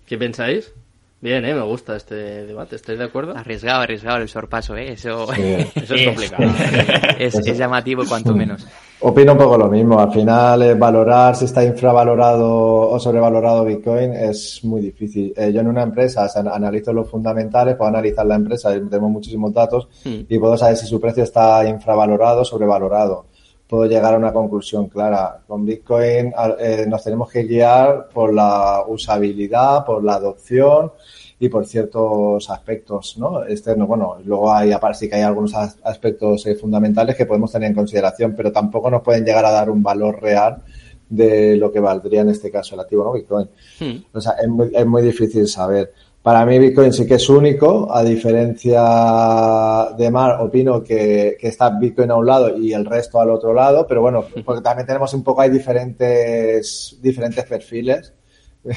¿Qué 0.05 0.17
pensáis? 0.17 0.73
Bien, 1.21 1.43
¿eh? 1.43 1.53
me 1.53 1.63
gusta 1.63 1.97
este 1.97 2.45
debate. 2.45 2.77
¿Estáis 2.77 2.97
de 2.97 3.05
acuerdo? 3.05 3.35
Arriesgado, 3.35 3.81
arriesgado 3.81 4.21
el 4.21 4.29
sorpaso, 4.29 4.77
¿eh? 4.77 4.93
Eso, 4.93 5.31
eso 5.75 5.95
es 5.95 6.05
complicado. 6.05 6.43
es, 7.19 7.35
es, 7.35 7.57
llamativo 7.57 8.05
cuanto 8.05 8.33
menos. 8.33 8.65
Opino 9.01 9.31
un 9.31 9.37
poco 9.37 9.57
lo 9.57 9.69
mismo. 9.69 9.97
Al 9.97 10.11
final, 10.11 10.61
eh, 10.61 10.73
valorar 10.73 11.33
si 11.33 11.45
está 11.45 11.63
infravalorado 11.63 12.89
o 12.89 12.99
sobrevalorado 12.99 13.63
Bitcoin 13.63 14.13
es 14.13 14.59
muy 14.63 14.81
difícil. 14.81 15.33
Eh, 15.37 15.53
yo 15.53 15.61
en 15.61 15.67
una 15.67 15.83
empresa 15.83 16.27
analizo 16.35 16.91
los 16.91 17.09
fundamentales, 17.09 17.77
puedo 17.77 17.87
analizar 17.87 18.25
la 18.25 18.35
empresa, 18.35 18.71
tenemos 18.71 19.09
muchísimos 19.09 19.53
datos 19.53 19.87
hmm. 20.03 20.21
y 20.27 20.37
puedo 20.37 20.57
saber 20.57 20.75
si 20.75 20.85
su 20.85 20.99
precio 20.99 21.23
está 21.23 21.65
infravalorado 21.65 22.41
o 22.41 22.45
sobrevalorado 22.45 23.25
puedo 23.69 23.85
llegar 23.85 24.15
a 24.15 24.17
una 24.17 24.33
conclusión 24.33 24.87
clara. 24.87 25.41
Con 25.47 25.63
Bitcoin 25.63 26.33
eh, 26.59 26.85
nos 26.87 27.03
tenemos 27.03 27.29
que 27.29 27.43
guiar 27.43 28.09
por 28.09 28.33
la 28.33 28.83
usabilidad, 28.87 29.85
por 29.85 30.03
la 30.03 30.15
adopción 30.15 30.91
y 31.39 31.47
por 31.47 31.65
ciertos 31.65 32.49
aspectos 32.49 33.17
¿no? 33.17 33.45
externos. 33.45 33.87
Bueno, 33.87 34.17
luego 34.25 34.51
hay, 34.51 34.73
sí 34.93 35.07
que 35.07 35.15
hay 35.15 35.21
algunos 35.21 35.53
aspectos 35.55 36.45
eh, 36.45 36.55
fundamentales 36.55 37.15
que 37.15 37.25
podemos 37.25 37.51
tener 37.51 37.69
en 37.69 37.75
consideración, 37.75 38.33
pero 38.35 38.51
tampoco 38.51 38.89
nos 38.89 39.01
pueden 39.01 39.23
llegar 39.23 39.45
a 39.45 39.51
dar 39.51 39.69
un 39.69 39.81
valor 39.81 40.21
real 40.21 40.61
de 41.07 41.55
lo 41.57 41.71
que 41.71 41.79
valdría 41.79 42.21
en 42.21 42.29
este 42.29 42.51
caso 42.51 42.75
el 42.75 42.81
activo 42.81 43.03
¿no? 43.05 43.13
Bitcoin. 43.13 43.47
Hmm. 43.79 44.03
O 44.13 44.21
sea, 44.21 44.33
es 44.33 44.47
muy, 44.47 44.69
es 44.73 44.85
muy 44.85 45.01
difícil 45.01 45.47
saber. 45.47 45.93
Para 46.21 46.45
mí 46.45 46.59
Bitcoin 46.59 46.91
sí 46.91 47.07
que 47.07 47.13
es 47.15 47.29
único, 47.29 47.87
a 47.95 48.03
diferencia 48.03 49.87
de 49.97 50.11
Mar, 50.11 50.41
opino 50.41 50.83
que, 50.83 51.37
está 51.41 51.69
Bitcoin 51.69 52.11
a 52.11 52.17
un 52.17 52.25
lado 52.25 52.57
y 52.57 52.73
el 52.73 52.85
resto 52.85 53.21
al 53.21 53.29
otro 53.29 53.53
lado, 53.53 53.87
pero 53.87 54.01
bueno, 54.01 54.25
porque 54.45 54.61
también 54.61 54.85
tenemos 54.85 55.13
un 55.13 55.23
poco, 55.23 55.41
hay 55.41 55.49
diferentes, 55.49 56.99
diferentes 57.01 57.45
perfiles. 57.45 58.13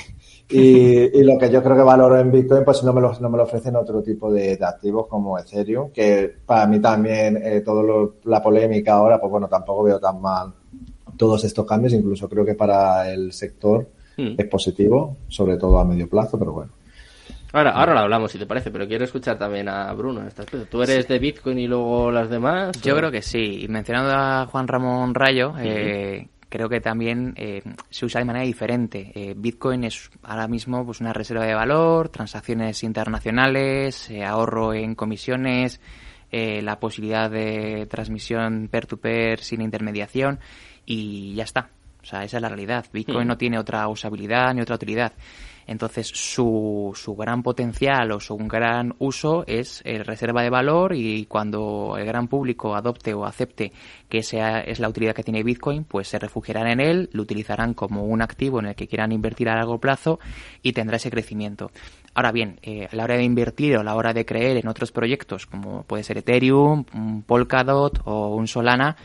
Y, 0.55 1.23
lo 1.23 1.39
que 1.39 1.51
yo 1.51 1.63
creo 1.63 1.77
que 1.77 1.83
valoro 1.83 2.19
en 2.19 2.31
Bitcoin, 2.31 2.63
pues 2.63 2.83
no 2.85 2.93
me 2.93 3.01
lo, 3.01 3.19
no 3.19 3.31
me 3.31 3.39
lo 3.39 3.45
ofrecen 3.45 3.75
otro 3.75 4.03
tipo 4.03 4.31
de, 4.31 4.59
activos 4.61 5.07
como 5.07 5.39
Ethereum, 5.39 5.91
que 5.91 6.31
para 6.45 6.67
mí 6.67 6.79
también 6.79 7.39
eh, 7.43 7.63
todo 7.63 8.17
la 8.25 8.43
polémica 8.43 8.93
ahora, 8.93 9.19
pues 9.19 9.31
bueno, 9.31 9.49
tampoco 9.49 9.85
veo 9.85 9.99
tan 9.99 10.21
mal 10.21 10.53
todos 11.17 11.45
estos 11.45 11.67
cambios, 11.67 11.95
incluso 11.95 12.29
creo 12.29 12.45
que 12.45 12.55
para 12.55 13.11
el 13.11 13.33
sector 13.33 13.89
hmm. 14.19 14.35
es 14.37 14.47
positivo, 14.47 15.17
sobre 15.29 15.57
todo 15.57 15.79
a 15.79 15.85
medio 15.85 16.09
plazo, 16.09 16.39
pero 16.39 16.53
bueno. 16.53 16.73
Ahora, 17.55 17.71
ahora 17.71 17.95
lo 17.95 18.01
hablamos, 18.01 18.33
si 18.33 18.39
te 18.39 18.47
parece, 18.47 18.71
pero 18.71 18.89
quiero 18.89 19.05
escuchar 19.05 19.39
también 19.39 19.69
a 19.69 19.93
Bruno. 19.93 20.23
¿Tú 20.71 20.83
eres 20.83 21.07
de 21.07 21.19
Bitcoin 21.19 21.59
y 21.59 21.67
luego 21.67 22.11
las 22.11 22.31
demás? 22.31 22.81
Yo 22.81 22.97
creo 22.97 23.11
que 23.11 23.21
sí. 23.21 23.67
Mencionando 23.69 24.11
a 24.15 24.47
Juan 24.47 24.67
Ramón 24.67 25.15
Rayo, 25.15 25.53
eh, 25.59 26.29
creo 26.53 26.69
que 26.69 26.83
también 26.83 27.33
eh, 27.37 27.63
se 27.89 28.05
usa 28.05 28.19
de 28.19 28.27
manera 28.27 28.45
diferente. 28.45 29.11
Eh, 29.15 29.35
Bitcoin 29.35 29.85
es 29.85 30.11
ahora 30.23 30.47
mismo 30.47 30.85
pues 30.85 31.01
una 31.01 31.15
reserva 31.15 31.47
de 31.47 31.55
valor, 31.55 32.11
transacciones 32.11 32.83
internacionales, 32.85 34.11
eh, 34.11 34.23
ahorro 34.23 34.75
en 34.75 34.95
comisiones, 34.95 35.81
la 36.31 36.81
posibilidad 36.81 37.31
de 37.31 37.87
transmisión 37.91 38.69
peer-to-peer 38.71 39.41
sin 39.41 39.61
intermediación 39.61 40.41
y 40.87 41.35
ya 41.35 41.45
está. 41.45 41.69
O 42.03 42.07
sea, 42.07 42.25
esa 42.25 42.39
es 42.39 42.43
la 42.43 42.49
realidad. 42.49 42.87
Bitcoin 42.91 43.25
hmm. 43.25 43.29
no 43.29 43.37
tiene 43.37 43.59
otra 43.59 43.87
usabilidad 43.89 44.55
ni 44.55 44.63
otra 44.63 44.77
utilidad. 44.77 45.13
Entonces, 45.67 46.09
su, 46.09 46.93
su 46.95 47.15
gran 47.15 47.43
potencial 47.43 48.13
o 48.13 48.21
su 48.21 48.37
gran 48.37 48.95
uso 48.99 49.45
es 49.47 49.83
eh, 49.85 50.03
reserva 50.03 50.43
de 50.43 50.51
valor 50.51 50.95
y 50.95 51.27
cuando 51.27 51.97
el 51.99 52.05
gran 52.05 52.29
público 52.29 52.75
adopte 52.75 53.15
o 53.15 53.25
acepte 53.25 53.73
que 54.09 54.19
esa 54.19 54.61
es 54.61 54.81
la 54.81 54.89
utilidad 54.89 55.15
que 55.15 55.23
tiene 55.23 55.43
Bitcoin, 55.43 55.85
pues 55.85 56.09
se 56.09 56.19
refugiarán 56.19 56.67
en 56.67 56.81
él, 56.81 57.11
lo 57.13 57.23
utilizarán 57.23 57.75
como 57.75 58.05
un 58.05 58.23
activo 58.23 58.61
en 58.61 58.67
el 58.67 58.75
que 58.75 58.89
quieran 58.89 59.13
invertir 59.13 59.49
a 59.49 59.57
largo 59.57 59.79
plazo 59.79 60.19
y 60.63 60.73
tendrá 60.73 60.97
ese 60.97 61.11
crecimiento. 61.11 61.71
Ahora 62.15 62.31
bien, 62.31 62.59
eh, 62.63 62.89
a 62.91 62.95
la 62.95 63.05
hora 63.05 63.17
de 63.17 63.23
invertir 63.23 63.77
o 63.77 63.81
a 63.81 63.85
la 63.85 63.95
hora 63.95 64.13
de 64.13 64.27
creer 64.27 64.59
en 64.59 64.69
otros 64.69 64.93
proyectos, 64.93 65.47
como 65.47 65.83
puede 65.85 66.05
ser 66.05 66.19
Ethereum, 66.19 66.85
un 66.93 67.23
Polkadot 67.23 68.01
o 68.05 68.37
un 68.37 68.47
Solana, 68.47 68.97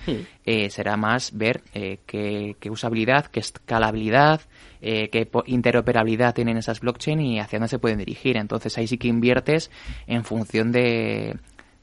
eh, 0.45 0.69
será 0.69 0.97
más 0.97 1.37
ver 1.37 1.61
eh, 1.73 1.99
qué, 2.05 2.55
usabilidad, 2.69 3.27
qué 3.27 3.39
escalabilidad, 3.39 4.41
qué 4.81 5.29
interoperabilidad 5.45 6.35
tienen 6.35 6.57
esas 6.57 6.81
blockchain 6.81 7.21
y 7.21 7.39
hacia 7.39 7.59
dónde 7.59 7.69
se 7.69 7.79
pueden 7.79 7.99
dirigir. 7.99 8.35
Entonces 8.35 8.77
ahí 8.77 8.87
sí 8.87 8.97
que 8.97 9.07
inviertes 9.07 9.71
en 10.05 10.25
función 10.25 10.73
de, 10.73 11.37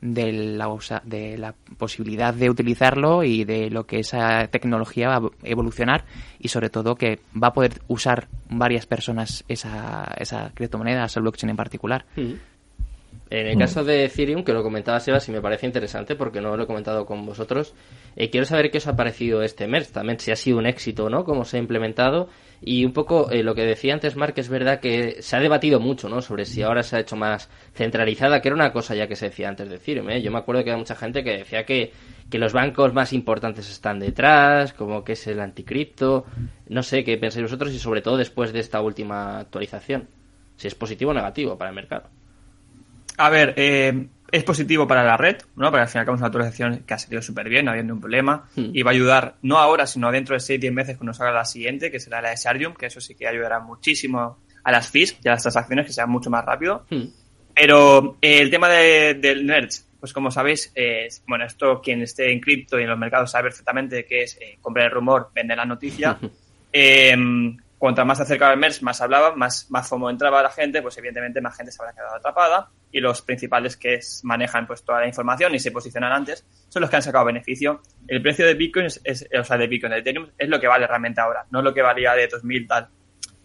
de 0.04 0.32
la, 0.32 0.68
de 1.04 1.38
la 1.38 1.54
posibilidad 1.78 2.34
de 2.34 2.50
utilizarlo 2.50 3.24
y 3.24 3.44
de 3.44 3.70
lo 3.70 3.86
que 3.86 4.00
esa 4.00 4.48
tecnología 4.48 5.08
va 5.08 5.16
a 5.16 5.30
evolucionar 5.42 6.04
y 6.38 6.48
sobre 6.48 6.68
todo 6.68 6.94
que 6.94 7.20
va 7.42 7.48
a 7.48 7.52
poder 7.54 7.80
usar 7.88 8.28
varias 8.50 8.84
personas 8.84 9.44
esa, 9.48 10.14
esa 10.18 10.50
criptomoneda, 10.54 11.06
esa 11.06 11.20
blockchain 11.20 11.50
en 11.50 11.56
particular. 11.56 12.04
En 13.30 13.46
el 13.46 13.58
caso 13.58 13.82
de 13.82 14.04
Ethereum, 14.04 14.44
que 14.44 14.52
lo 14.52 14.62
comentaba 14.62 15.00
Sebas, 15.00 15.28
y 15.28 15.32
me 15.32 15.40
parece 15.40 15.66
interesante 15.66 16.14
porque 16.14 16.40
no 16.40 16.56
lo 16.56 16.64
he 16.64 16.66
comentado 16.66 17.06
con 17.06 17.24
vosotros, 17.24 17.74
eh, 18.16 18.30
quiero 18.30 18.46
saber 18.46 18.70
qué 18.70 18.78
os 18.78 18.86
ha 18.86 18.96
parecido 18.96 19.42
este 19.42 19.66
MERS 19.66 19.92
también, 19.92 20.20
si 20.20 20.30
ha 20.30 20.36
sido 20.36 20.58
un 20.58 20.66
éxito 20.66 21.06
o 21.06 21.10
no, 21.10 21.24
cómo 21.24 21.44
se 21.44 21.56
ha 21.56 21.60
implementado 21.60 22.28
y 22.60 22.84
un 22.84 22.92
poco 22.92 23.30
eh, 23.30 23.42
lo 23.42 23.54
que 23.54 23.62
decía 23.62 23.92
antes 23.92 24.16
Mark, 24.16 24.34
es 24.36 24.48
verdad 24.48 24.80
que 24.80 25.20
se 25.20 25.36
ha 25.36 25.40
debatido 25.40 25.80
mucho, 25.80 26.08
¿no? 26.08 26.22
Sobre 26.22 26.44
si 26.44 26.62
ahora 26.62 26.82
se 26.82 26.96
ha 26.96 27.00
hecho 27.00 27.16
más 27.16 27.50
centralizada, 27.74 28.40
que 28.40 28.48
era 28.48 28.54
una 28.54 28.72
cosa 28.72 28.94
ya 28.94 29.06
que 29.06 29.16
se 29.16 29.26
decía 29.26 29.48
antes 29.48 29.68
de 29.68 29.76
Ethereum, 29.76 30.10
¿eh? 30.10 30.22
Yo 30.22 30.30
me 30.30 30.38
acuerdo 30.38 30.62
que 30.62 30.70
había 30.70 30.78
mucha 30.78 30.94
gente 30.94 31.24
que 31.24 31.38
decía 31.38 31.64
que, 31.64 31.92
que 32.30 32.38
los 32.38 32.52
bancos 32.52 32.94
más 32.94 33.12
importantes 33.12 33.70
están 33.70 33.98
detrás, 33.98 34.72
como 34.72 35.04
que 35.04 35.12
es 35.12 35.26
el 35.26 35.40
anticripto. 35.40 36.24
No 36.68 36.82
sé 36.82 37.04
qué 37.04 37.18
pensáis 37.18 37.44
vosotros 37.44 37.72
y 37.72 37.78
sobre 37.78 38.00
todo 38.00 38.16
después 38.16 38.52
de 38.52 38.60
esta 38.60 38.80
última 38.80 39.40
actualización. 39.40 40.08
Si 40.56 40.68
es 40.68 40.74
positivo 40.74 41.10
o 41.10 41.14
negativo 41.14 41.58
para 41.58 41.70
el 41.70 41.76
mercado. 41.76 42.08
A 43.16 43.30
ver, 43.30 43.54
eh, 43.56 44.06
es 44.34 44.42
positivo 44.42 44.86
para 44.86 45.04
la 45.04 45.16
red, 45.16 45.36
¿no? 45.56 45.70
Porque 45.70 45.82
al 45.82 45.88
final 45.88 46.08
es 46.08 46.18
una 46.18 46.26
actualización 46.26 46.78
que 46.80 46.94
ha 46.94 46.98
salido 46.98 47.22
súper 47.22 47.48
bien, 47.48 47.64
no 47.64 47.70
habiendo 47.70 47.94
un 47.94 48.00
problema. 48.00 48.48
Hmm. 48.56 48.70
Y 48.72 48.82
va 48.82 48.90
a 48.90 48.94
ayudar, 48.94 49.36
no 49.42 49.58
ahora, 49.58 49.86
sino 49.86 50.10
dentro 50.10 50.34
de 50.34 50.40
6-10 50.40 50.72
meses 50.72 50.96
cuando 50.96 51.14
salga 51.14 51.32
la 51.32 51.44
siguiente, 51.44 51.90
que 51.90 52.00
será 52.00 52.20
la 52.20 52.30
de 52.30 52.36
Shardium, 52.36 52.74
que 52.74 52.86
eso 52.86 53.00
sí 53.00 53.14
que 53.14 53.28
ayudará 53.28 53.60
muchísimo 53.60 54.38
a 54.64 54.72
las 54.72 54.90
fees 54.90 55.16
y 55.22 55.28
a 55.28 55.32
las 55.32 55.42
transacciones 55.42 55.86
que 55.86 55.92
sean 55.92 56.10
mucho 56.10 56.30
más 56.30 56.44
rápido. 56.44 56.84
Hmm. 56.90 57.04
Pero 57.54 58.16
eh, 58.20 58.40
el 58.40 58.50
tema 58.50 58.68
de, 58.68 59.14
del 59.14 59.46
Nerds, 59.46 59.86
pues 60.00 60.12
como 60.12 60.30
sabéis, 60.32 60.72
eh, 60.74 61.06
bueno, 61.28 61.46
esto 61.46 61.80
quien 61.80 62.02
esté 62.02 62.32
en 62.32 62.40
cripto 62.40 62.80
y 62.80 62.82
en 62.82 62.88
los 62.88 62.98
mercados 62.98 63.30
sabe 63.30 63.44
perfectamente 63.44 64.04
que 64.04 64.24
es 64.24 64.36
eh, 64.40 64.58
comprar 64.60 64.86
el 64.86 64.92
rumor, 64.92 65.30
vender 65.32 65.56
la 65.56 65.64
noticia. 65.64 66.18
eh, 66.72 67.16
cuanto 67.84 68.02
más 68.06 68.16
se 68.16 68.24
acercaba 68.24 68.54
el 68.54 68.58
MERS, 68.58 68.82
más 68.82 68.98
hablaba, 69.02 69.36
más, 69.36 69.70
más 69.70 69.86
FOMO 69.86 70.08
entraba 70.08 70.42
la 70.42 70.48
gente, 70.48 70.80
pues 70.80 70.96
evidentemente 70.96 71.42
más 71.42 71.54
gente 71.54 71.70
se 71.70 71.82
habrá 71.82 71.92
quedado 71.92 72.16
atrapada 72.16 72.70
y 72.90 72.98
los 72.98 73.20
principales 73.20 73.76
que 73.76 74.00
manejan 74.22 74.66
pues 74.66 74.82
toda 74.82 75.00
la 75.00 75.06
información 75.06 75.54
y 75.54 75.58
se 75.58 75.70
posicionan 75.70 76.10
antes 76.10 76.46
son 76.70 76.80
los 76.80 76.88
que 76.88 76.96
han 76.96 77.02
sacado 77.02 77.26
beneficio. 77.26 77.82
El 78.08 78.22
precio 78.22 78.46
de 78.46 78.54
Bitcoin, 78.54 78.86
es, 78.86 79.28
o 79.38 79.44
sea, 79.44 79.58
de 79.58 79.66
Bitcoin, 79.66 79.92
de 79.92 79.98
Ethereum, 79.98 80.30
es 80.38 80.48
lo 80.48 80.58
que 80.58 80.66
vale 80.66 80.86
realmente 80.86 81.20
ahora, 81.20 81.44
no 81.50 81.60
lo 81.60 81.74
que 81.74 81.82
valía 81.82 82.14
de 82.14 82.26
2000 82.26 82.66
tal. 82.66 82.88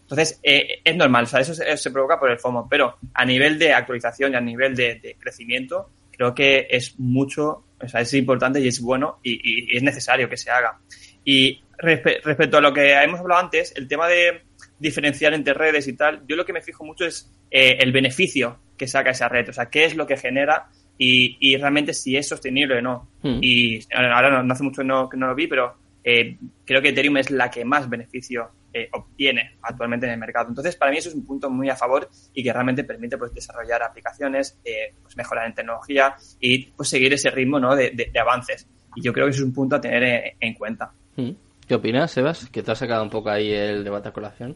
Entonces, 0.04 0.39
eh, 0.41 0.80
es 0.86 0.95
normal, 0.95 1.25
o 1.25 1.28
sea, 1.28 1.41
eso 1.41 1.54
se, 1.54 1.91
provoca 1.91 2.17
por 2.17 2.32
el 2.32 2.39
FOMO, 2.39 2.65
pero 2.69 2.97
a 3.13 3.25
nivel 3.25 3.60
de 3.60 3.73
actualización 3.73 4.32
y 4.32 4.36
a 4.38 4.41
nivel 4.41 4.73
de, 4.73 5.17
crecimiento, 5.19 5.89
creo 6.12 6.34
que 6.34 6.65
es 6.69 6.97
mucho, 6.97 7.65
o 7.78 7.88
sea, 7.89 7.99
es 7.99 8.13
importante 8.13 8.62
y 8.62 8.69
es 8.69 8.80
bueno 8.80 9.19
y, 9.21 9.73
y 9.73 9.75
es 9.75 9.84
necesario 9.84 10.30
que 10.30 10.38
se 10.38 10.49
haga. 10.49 10.80
Y 11.25 11.62
respecto 11.80 12.58
a 12.58 12.62
lo 12.62 12.74
que 12.74 12.94
hemos 12.94 13.20
hablado 13.20 13.42
antes, 13.42 13.74
el 13.76 13.88
tema 13.88 14.08
de 14.08 14.42
diferenciar 14.80 15.34
entre 15.34 15.54
redes 15.54 15.88
y 15.88 15.94
tal, 15.94 16.22
yo 16.28 16.36
lo 16.36 16.46
que 16.46 16.54
me 16.54 16.62
fijo 16.62 16.84
mucho 16.84 17.06
es 17.06 17.32
eh, 17.52 17.78
el 17.80 17.92
beneficio 17.92 18.60
que 18.78 18.88
saca 18.88 19.12
esa 19.12 19.28
red, 19.28 19.50
o 19.50 19.54
sea, 19.54 19.68
qué 19.68 19.86
es 19.86 19.96
lo 19.96 20.08
que 20.08 20.18
genera 20.18 20.70
y, 20.98 21.38
y 21.39 21.58
realmente 21.58 21.94
si 21.94 22.15
es 22.15 22.28
sostenible 22.28 22.78
o 22.78 22.82
no. 22.82 23.10
Hmm. 23.22 23.39
Y 23.42 23.80
ahora 23.94 24.42
no, 24.44 24.54
hace 24.54 24.63
mucho 24.63 24.82
que 24.82 25.18
no 25.18 25.28
lo 25.28 25.36
vi, 25.36 25.48
pero 25.48 25.76
eh, 26.04 26.38
creo 26.65 26.82
que 26.82 26.89
Ethereum 26.89 27.18
es 27.18 27.30
la 27.32 27.50
que 27.50 27.65
más 27.65 27.89
beneficio 27.89 28.52
eh, 28.74 28.88
obtiene 28.94 29.58
actualmente 29.62 30.06
en 30.06 30.13
el 30.13 30.20
mercado. 30.20 30.50
Entonces, 30.50 30.76
para 30.76 30.92
mí 30.92 30.98
eso 30.98 31.10
es 31.10 31.15
un 31.15 31.26
punto 31.26 31.50
muy 31.50 31.70
a 31.70 31.76
favor 31.76 32.10
y 32.34 32.44
que 32.44 32.54
realmente 32.54 32.84
permite 32.84 33.18
pues, 33.18 33.34
desarrollar 33.34 33.84
aplicaciones, 33.84 34.58
pues, 35.02 35.18
mejorar 35.18 35.48
en 35.48 35.56
tecnología 35.56 36.15
y 36.39 36.65
pues, 36.72 36.89
seguir 36.89 37.13
ese 37.13 37.30
ritmo 37.32 37.60
¿no? 37.60 37.76
de, 37.76 37.92
de, 37.92 38.20
avances. 38.20 38.68
Y 38.96 39.02
yo 39.02 39.13
creo 39.13 39.26
que 39.26 39.32
eso 39.32 39.42
es 39.42 39.46
un 39.46 39.54
punto 39.54 39.76
a 39.76 39.82
tener 39.82 40.36
en 40.39 40.54
cuenta. 40.54 40.92
Hmm. 41.15 41.32
¿Qué 41.69 41.75
opinas, 41.75 42.10
Sebas? 42.10 42.49
Que 42.49 42.63
te 42.63 42.71
ha 42.71 42.75
sacado 42.75 43.03
un 43.03 43.12
poco 43.12 43.29
ahí 43.29 43.51
el 43.51 43.84
debate 43.84 44.10
a 44.10 44.12
colación. 44.12 44.55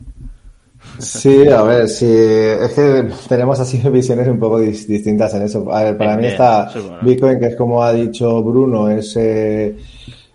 Sí, 0.98 1.48
a 1.48 1.62
ver, 1.62 1.88
sí, 1.88 2.08
es 2.12 2.74
que 2.74 3.08
tenemos 3.30 3.60
así 3.60 3.78
visiones 3.92 4.28
un 4.28 4.40
poco 4.40 4.60
distintas 4.60 5.32
en 5.36 5.44
eso. 5.44 5.72
A 5.72 5.84
ver, 5.84 5.96
para 5.96 6.18
mí 6.18 6.26
está 6.26 6.72
Bitcoin, 7.04 7.40
que 7.40 7.46
es 7.46 7.56
como 7.56 7.84
ha 7.84 7.94
dicho 7.94 8.42
Bruno, 8.42 8.90
es, 8.90 9.16
eh, 9.18 9.78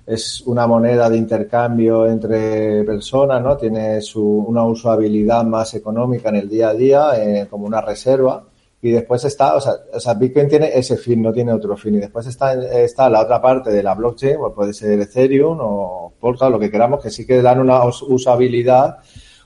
es 0.06 0.40
una 0.42 0.68
moneda 0.68 1.10
de 1.10 1.16
intercambio 1.16 2.06
entre 2.06 2.84
personas, 2.84 3.42
¿no? 3.42 3.56
Tiene 3.56 4.00
su, 4.00 4.22
una 4.22 4.62
usabilidad 4.62 5.42
más 5.42 5.74
económica 5.74 6.28
en 6.28 6.36
el 6.36 6.48
día 6.48 6.68
a 6.68 6.74
día, 6.74 7.10
eh, 7.16 7.48
como 7.50 7.66
una 7.66 7.80
reserva. 7.80 8.44
Y 8.80 8.92
después 8.92 9.24
está, 9.24 9.56
o 9.56 9.60
sea, 9.60 9.72
o 9.92 9.98
sea, 9.98 10.14
Bitcoin 10.14 10.48
tiene 10.48 10.70
ese 10.72 10.96
fin, 10.96 11.20
no 11.20 11.32
tiene 11.32 11.52
otro 11.52 11.76
fin. 11.76 11.96
Y 11.96 11.98
después 11.98 12.26
está, 12.26 12.54
está 12.54 13.10
la 13.10 13.22
otra 13.22 13.42
parte 13.42 13.70
de 13.70 13.82
la 13.82 13.94
blockchain, 13.94 14.38
pues 14.38 14.52
puede 14.54 14.72
ser 14.72 15.00
Ethereum 15.00 15.58
o 15.60 16.12
Polkadot, 16.20 16.52
lo 16.52 16.60
que 16.60 16.70
queramos, 16.70 17.02
que 17.02 17.10
sí 17.10 17.26
que 17.26 17.42
dan 17.42 17.58
una 17.60 17.84
usabilidad, 17.84 18.98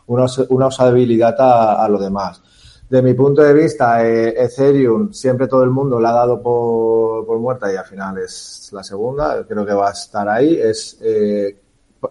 una, 0.07 0.27
una 0.51 0.67
usabilidad 0.67 1.41
a, 1.41 1.83
a 1.83 1.89
lo 1.89 1.99
demás. 1.99 2.43
De 2.91 3.01
mi 3.01 3.15
punto 3.15 3.41
de 3.41 3.55
vista, 3.55 4.07
eh, 4.07 4.35
Ethereum 4.37 5.15
siempre 5.15 5.49
todo 5.49 5.63
el 5.63 5.71
mundo 5.71 5.99
la 5.99 6.11
ha 6.11 6.13
dado 6.13 6.43
por, 6.43 7.25
por, 7.25 7.39
muerta 7.39 7.73
y 7.73 7.77
al 7.77 7.87
final 7.87 8.19
es 8.19 8.69
la 8.71 8.85
segunda. 8.85 9.47
Creo 9.49 9.65
que 9.65 9.73
va 9.73 9.89
a 9.89 9.93
estar 9.93 10.29
ahí. 10.29 10.61
Es, 10.61 10.99
eh, 11.01 11.57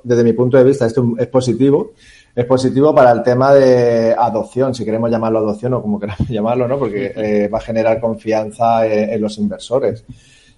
desde 0.03 0.23
mi 0.23 0.33
punto 0.33 0.57
de 0.57 0.63
vista, 0.63 0.87
esto 0.87 1.13
es 1.19 1.27
positivo 1.27 1.91
es 2.35 2.45
positivo 2.45 2.95
para 2.95 3.11
el 3.11 3.23
tema 3.23 3.53
de 3.53 4.13
adopción, 4.17 4.73
si 4.73 4.85
queremos 4.85 5.11
llamarlo 5.11 5.39
adopción 5.39 5.73
o 5.73 5.81
como 5.81 5.99
queramos 5.99 6.27
llamarlo, 6.29 6.67
¿no? 6.67 6.79
Porque 6.79 7.11
eh, 7.15 7.47
va 7.47 7.57
a 7.57 7.61
generar 7.61 7.99
confianza 7.99 8.85
en, 8.85 9.21
los 9.21 9.37
inversores. 9.37 10.05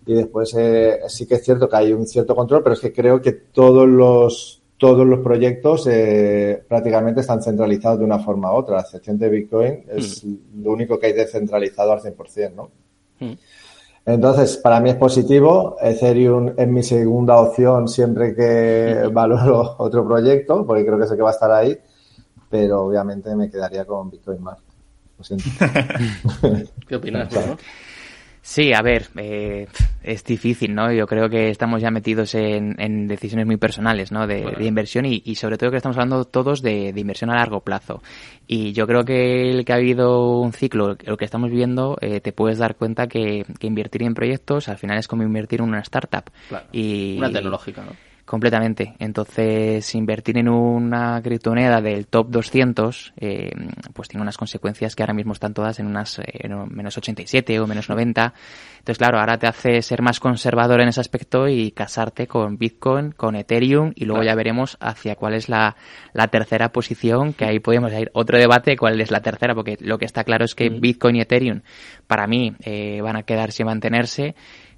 Y 0.05 0.13
después 0.13 0.53
eh, 0.57 0.99
sí 1.07 1.25
que 1.25 1.35
es 1.35 1.43
cierto 1.43 1.69
que 1.69 1.77
hay 1.77 1.93
un 1.93 2.05
cierto 2.05 2.35
control, 2.35 2.61
pero 2.61 2.73
es 2.73 2.81
que 2.81 2.91
creo 2.91 3.21
que 3.21 3.31
todos 3.31 3.87
los 3.87 4.59
todos 4.77 5.07
los 5.07 5.19
proyectos 5.19 5.87
eh, 5.89 6.61
prácticamente 6.67 7.21
están 7.21 7.41
centralizados 7.41 7.99
de 7.99 8.05
una 8.05 8.19
forma 8.19 8.51
u 8.51 8.57
otra. 8.57 8.75
La 8.75 8.81
excepción 8.81 9.17
de 9.17 9.29
Bitcoin 9.29 9.83
es 9.87 10.25
mm. 10.25 10.61
lo 10.61 10.71
único 10.73 10.99
que 10.99 11.05
hay 11.05 11.13
descentralizado 11.13 11.93
al 11.93 12.01
100%, 12.01 12.53
¿no? 12.53 12.69
Mm. 13.19 13.33
Entonces, 14.05 14.57
para 14.57 14.79
mí 14.79 14.89
es 14.89 14.95
positivo. 14.95 15.77
Ethereum 15.81 16.53
es 16.57 16.67
mi 16.67 16.83
segunda 16.83 17.37
opción 17.37 17.87
siempre 17.87 18.35
que 18.35 19.09
valoro 19.11 19.75
otro 19.79 20.05
proyecto, 20.05 20.65
porque 20.65 20.85
creo 20.85 20.99
que 20.99 21.07
sé 21.07 21.15
que 21.15 21.21
va 21.21 21.29
a 21.29 21.33
estar 21.33 21.51
ahí, 21.51 21.77
pero 22.49 22.81
obviamente 22.81 23.35
me 23.35 23.49
quedaría 23.49 23.85
con 23.85 24.09
Bitcoin 24.09 24.41
más. 24.41 24.57
Lo 25.17 25.23
siento. 25.23 25.45
¿Qué 26.87 26.95
opinas, 26.95 27.29
Sí, 28.45 28.73
a 28.73 28.81
ver, 28.81 29.07
eh, 29.15 29.67
es 30.03 30.25
difícil, 30.25 30.75
¿no? 30.75 30.91
Yo 30.91 31.07
creo 31.07 31.29
que 31.29 31.49
estamos 31.49 31.81
ya 31.81 31.91
metidos 31.91 32.35
en, 32.35 33.07
decisiones 33.07 33.45
muy 33.45 33.55
personales, 33.55 34.11
¿no? 34.11 34.27
De, 34.27 34.57
inversión 34.59 35.05
y, 35.05 35.35
sobre 35.35 35.57
todo 35.57 35.71
que 35.71 35.77
estamos 35.77 35.95
hablando 35.95 36.25
todos 36.25 36.61
de, 36.61 36.89
inversión 36.93 37.29
a 37.29 37.35
largo 37.35 37.61
plazo. 37.61 38.03
Y 38.45 38.73
yo 38.73 38.85
creo 38.85 39.05
que 39.05 39.49
el 39.49 39.63
que 39.63 39.71
ha 39.71 39.77
habido 39.77 40.39
un 40.41 40.51
ciclo, 40.51 40.97
lo 41.05 41.15
que 41.15 41.23
estamos 41.23 41.51
viendo, 41.51 41.97
eh, 42.01 42.19
te 42.19 42.33
puedes 42.33 42.57
dar 42.57 42.75
cuenta 42.75 43.07
que, 43.07 43.45
invertir 43.61 44.03
en 44.03 44.13
proyectos 44.13 44.67
al 44.67 44.77
final 44.77 44.97
es 44.97 45.07
como 45.07 45.23
invertir 45.23 45.61
en 45.61 45.69
una 45.69 45.79
startup. 45.79 46.29
Y, 46.73 47.15
una 47.17 47.31
tecnológica, 47.31 47.81
¿no? 47.85 47.93
Completamente. 48.33 48.95
Entonces, 48.97 49.93
invertir 49.93 50.39
en 50.39 50.49
una 50.49 51.21
criptomoneda 51.21 51.81
del 51.81 52.07
top 52.07 52.31
200, 52.31 53.13
eh, 53.17 53.51
pues 53.93 54.09
tiene 54.09 54.23
unas 54.23 54.37
consecuencias 54.37 54.95
que 54.95 55.03
ahora 55.03 55.13
mismo 55.13 55.33
están 55.33 55.53
todas 55.53 55.77
en 55.79 55.85
unas 55.85 56.17
eh, 56.17 56.49
menos 56.67 56.97
87 56.97 57.59
o 57.59 57.67
menos 57.67 57.89
90. 57.89 58.33
Entonces, 58.79 58.97
claro, 58.97 59.19
ahora 59.19 59.37
te 59.37 59.45
hace 59.45 59.83
ser 59.83 60.01
más 60.01 60.19
conservador 60.19 60.81
en 60.81 60.87
ese 60.87 60.99
aspecto 60.99 61.47
y 61.47 61.69
casarte 61.73 62.25
con 62.25 62.57
Bitcoin, 62.57 63.11
con 63.11 63.35
Ethereum 63.35 63.91
y 63.93 64.05
luego 64.05 64.23
ya 64.23 64.33
veremos 64.33 64.77
hacia 64.79 65.15
cuál 65.15 65.35
es 65.35 65.47
la, 65.47 65.75
la, 66.13 66.29
tercera 66.29 66.71
posición, 66.71 67.33
que 67.33 67.45
ahí 67.45 67.59
podemos 67.59 67.93
ir 67.93 68.09
otro 68.15 68.39
debate 68.39 68.77
cuál 68.77 68.99
es 68.99 69.11
la 69.11 69.21
tercera, 69.21 69.53
porque 69.53 69.77
lo 69.79 69.99
que 69.99 70.05
está 70.05 70.23
claro 70.23 70.43
es 70.43 70.55
que 70.55 70.69
Bitcoin 70.69 71.17
y 71.17 71.21
Ethereum 71.21 71.61
para 72.07 72.25
mí 72.25 72.55
eh, 72.61 72.99
van 72.99 73.15
a 73.15 73.21
quedarse 73.21 73.61
y 73.61 73.65
mantenerse 73.67 74.33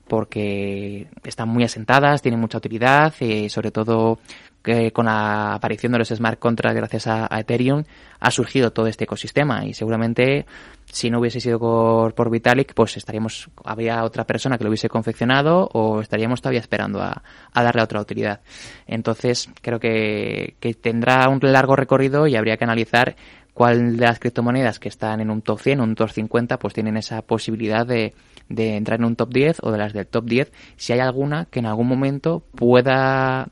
porque 0.07 1.07
están 1.23 1.49
muy 1.49 1.63
asentadas, 1.63 2.21
tienen 2.21 2.39
mucha 2.39 2.57
utilidad 2.57 3.13
y 3.19 3.49
sobre 3.49 3.71
todo 3.71 4.19
que 4.65 4.91
con 4.91 5.05
la 5.05 5.53
aparición 5.53 5.91
de 5.91 5.99
los 5.99 6.09
smart 6.09 6.39
contracts 6.39 6.75
gracias 6.75 7.07
a, 7.07 7.27
Ethereum 7.39 7.83
ha 8.19 8.31
surgido 8.31 8.71
todo 8.71 8.87
este 8.87 9.03
ecosistema 9.03 9.63
y 9.63 9.73
seguramente 9.75 10.47
si 10.85 11.11
no 11.11 11.19
hubiese 11.19 11.39
sido 11.39 11.59
por, 11.59 12.29
Vitalik 12.31 12.73
pues 12.73 12.97
estaríamos 12.97 13.49
habría 13.63 14.03
otra 14.03 14.25
persona 14.25 14.57
que 14.57 14.63
lo 14.63 14.71
hubiese 14.71 14.89
confeccionado 14.89 15.69
o 15.73 16.01
estaríamos 16.01 16.41
todavía 16.41 16.61
esperando 16.61 17.01
a, 17.01 17.21
darle 17.53 17.83
otra 17.83 18.01
utilidad. 18.01 18.41
Entonces 18.87 19.49
creo 19.61 19.79
que, 19.79 20.55
que 20.59 20.73
tendrá 20.73 21.29
un 21.29 21.39
largo 21.41 21.75
recorrido 21.75 22.25
y 22.27 22.35
habría 22.35 22.57
que 22.57 22.63
analizar 22.63 23.15
cuál 23.53 23.97
de 23.97 24.05
las 24.05 24.19
criptomonedas 24.19 24.79
que 24.79 24.89
están 24.89 25.21
en 25.21 25.29
un 25.29 25.41
top 25.41 25.59
100 25.59 25.79
o 25.79 25.83
un 25.83 25.95
top 25.95 26.09
50 26.09 26.59
pues 26.59 26.73
tienen 26.73 26.97
esa 26.97 27.21
posibilidad 27.21 27.85
de 27.85 28.13
de 28.49 28.75
entrar 28.75 28.99
en 28.99 29.05
un 29.05 29.15
top 29.15 29.33
10 29.33 29.57
o 29.61 29.71
de 29.71 29.77
las 29.77 29.93
del 29.93 30.07
top 30.07 30.25
10, 30.25 30.51
si 30.75 30.93
hay 30.93 30.99
alguna 30.99 31.45
que 31.45 31.59
en 31.59 31.65
algún 31.65 31.87
momento 31.87 32.43
pueda 32.55 33.49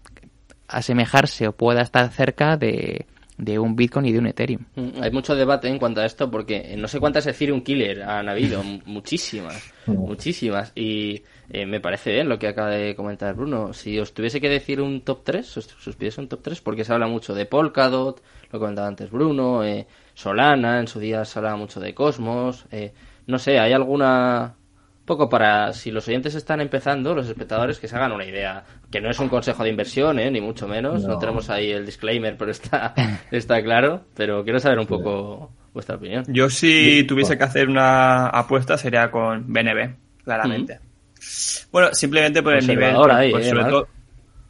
asemejarse 0.67 1.47
o 1.47 1.51
pueda 1.53 1.81
estar 1.81 2.09
cerca 2.11 2.57
de, 2.57 3.05
de 3.37 3.59
un 3.59 3.75
Bitcoin 3.75 4.05
y 4.05 4.11
de 4.11 4.19
un 4.19 4.27
Ethereum. 4.27 4.65
Mm, 4.75 5.01
hay 5.01 5.11
mucho 5.11 5.35
debate 5.35 5.67
en 5.67 5.79
cuanto 5.79 6.01
a 6.01 6.05
esto 6.05 6.29
porque 6.29 6.75
no 6.77 6.87
sé 6.87 6.99
cuántas 6.99 7.25
Ethereum 7.27 7.61
Killer 7.61 8.03
han 8.03 8.29
habido, 8.29 8.61
muchísimas, 8.85 9.73
muchísimas. 9.87 10.71
Y 10.75 11.23
eh, 11.49 11.65
me 11.65 11.79
parece 11.79 12.11
bien 12.11 12.29
lo 12.29 12.39
que 12.39 12.47
acaba 12.47 12.69
de 12.71 12.95
comentar 12.95 13.35
Bruno. 13.35 13.73
Si 13.73 13.99
os 13.99 14.13
tuviese 14.13 14.39
que 14.39 14.49
decir 14.49 14.81
un 14.81 15.01
top 15.01 15.23
3, 15.23 15.57
os, 15.57 15.87
os 15.87 15.95
pidiese 15.95 16.21
un 16.21 16.27
top 16.27 16.41
3 16.43 16.61
porque 16.61 16.83
se 16.83 16.93
habla 16.93 17.07
mucho 17.07 17.33
de 17.33 17.45
Polkadot, 17.45 18.21
lo 18.51 18.59
comentaba 18.59 18.87
antes 18.87 19.09
Bruno, 19.09 19.63
eh, 19.63 19.87
Solana, 20.13 20.79
en 20.79 20.87
su 20.87 20.99
día 20.99 21.25
se 21.25 21.39
hablaba 21.39 21.57
mucho 21.57 21.79
de 21.79 21.93
Cosmos. 21.93 22.65
Eh, 22.71 22.93
no 23.25 23.39
sé, 23.39 23.57
¿hay 23.57 23.73
alguna 23.73 24.55
poco 25.05 25.29
para, 25.29 25.73
si 25.73 25.91
los 25.91 26.07
oyentes 26.07 26.35
están 26.35 26.61
empezando, 26.61 27.13
los 27.13 27.27
espectadores, 27.27 27.79
que 27.79 27.87
se 27.87 27.95
hagan 27.95 28.11
una 28.11 28.25
idea. 28.25 28.63
Que 28.89 29.01
no 29.01 29.09
es 29.09 29.19
un 29.19 29.29
consejo 29.29 29.63
de 29.63 29.69
inversión, 29.69 30.19
¿eh? 30.19 30.31
ni 30.31 30.39
mucho 30.39 30.67
menos. 30.67 31.03
No. 31.03 31.17
tenemos 31.17 31.49
ahí 31.49 31.71
el 31.71 31.85
disclaimer, 31.85 32.37
pero 32.37 32.51
está, 32.51 32.93
está 33.31 33.61
claro. 33.61 34.05
Pero 34.15 34.43
quiero 34.43 34.59
saber 34.59 34.79
un 34.79 34.87
poco 34.87 35.51
vuestra 35.73 35.95
opinión. 35.95 36.23
Yo 36.27 36.49
si 36.49 37.03
tuviese 37.03 37.37
que 37.37 37.43
hacer 37.43 37.67
una 37.67 38.27
apuesta 38.27 38.77
sería 38.77 39.11
con 39.11 39.51
BNB, 39.51 39.95
claramente. 40.23 40.79
Bueno, 41.71 41.93
simplemente 41.93 42.43
por 42.43 42.55
el 42.55 42.67
nivel. 42.67 42.95
Ahí, 43.09 43.31
pues, 43.31 43.47
eh, 43.47 43.83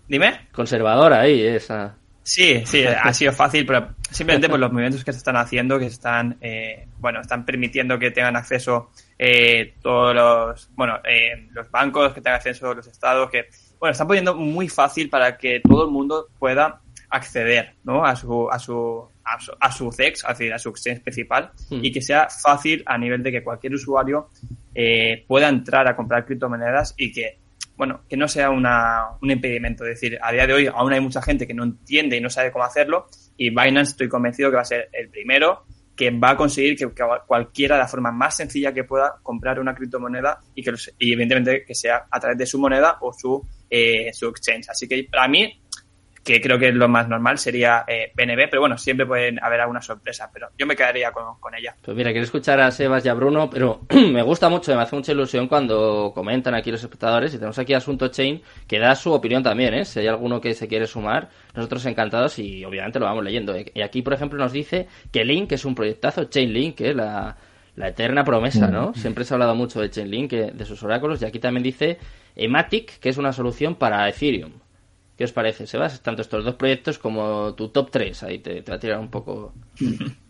Dime. 0.08 0.48
Conservadora 0.52 1.22
ahí, 1.22 1.42
esa. 1.42 1.96
Sí, 2.24 2.64
sí, 2.66 2.86
ha 2.86 3.14
sido 3.14 3.34
fácil, 3.34 3.66
pero 3.66 3.96
simplemente 4.10 4.48
por 4.48 4.58
los 4.58 4.72
movimientos 4.72 5.04
que 5.04 5.12
se 5.12 5.18
están 5.18 5.36
haciendo, 5.36 5.78
que 5.78 5.88
están, 5.88 6.38
eh, 6.40 6.88
bueno, 7.00 7.20
están 7.20 7.46
permitiendo 7.46 8.00
que 8.00 8.12
tengan 8.12 8.38
acceso 8.38 8.92
eh, 9.26 9.76
todos 9.82 10.14
los, 10.14 10.70
bueno, 10.76 11.00
eh, 11.06 11.48
los 11.54 11.72
bancos, 11.72 12.12
que 12.12 12.20
tengan 12.20 12.36
acceso 12.36 12.74
los 12.74 12.86
estados, 12.88 13.30
que, 13.30 13.46
bueno, 13.80 13.94
están 13.94 14.06
poniendo 14.06 14.36
muy 14.36 14.68
fácil 14.68 15.10
para 15.10 15.38
que 15.38 15.62
todo 15.62 15.86
el 15.86 15.92
mundo 15.92 16.28
pueda 16.38 16.82
acceder, 17.10 17.76
¿no? 17.86 18.04
A 18.04 18.18
su, 18.18 18.50
a 18.52 18.60
su, 18.60 19.08
a 19.24 19.40
su, 19.40 19.54
a 19.58 19.72
su 19.72 19.92
CEX, 19.94 20.26
a 20.26 20.60
su 20.60 20.70
exchange 20.70 21.04
principal, 21.04 21.52
hmm. 21.70 21.80
y 21.86 21.94
que 21.94 22.02
sea 22.02 22.28
fácil 22.30 22.84
a 22.86 22.98
nivel 22.98 23.24
de 23.24 23.32
que 23.32 23.42
cualquier 23.42 23.76
usuario 23.76 24.28
eh, 24.76 25.24
pueda 25.26 25.48
entrar 25.48 25.88
a 25.88 25.96
comprar 25.96 26.26
criptomonedas 26.26 26.94
y 26.98 27.14
que 27.14 27.40
bueno, 27.78 28.02
que 28.10 28.18
no 28.18 28.28
sea 28.28 28.50
una, 28.50 29.06
un 29.22 29.32
impedimento. 29.32 29.86
Es 29.86 30.02
decir, 30.02 30.20
a 30.22 30.34
día 30.34 30.46
de 30.46 30.54
hoy 30.54 30.68
aún 30.68 30.92
hay 30.92 31.00
mucha 31.00 31.22
gente 31.22 31.48
que 31.48 31.54
no 31.54 31.64
entiende 31.64 32.18
y 32.18 32.22
no 32.22 32.30
sabe 32.30 32.52
cómo 32.52 32.66
hacerlo 32.66 33.08
y 33.38 33.50
Binance 33.50 33.92
estoy 33.92 34.10
convencido 34.10 34.50
que 34.50 34.58
va 34.58 34.62
a 34.62 34.66
ser 34.66 34.90
el 34.92 35.10
primero 35.10 35.64
que 35.96 36.10
va 36.12 36.32
a 36.32 36.38
conseguir 36.38 36.76
que, 36.76 36.90
cualquiera 37.26 37.76
de 37.76 37.82
la 37.82 37.88
forma 37.88 38.12
más 38.12 38.38
sencilla 38.38 38.74
que 38.74 38.84
pueda 38.84 39.16
comprar 39.22 39.60
una 39.60 39.76
criptomoneda 39.76 40.40
y 40.56 40.64
que 40.64 40.74
y 41.00 41.14
evidentemente 41.14 41.64
que 41.66 41.76
sea 41.76 42.06
a 42.10 42.20
través 42.20 42.38
de 42.38 42.46
su 42.46 42.60
moneda 42.60 42.98
o 43.02 43.14
su, 43.14 43.46
eh, 43.70 44.12
su 44.14 44.28
exchange. 44.28 44.70
Así 44.70 44.88
que 44.88 45.08
para 45.12 45.28
mí 45.28 45.63
que 46.24 46.40
creo 46.40 46.58
que 46.58 46.70
es 46.70 46.76
lo 46.76 46.88
más 46.88 47.10
normal, 47.10 47.38
sería 47.38 47.84
eh, 47.88 48.12
BNB, 48.16 48.50
pero 48.50 48.62
bueno, 48.62 48.78
siempre 48.78 49.06
pueden 49.06 49.44
haber 49.44 49.60
alguna 49.62 49.82
sorpresa, 49.82 50.30
pero 50.34 50.50
yo 50.58 50.66
me 50.66 50.76
quedaría 50.76 51.12
con, 51.12 51.40
con, 51.40 51.54
ella. 51.54 51.76
Pues 51.82 51.98
mira, 51.98 52.12
quiero 52.12 52.24
escuchar 52.24 52.62
a 52.62 52.72
Sebas 52.72 53.06
y 53.06 53.10
a 53.10 53.14
Bruno, 53.14 53.50
pero 53.50 53.82
me 53.90 54.22
gusta 54.22 54.48
mucho, 54.48 54.74
me 54.76 54.82
hace 54.82 54.96
mucha 54.96 55.12
ilusión 55.12 55.48
cuando 55.48 56.12
comentan 56.16 56.56
aquí 56.56 56.72
los 56.72 56.82
espectadores 56.82 57.34
y 57.34 57.38
tenemos 57.38 57.60
aquí 57.60 57.74
Asunto 57.74 58.08
Chain 58.08 58.42
que 58.68 58.80
da 58.80 58.96
su 58.96 59.12
opinión 59.12 59.44
también, 59.44 59.74
¿eh? 59.74 59.86
Si 59.86 60.00
hay 60.00 60.08
alguno 60.08 60.40
que 60.40 60.54
se 60.54 60.68
quiere 60.68 60.88
sumar, 60.88 61.30
nosotros 61.54 61.86
encantados 61.86 62.40
y 62.40 62.64
obviamente 62.64 63.00
lo 63.00 63.06
vamos 63.06 63.24
leyendo. 63.24 63.56
Y 63.58 63.82
aquí, 63.82 64.02
por 64.02 64.14
ejemplo, 64.14 64.40
nos 64.40 64.54
dice 64.54 64.88
que 65.12 65.26
Link 65.26 65.52
es 65.52 65.66
un 65.66 65.76
proyectazo, 65.76 66.26
Chainlink, 66.26 66.76
que 66.76 66.90
es 66.92 66.96
la, 66.96 67.36
la 67.76 67.88
eterna 67.90 68.24
promesa, 68.24 68.68
¿no? 68.68 68.92
Mm. 68.92 68.96
Siempre 68.96 69.26
se 69.26 69.34
ha 69.34 69.36
hablado 69.36 69.56
mucho 69.56 69.82
de 69.82 69.90
Chainlink, 69.90 70.32
de 70.32 70.66
sus 70.66 70.82
oráculos, 70.84 71.22
y 71.22 71.26
aquí 71.26 71.40
también 71.40 71.64
dice 71.64 71.98
Ematic, 72.36 73.00
que 73.00 73.10
es 73.10 73.18
una 73.18 73.34
solución 73.34 73.76
para 73.76 74.08
Ethereum. 74.08 74.63
¿Qué 75.18 75.24
os 75.26 75.32
parece, 75.32 75.68
Sebas? 75.68 76.02
Tanto 76.02 76.22
estos 76.22 76.44
dos 76.44 76.56
proyectos 76.56 76.98
como 76.98 77.54
tu 77.54 77.70
top 77.70 77.92
3. 77.92 78.24
Ahí 78.24 78.40
te, 78.40 78.62
te 78.62 78.72
va 78.72 78.78
a 78.78 78.80
tirar 78.80 79.00
un 79.00 79.10
poco. 79.10 79.54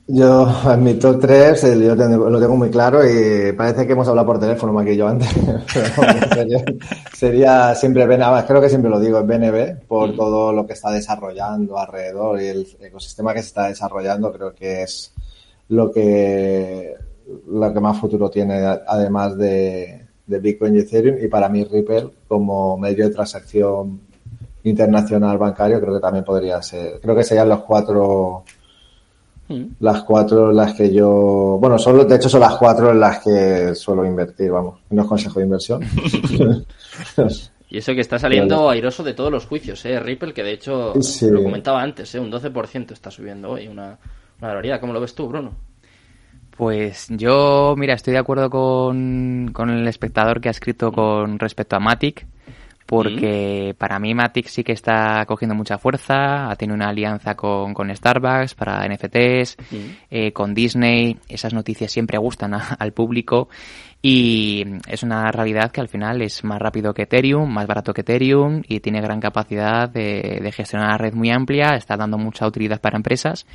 Yo, 0.07 0.45
en 0.69 0.83
mi 0.83 0.95
top 0.95 1.21
3, 1.21 1.79
yo 1.79 1.95
lo 1.95 2.39
tengo 2.39 2.57
muy 2.57 2.69
claro 2.69 3.01
y 3.09 3.53
parece 3.53 3.87
que 3.87 3.93
hemos 3.93 4.05
hablado 4.09 4.27
por 4.27 4.39
teléfono 4.39 4.73
más 4.73 4.85
que 4.85 4.97
yo 4.97 5.07
antes. 5.07 5.29
sería, 7.13 7.73
siempre 7.73 8.05
BNB, 8.05 8.45
creo 8.45 8.59
que 8.59 8.67
siempre 8.67 8.91
lo 8.91 8.99
digo, 8.99 9.19
es 9.19 9.25
BNB 9.25 9.87
por 9.87 10.11
mm. 10.11 10.15
todo 10.17 10.51
lo 10.51 10.67
que 10.67 10.73
está 10.73 10.91
desarrollando 10.91 11.77
alrededor 11.79 12.41
y 12.41 12.47
el 12.47 12.67
ecosistema 12.81 13.33
que 13.33 13.39
se 13.39 13.47
está 13.47 13.69
desarrollando. 13.69 14.33
Creo 14.33 14.53
que 14.53 14.83
es 14.83 15.13
lo 15.69 15.89
que, 15.89 16.95
lo 17.47 17.73
que 17.73 17.79
más 17.79 17.97
futuro 17.97 18.29
tiene, 18.29 18.55
además 18.85 19.37
de, 19.37 20.05
de 20.27 20.39
Bitcoin 20.39 20.75
y 20.75 20.79
Ethereum. 20.79 21.23
Y 21.23 21.29
para 21.29 21.47
mí, 21.47 21.63
Ripple 21.63 22.09
como 22.27 22.77
medio 22.77 23.07
de 23.07 23.13
transacción 23.13 24.01
internacional 24.63 25.37
bancario, 25.37 25.79
creo 25.79 25.95
que 25.95 25.99
también 25.99 26.23
podría 26.23 26.61
ser. 26.61 26.99
Creo 27.01 27.15
que 27.15 27.23
serían 27.23 27.49
los 27.49 27.63
cuatro. 27.63 28.43
Mm. 29.49 29.63
Las 29.79 30.03
cuatro 30.03 30.51
en 30.51 30.55
las 30.55 30.73
que 30.73 30.93
yo. 30.93 31.57
Bueno, 31.59 31.77
solo, 31.77 32.05
de 32.05 32.15
hecho, 32.15 32.29
son 32.29 32.41
las 32.41 32.55
cuatro 32.55 32.91
en 32.91 32.99
las 32.99 33.19
que 33.19 33.75
suelo 33.75 34.05
invertir, 34.05 34.51
vamos. 34.51 34.79
No 34.89 35.01
es 35.01 35.07
consejo 35.07 35.39
de 35.39 35.45
inversión. 35.45 35.81
y 37.69 37.77
eso 37.77 37.93
que 37.93 38.01
está 38.01 38.17
saliendo 38.17 38.69
airoso 38.69 39.03
de 39.03 39.13
todos 39.13 39.31
los 39.31 39.45
juicios, 39.45 39.83
¿eh? 39.85 39.99
Ripple, 39.99 40.33
que 40.33 40.43
de 40.43 40.53
hecho 40.53 40.93
lo 41.29 41.43
comentaba 41.43 41.81
antes, 41.81 42.15
¿eh? 42.15 42.19
Un 42.19 42.31
12% 42.31 42.91
está 42.91 43.11
subiendo 43.11 43.51
hoy, 43.51 43.67
una, 43.67 43.97
una 44.39 44.47
barbaridad. 44.47 44.79
¿Cómo 44.79 44.93
lo 44.93 45.01
ves 45.01 45.13
tú, 45.13 45.27
Bruno? 45.27 45.51
Pues 46.55 47.07
yo, 47.09 47.73
mira, 47.77 47.95
estoy 47.95 48.13
de 48.13 48.19
acuerdo 48.19 48.49
con, 48.49 49.49
con 49.53 49.71
el 49.71 49.87
espectador 49.87 50.39
que 50.39 50.49
ha 50.49 50.51
escrito 50.51 50.91
con 50.91 51.39
respecto 51.39 51.75
a 51.75 51.79
Matic 51.79 52.27
porque 52.93 53.73
para 53.75 53.97
mí 53.97 54.13
Matic 54.13 54.45
sí 54.45 54.63
que 54.63 54.73
está 54.73 55.25
cogiendo 55.25 55.55
mucha 55.55 55.79
fuerza, 55.79 56.53
tiene 56.59 56.75
una 56.75 56.89
alianza 56.89 57.33
con, 57.33 57.73
con 57.73 57.93
Starbucks 57.93 58.53
para 58.53 58.87
NFTs, 58.87 59.57
eh, 60.11 60.31
con 60.31 60.53
Disney, 60.53 61.17
esas 61.27 61.55
noticias 61.55 61.91
siempre 61.91 62.19
gustan 62.19 62.53
al 62.53 62.93
público 62.93 63.49
y 63.99 64.63
es 64.87 65.01
una 65.01 65.31
realidad 65.31 65.71
que 65.71 65.81
al 65.81 65.87
final 65.87 66.21
es 66.21 66.43
más 66.43 66.59
rápido 66.59 66.93
que 66.93 67.03
Ethereum, 67.03 67.51
más 67.51 67.65
barato 67.65 67.95
que 67.95 68.01
Ethereum 68.01 68.61
y 68.67 68.79
tiene 68.79 69.01
gran 69.01 69.19
capacidad 69.19 69.89
de, 69.89 70.39
de 70.43 70.51
gestionar 70.51 70.91
la 70.91 70.97
red 70.97 71.13
muy 71.13 71.31
amplia, 71.31 71.75
está 71.75 71.97
dando 71.97 72.19
mucha 72.19 72.45
utilidad 72.45 72.79
para 72.79 72.97
empresas 72.97 73.47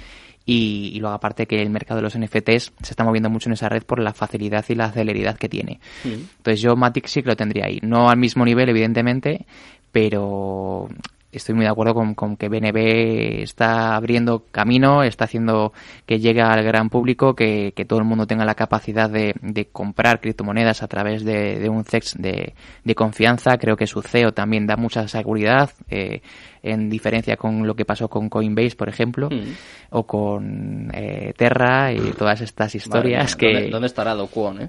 y, 0.51 0.99
luego 0.99 1.15
aparte 1.15 1.47
que 1.47 1.61
el 1.61 1.69
mercado 1.69 1.99
de 1.99 2.05
los 2.05 2.19
NFTs 2.19 2.73
se 2.83 2.91
está 2.91 3.05
moviendo 3.05 3.29
mucho 3.29 3.51
en 3.51 3.53
esa 3.53 3.69
red 3.69 3.83
por 3.83 4.01
la 4.01 4.15
facilidad 4.15 4.65
y 4.71 4.75
la 4.75 4.91
celeridad 4.91 5.37
que 5.37 5.47
tiene. 5.47 5.79
Entonces 6.03 6.63
yo 6.63 6.75
Matic 6.75 7.07
sí 7.07 7.23
que 7.23 7.29
lo 7.29 7.37
tendría 7.37 7.67
ahí. 7.67 7.81
No 7.83 8.09
al 8.09 8.17
mismo 8.17 8.47
nivel, 8.47 8.71
evidentemente, 8.71 9.45
pero 9.93 10.89
estoy 11.31 11.55
muy 11.55 11.67
de 11.67 11.71
acuerdo 11.71 11.93
con, 11.93 12.15
con, 12.15 12.39
que 12.39 12.49
BNB 12.49 13.43
está 13.43 13.95
abriendo 13.95 14.47
camino, 14.51 15.03
está 15.03 15.27
haciendo 15.27 15.75
que 16.07 16.19
llegue 16.19 16.41
al 16.41 16.65
gran 16.65 16.89
público, 16.89 17.35
que, 17.35 17.75
que 17.77 17.85
todo 17.85 17.99
el 17.99 18.07
mundo 18.07 18.27
tenga 18.27 18.47
la 18.47 18.55
capacidad 18.55 19.11
de, 19.11 19.35
de 19.43 19.67
comprar 19.67 20.19
criptomonedas 20.19 20.83
a 20.83 20.89
través 20.89 21.27
de, 21.27 21.59
de 21.59 21.69
un 21.69 21.85
CEX 21.85 22.17
de, 22.17 22.55
de, 22.85 22.95
confianza. 22.95 23.59
Creo 23.59 23.77
que 23.77 23.87
su 23.87 24.01
CEO 24.01 24.33
también 24.33 24.67
da 24.67 24.77
mucha 24.77 25.07
seguridad. 25.09 25.71
Eh, 25.91 26.23
en 26.63 26.89
diferencia 26.89 27.37
con 27.37 27.67
lo 27.67 27.75
que 27.75 27.85
pasó 27.85 28.09
con 28.09 28.29
Coinbase, 28.29 28.77
por 28.77 28.89
ejemplo, 28.89 29.29
mm. 29.31 29.53
o 29.91 30.07
con 30.07 30.91
eh, 30.95 31.33
Terra 31.37 31.93
y 31.93 32.13
todas 32.13 32.41
estas 32.41 32.75
historias 32.75 33.37
que... 33.37 33.69
¿Dónde, 33.71 33.87
estará 33.87 34.15
Do 34.15 34.29
eh? 34.59 34.69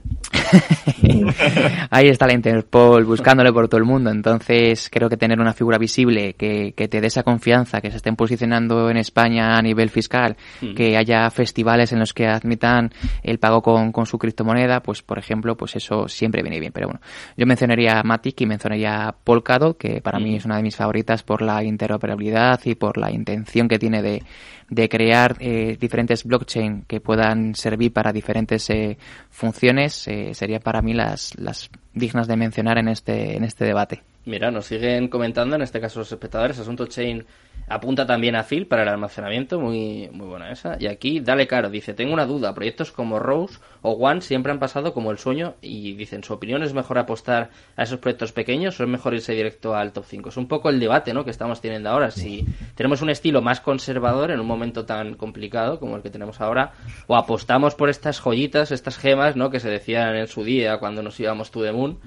Ahí 1.89 2.07
está 2.07 2.27
la 2.27 2.33
Interpol 2.33 3.05
buscándole 3.05 3.51
por 3.51 3.67
todo 3.67 3.79
el 3.79 3.85
mundo, 3.85 4.09
entonces 4.09 4.89
creo 4.91 5.09
que 5.09 5.17
tener 5.17 5.39
una 5.39 5.53
figura 5.53 5.77
visible 5.77 6.33
que, 6.33 6.73
que 6.75 6.87
te 6.87 7.01
dé 7.01 7.07
esa 7.07 7.23
confianza, 7.23 7.81
que 7.81 7.91
se 7.91 7.97
estén 7.97 8.15
posicionando 8.15 8.89
en 8.89 8.97
España 8.97 9.57
a 9.57 9.61
nivel 9.61 9.89
fiscal, 9.89 10.37
mm. 10.61 10.73
que 10.73 10.97
haya 10.97 11.29
festivales 11.29 11.91
en 11.91 11.99
los 11.99 12.13
que 12.13 12.27
admitan 12.27 12.91
el 13.23 13.39
pago 13.39 13.61
con, 13.61 13.91
con 13.91 14.05
su 14.05 14.17
criptomoneda, 14.17 14.81
pues 14.81 15.01
por 15.01 15.19
ejemplo, 15.19 15.55
pues 15.55 15.75
eso 15.75 16.07
siempre 16.07 16.41
viene 16.41 16.59
bien. 16.59 16.71
Pero 16.73 16.87
bueno, 16.87 17.01
yo 17.37 17.45
mencionaría 17.45 18.01
Matic 18.03 18.41
y 18.41 18.45
mencionaría 18.45 19.15
Polkadot, 19.23 19.77
que 19.77 20.01
para 20.01 20.19
mí 20.19 20.33
mm. 20.33 20.35
es 20.35 20.45
una 20.45 20.57
de 20.57 20.63
mis 20.63 20.75
favoritas 20.75 21.23
por 21.23 21.41
la 21.41 21.63
interoperabilidad 21.89 22.59
y 22.65 22.75
por 22.75 22.97
la 22.97 23.11
intención 23.11 23.67
que 23.67 23.79
tiene 23.79 24.01
de, 24.01 24.23
de 24.69 24.89
crear 24.89 25.35
eh, 25.39 25.77
diferentes 25.79 26.23
blockchain 26.23 26.83
que 26.83 27.01
puedan 27.01 27.55
servir 27.55 27.91
para 27.91 28.13
diferentes 28.13 28.69
eh, 28.69 28.97
funciones 29.29 30.07
eh, 30.07 30.33
sería 30.33 30.59
para 30.59 30.81
mí 30.81 30.93
las, 30.93 31.37
las 31.39 31.69
dignas 31.93 32.27
de 32.27 32.37
mencionar 32.37 32.77
en 32.77 32.89
este, 32.89 33.35
en 33.35 33.43
este 33.43 33.65
debate. 33.65 34.03
Mira, 34.29 34.51
nos 34.51 34.67
siguen 34.67 35.07
comentando, 35.07 35.55
en 35.55 35.63
este 35.63 35.81
caso 35.81 35.99
los 35.99 36.11
espectadores, 36.11 36.59
Asunto 36.59 36.85
Chain 36.85 37.25
apunta 37.69 38.05
también 38.05 38.35
a 38.35 38.43
Phil 38.43 38.65
para 38.67 38.81
el 38.83 38.89
almacenamiento, 38.89 39.59
muy, 39.59 40.09
muy 40.11 40.27
buena 40.27 40.51
esa. 40.51 40.75
Y 40.79 40.87
aquí, 40.87 41.19
Dale 41.19 41.47
Caro, 41.47 41.69
dice, 41.69 41.93
tengo 41.93 42.13
una 42.13 42.25
duda, 42.25 42.53
proyectos 42.53 42.91
como 42.91 43.19
Rose 43.19 43.59
o 43.81 43.91
One 43.91 44.21
siempre 44.21 44.51
han 44.51 44.59
pasado 44.59 44.93
como 44.93 45.11
el 45.11 45.19
sueño 45.19 45.55
y 45.61 45.93
dicen, 45.93 46.23
su 46.23 46.33
opinión 46.33 46.63
es 46.63 46.73
mejor 46.73 46.97
apostar 46.97 47.51
a 47.75 47.83
esos 47.83 47.99
proyectos 47.99 48.31
pequeños 48.31 48.79
o 48.79 48.83
es 48.83 48.89
mejor 48.89 49.13
irse 49.13 49.33
directo 49.33 49.75
al 49.75 49.93
top 49.93 50.05
5. 50.07 50.29
Es 50.29 50.37
un 50.37 50.47
poco 50.47 50.69
el 50.69 50.79
debate 50.79 51.13
¿no? 51.13 51.23
que 51.23 51.31
estamos 51.31 51.61
teniendo 51.61 51.89
ahora, 51.89 52.11
si 52.11 52.45
tenemos 52.75 53.01
un 53.01 53.11
estilo 53.11 53.41
más 53.41 53.61
conservador 53.61 54.31
en 54.31 54.39
un 54.39 54.47
momento 54.47 54.85
tan 54.85 55.13
complicado 55.13 55.79
como 55.79 55.95
el 55.95 56.01
que 56.01 56.09
tenemos 56.09 56.41
ahora, 56.41 56.73
o 57.07 57.15
apostamos 57.15 57.75
por 57.75 57.89
estas 57.89 58.19
joyitas, 58.19 58.71
estas 58.71 58.97
gemas, 58.97 59.35
¿no? 59.35 59.51
que 59.51 59.59
se 59.59 59.69
decían 59.69 60.15
en 60.15 60.27
su 60.27 60.43
día 60.43 60.79
cuando 60.79 61.03
nos 61.03 61.19
íbamos 61.19 61.51
to 61.51 61.61
the 61.61 61.71
moon, 61.71 61.99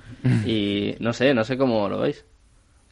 y 0.44 0.96
no 0.98 1.12
sé, 1.12 1.34
no 1.34 1.44
sé 1.44 1.56
cómo 1.56 1.88
lo 1.88 2.00
veis. 2.00 2.11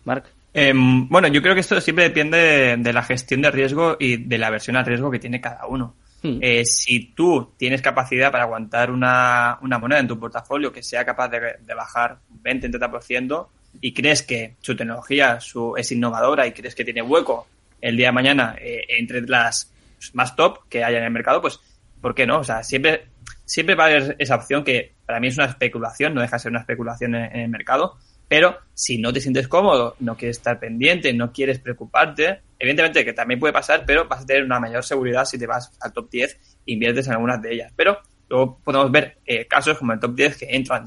Mark. 0.04 0.24
Em, 0.52 1.08
bueno, 1.08 1.28
yo 1.28 1.42
creo 1.42 1.54
que 1.54 1.60
esto 1.60 1.80
siempre 1.80 2.04
depende 2.04 2.76
de, 2.76 2.92
la 2.92 3.02
gestión 3.02 3.42
de 3.42 3.50
riesgo 3.50 3.96
y 4.00 4.16
de 4.16 4.38
la 4.38 4.50
versión 4.50 4.76
al 4.76 4.84
riesgo 4.84 5.10
que 5.10 5.18
tiene 5.18 5.40
cada 5.40 5.66
uno. 5.66 5.94
Hmm. 6.22 6.38
Eh, 6.40 6.64
si 6.64 7.12
tú 7.14 7.52
tienes 7.56 7.80
capacidad 7.80 8.30
para 8.30 8.44
aguantar 8.44 8.90
una, 8.90 9.58
moneda 9.62 10.00
en 10.00 10.08
tu 10.08 10.18
portafolio 10.18 10.72
que 10.72 10.82
sea 10.82 11.04
capaz 11.04 11.28
de, 11.28 11.74
bajar 11.74 12.18
20-30% 12.42 13.46
y 13.80 13.94
crees 13.94 14.22
que 14.22 14.56
su 14.60 14.76
tecnología 14.76 15.40
su, 15.40 15.74
es 15.76 15.92
innovadora 15.92 16.46
y 16.46 16.52
crees 16.52 16.74
que 16.74 16.84
tiene 16.84 17.00
hueco 17.00 17.46
el 17.80 17.96
día 17.96 18.08
de 18.08 18.12
mañana 18.12 18.56
eh, 18.60 18.84
entre 18.88 19.22
las 19.22 19.72
más 20.12 20.34
top 20.36 20.68
que 20.68 20.84
haya 20.84 20.98
en 20.98 21.04
el 21.04 21.10
mercado, 21.10 21.40
pues 21.40 21.60
¿por 22.00 22.14
qué 22.14 22.26
no? 22.26 22.40
O 22.40 22.44
sea, 22.44 22.62
siempre, 22.64 23.06
siempre 23.44 23.74
va 23.74 23.84
a 23.84 23.86
haber 23.86 24.16
esa 24.18 24.34
opción 24.34 24.64
que 24.64 24.92
para 25.06 25.20
mí 25.20 25.28
es 25.28 25.36
una 25.36 25.46
especulación, 25.46 26.14
no 26.14 26.20
deja 26.20 26.36
de 26.36 26.40
ser 26.40 26.50
una 26.50 26.60
especulación 26.60 27.14
en 27.14 27.40
el 27.40 27.48
mercado, 27.48 27.96
pero 28.30 28.58
si 28.74 28.96
no 28.96 29.12
te 29.12 29.20
sientes 29.20 29.48
cómodo, 29.48 29.96
no 29.98 30.16
quieres 30.16 30.36
estar 30.36 30.60
pendiente, 30.60 31.12
no 31.12 31.32
quieres 31.32 31.58
preocuparte, 31.58 32.42
evidentemente 32.60 33.04
que 33.04 33.12
también 33.12 33.40
puede 33.40 33.52
pasar, 33.52 33.82
pero 33.84 34.06
vas 34.06 34.22
a 34.22 34.24
tener 34.24 34.44
una 34.44 34.60
mayor 34.60 34.84
seguridad 34.84 35.24
si 35.24 35.36
te 35.36 35.48
vas 35.48 35.76
al 35.80 35.92
top 35.92 36.08
10 36.08 36.32
e 36.32 36.38
inviertes 36.66 37.08
en 37.08 37.14
algunas 37.14 37.42
de 37.42 37.54
ellas. 37.54 37.72
Pero 37.74 37.98
luego 38.28 38.60
podemos 38.62 38.92
ver 38.92 39.18
eh, 39.26 39.48
casos 39.48 39.76
como 39.76 39.94
el 39.94 39.98
top 39.98 40.14
10 40.14 40.36
que 40.36 40.46
entra, 40.48 40.80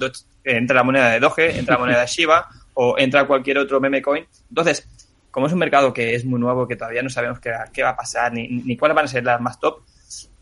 entra 0.46 0.76
la 0.78 0.84
moneda 0.84 1.10
de 1.10 1.20
Doge, 1.20 1.60
entra 1.60 1.76
la 1.76 1.80
moneda 1.80 2.00
de 2.00 2.08
Shiba 2.08 2.48
o 2.76 2.96
entra 2.98 3.28
cualquier 3.28 3.58
otro 3.58 3.82
meme 3.82 4.02
coin. 4.02 4.26
Entonces, 4.48 4.88
como 5.30 5.48
es 5.48 5.52
un 5.52 5.60
mercado 5.60 5.92
que 5.92 6.16
es 6.16 6.24
muy 6.24 6.40
nuevo, 6.40 6.66
que 6.66 6.78
todavía 6.78 7.04
no 7.04 7.10
sabemos 7.10 7.42
qué, 7.42 7.52
qué 7.74 7.84
va 7.84 7.90
a 7.90 7.98
pasar 7.98 8.32
ni, 8.32 8.48
ni 8.48 8.78
cuáles 8.78 8.96
van 8.96 9.04
a 9.04 9.10
ser 9.10 9.26
las 9.26 9.42
más 9.42 9.60
top, 9.60 9.84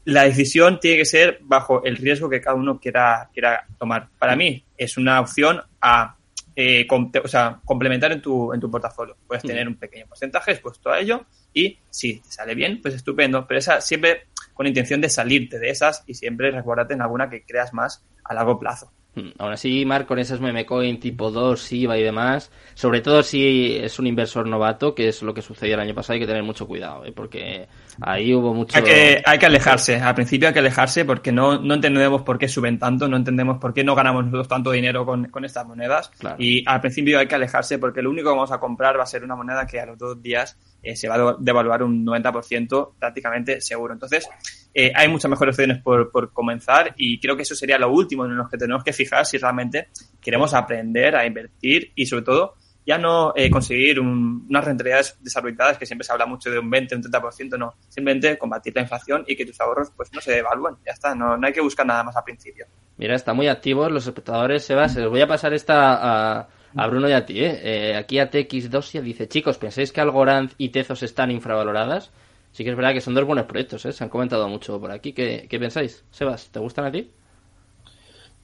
la 0.05 0.25
decisión 0.25 0.79
tiene 0.79 0.97
que 0.97 1.05
ser 1.05 1.39
bajo 1.41 1.83
el 1.83 1.97
riesgo 1.97 2.29
que 2.29 2.41
cada 2.41 2.55
uno 2.55 2.79
quiera, 2.79 3.27
quiera 3.33 3.65
tomar. 3.79 4.09
Para 4.19 4.35
mí 4.35 4.63
es 4.77 4.97
una 4.97 5.19
opción 5.19 5.63
a 5.81 6.17
eh, 6.55 6.87
o 6.89 7.27
sea, 7.27 7.59
complementar 7.63 8.11
en 8.11 8.21
tu, 8.21 8.53
en 8.53 8.59
tu 8.59 8.69
portafolio. 8.69 9.15
Puedes 9.27 9.43
tener 9.43 9.67
un 9.67 9.75
pequeño 9.75 10.05
porcentaje 10.07 10.51
expuesto 10.51 10.91
a 10.91 10.99
ello 10.99 11.25
y 11.53 11.79
si 11.89 12.19
te 12.19 12.31
sale 12.31 12.55
bien, 12.55 12.81
pues 12.81 12.93
estupendo. 12.93 13.47
Pero 13.47 13.59
esa 13.59 13.81
siempre 13.81 14.27
con 14.53 14.67
intención 14.67 15.01
de 15.01 15.09
salirte 15.09 15.59
de 15.59 15.69
esas 15.69 16.03
y 16.07 16.13
siempre 16.13 16.51
recuérdate 16.51 16.93
en 16.93 17.01
alguna 17.01 17.29
que 17.29 17.43
creas 17.43 17.73
más 17.73 18.05
a 18.23 18.33
largo 18.33 18.59
plazo. 18.59 18.91
Hmm. 19.13 19.31
Aún 19.39 19.51
así, 19.51 19.83
Mark, 19.85 20.07
con 20.07 20.19
esas 20.19 20.39
meme 20.39 20.65
coin 20.65 20.97
tipo 20.97 21.31
2, 21.31 21.61
SIBA 21.61 21.97
y 21.97 22.03
demás, 22.03 22.49
sobre 22.75 23.01
todo 23.01 23.23
si 23.23 23.75
es 23.75 23.99
un 23.99 24.07
inversor 24.07 24.47
novato, 24.47 24.95
que 24.95 25.09
es 25.09 25.21
lo 25.21 25.33
que 25.33 25.41
sucedió 25.41 25.73
el 25.73 25.81
año 25.81 25.93
pasado, 25.93 26.13
hay 26.13 26.21
que 26.21 26.27
tener 26.27 26.43
mucho 26.43 26.65
cuidado, 26.65 27.03
¿eh? 27.03 27.11
porque 27.11 27.67
ahí 27.99 28.33
hubo 28.33 28.53
mucho... 28.53 28.77
Hay 28.77 28.83
que, 28.83 29.21
hay 29.25 29.37
que 29.37 29.45
alejarse, 29.45 29.97
al 29.97 30.15
principio 30.15 30.47
hay 30.47 30.53
que 30.53 30.59
alejarse 30.59 31.03
porque 31.03 31.33
no, 31.33 31.59
no 31.59 31.73
entendemos 31.73 32.21
por 32.21 32.37
qué 32.37 32.47
suben 32.47 32.79
tanto, 32.79 33.09
no 33.09 33.17
entendemos 33.17 33.57
por 33.57 33.73
qué 33.73 33.83
no 33.83 33.95
ganamos 33.95 34.23
nosotros 34.23 34.47
tanto 34.47 34.71
dinero 34.71 35.05
con, 35.05 35.25
con 35.25 35.43
estas 35.43 35.67
monedas. 35.67 36.09
Y 36.37 36.63
al 36.65 36.79
principio 36.79 37.19
hay 37.19 37.27
que 37.27 37.35
alejarse 37.35 37.79
porque 37.79 38.01
lo 38.01 38.09
único 38.09 38.29
que 38.29 38.35
vamos 38.35 38.51
a 38.53 38.59
comprar 38.59 38.97
va 38.97 39.03
a 39.03 39.07
ser 39.07 39.25
una 39.25 39.35
moneda 39.35 39.67
que 39.67 39.81
a 39.81 39.87
los 39.87 39.97
dos 39.97 40.21
días 40.21 40.57
eh, 40.83 40.95
se 40.95 41.07
va 41.07 41.15
a 41.15 41.35
devaluar 41.39 41.83
un 41.83 42.05
90% 42.05 42.93
prácticamente 42.99 43.61
seguro. 43.61 43.93
Entonces, 43.93 44.27
eh, 44.73 44.91
hay 44.95 45.07
muchas 45.07 45.29
mejores 45.29 45.53
opciones 45.53 45.81
por, 45.81 46.11
por, 46.11 46.31
comenzar 46.31 46.93
y 46.97 47.19
creo 47.19 47.35
que 47.35 47.43
eso 47.43 47.55
sería 47.55 47.77
lo 47.77 47.91
último 47.91 48.25
en 48.25 48.37
lo 48.37 48.47
que 48.47 48.57
tenemos 48.57 48.83
que 48.83 48.93
fijar 48.93 49.25
si 49.25 49.37
realmente 49.37 49.89
queremos 50.21 50.53
aprender 50.53 51.15
a 51.15 51.25
invertir 51.25 51.91
y 51.95 52.05
sobre 52.05 52.23
todo 52.23 52.55
ya 52.85 52.97
no 52.97 53.33
eh, 53.35 53.49
conseguir 53.49 53.99
unas 53.99 54.65
rentabilidades 54.65 55.17
desorbitadas 55.21 55.77
que 55.77 55.85
siempre 55.85 56.05
se 56.05 56.11
habla 56.11 56.25
mucho 56.25 56.49
de 56.49 56.59
un 56.59 56.69
20, 56.69 56.95
un 56.95 57.03
30%, 57.03 57.57
no, 57.57 57.75
simplemente 57.87 58.37
combatir 58.37 58.75
la 58.75 58.81
inflación 58.81 59.23
y 59.27 59.35
que 59.35 59.45
tus 59.45 59.59
ahorros 59.61 59.91
pues 59.95 60.11
no 60.13 60.21
se 60.21 60.31
devalúen, 60.31 60.75
ya 60.85 60.93
está, 60.93 61.13
no, 61.13 61.37
no 61.37 61.47
hay 61.47 61.53
que 61.53 61.61
buscar 61.61 61.85
nada 61.85 62.03
más 62.03 62.15
al 62.15 62.23
principio. 62.23 62.65
Mira, 62.97 63.15
están 63.15 63.35
muy 63.35 63.47
activos 63.47 63.91
los 63.91 64.07
espectadores, 64.07 64.63
Sebas, 64.63 64.95
les 64.95 65.09
voy 65.09 65.21
a 65.21 65.27
pasar 65.27 65.53
esta 65.53 66.39
a, 66.39 66.47
a 66.75 66.87
Bruno 66.87 67.09
y 67.09 67.13
a 67.13 67.25
ti, 67.25 67.43
¿eh? 67.43 67.59
eh 67.63 67.95
aquí 67.95 68.17
ATX2 68.17 69.01
dice, 69.01 69.27
chicos, 69.27 69.57
¿pensáis 69.57 69.91
que 69.91 70.01
Algorand 70.01 70.51
y 70.57 70.69
Tezos 70.69 71.03
están 71.03 71.31
infravaloradas? 71.31 72.11
sí 72.51 72.63
que 72.63 72.69
es 72.69 72.75
verdad 72.75 72.93
que 72.93 73.01
son 73.01 73.13
dos 73.13 73.25
buenos 73.25 73.45
proyectos, 73.45 73.85
¿eh? 73.85 73.93
se 73.93 74.03
han 74.03 74.09
comentado 74.09 74.47
mucho 74.47 74.79
por 74.79 74.91
aquí. 74.91 75.13
¿Qué, 75.13 75.47
qué 75.49 75.59
pensáis? 75.59 76.03
Sebas, 76.11 76.49
¿te 76.51 76.59
gustan 76.59 76.85
a 76.85 76.91
ti? 76.91 77.11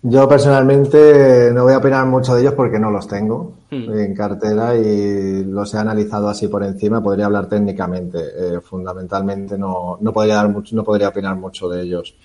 Yo 0.03 0.29
personalmente 0.29 1.51
no 1.53 1.63
voy 1.63 1.73
a 1.73 1.79
opinar 1.79 2.05
mucho 2.05 2.35
de 2.35 2.41
ellos 2.41 2.53
porque 2.53 2.77
no 2.77 2.91
los 2.91 3.07
tengo 3.07 3.53
hmm. 3.71 3.97
en 3.97 4.15
cartera 4.15 4.75
y 4.75 5.43
los 5.43 5.73
he 5.73 5.77
analizado 5.77 6.29
así 6.29 6.47
por 6.47 6.63
encima. 6.63 7.01
Podría 7.01 7.25
hablar 7.25 7.49
técnicamente. 7.49 8.19
Eh, 8.19 8.61
fundamentalmente 8.61 9.57
no, 9.57 9.97
no 9.99 10.13
podría 10.13 10.35
dar 10.35 10.49
mucho, 10.49 10.75
no 10.75 10.83
podría 10.83 11.09
opinar 11.09 11.35
mucho 11.35 11.67
de 11.67 11.81
ellos. 11.81 12.15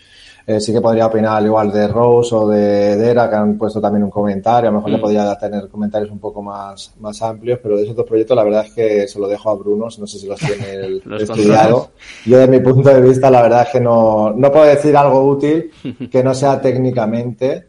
Eh, 0.46 0.60
sí 0.60 0.72
que 0.72 0.80
podría 0.80 1.06
opinar 1.06 1.36
al 1.36 1.46
igual 1.46 1.70
de 1.70 1.86
Rose 1.86 2.34
o 2.34 2.48
de 2.48 2.96
Dera, 2.96 3.30
que 3.30 3.36
han 3.36 3.56
puesto 3.56 3.80
también 3.80 4.04
un 4.04 4.10
comentario. 4.10 4.68
A 4.68 4.72
lo 4.72 4.78
mejor 4.78 4.90
le 4.90 4.98
mm. 4.98 5.00
podría 5.00 5.38
tener 5.38 5.68
comentarios 5.68 6.10
un 6.10 6.18
poco 6.18 6.42
más, 6.42 6.94
más 7.00 7.22
amplios, 7.22 7.60
pero 7.62 7.76
de 7.76 7.84
esos 7.84 7.94
dos 7.94 8.06
proyectos 8.06 8.36
la 8.36 8.44
verdad 8.44 8.66
es 8.66 8.72
que 8.72 9.08
se 9.08 9.18
lo 9.18 9.28
dejo 9.28 9.50
a 9.50 9.54
Bruno, 9.54 9.86
no 9.98 10.06
sé 10.06 10.18
si 10.18 10.26
los 10.26 10.40
tiene 10.40 11.00
estudiado. 11.20 11.90
Yo, 12.26 12.38
de 12.38 12.48
mi 12.48 12.60
punto 12.60 12.88
de 12.88 13.00
vista, 13.00 13.30
la 13.30 13.42
verdad 13.42 13.62
es 13.62 13.68
que 13.70 13.80
no, 13.80 14.32
no 14.32 14.50
puedo 14.50 14.66
decir 14.66 14.96
algo 14.96 15.24
útil 15.24 15.70
que 16.10 16.24
no 16.24 16.34
sea 16.34 16.60
técnicamente. 16.60 17.66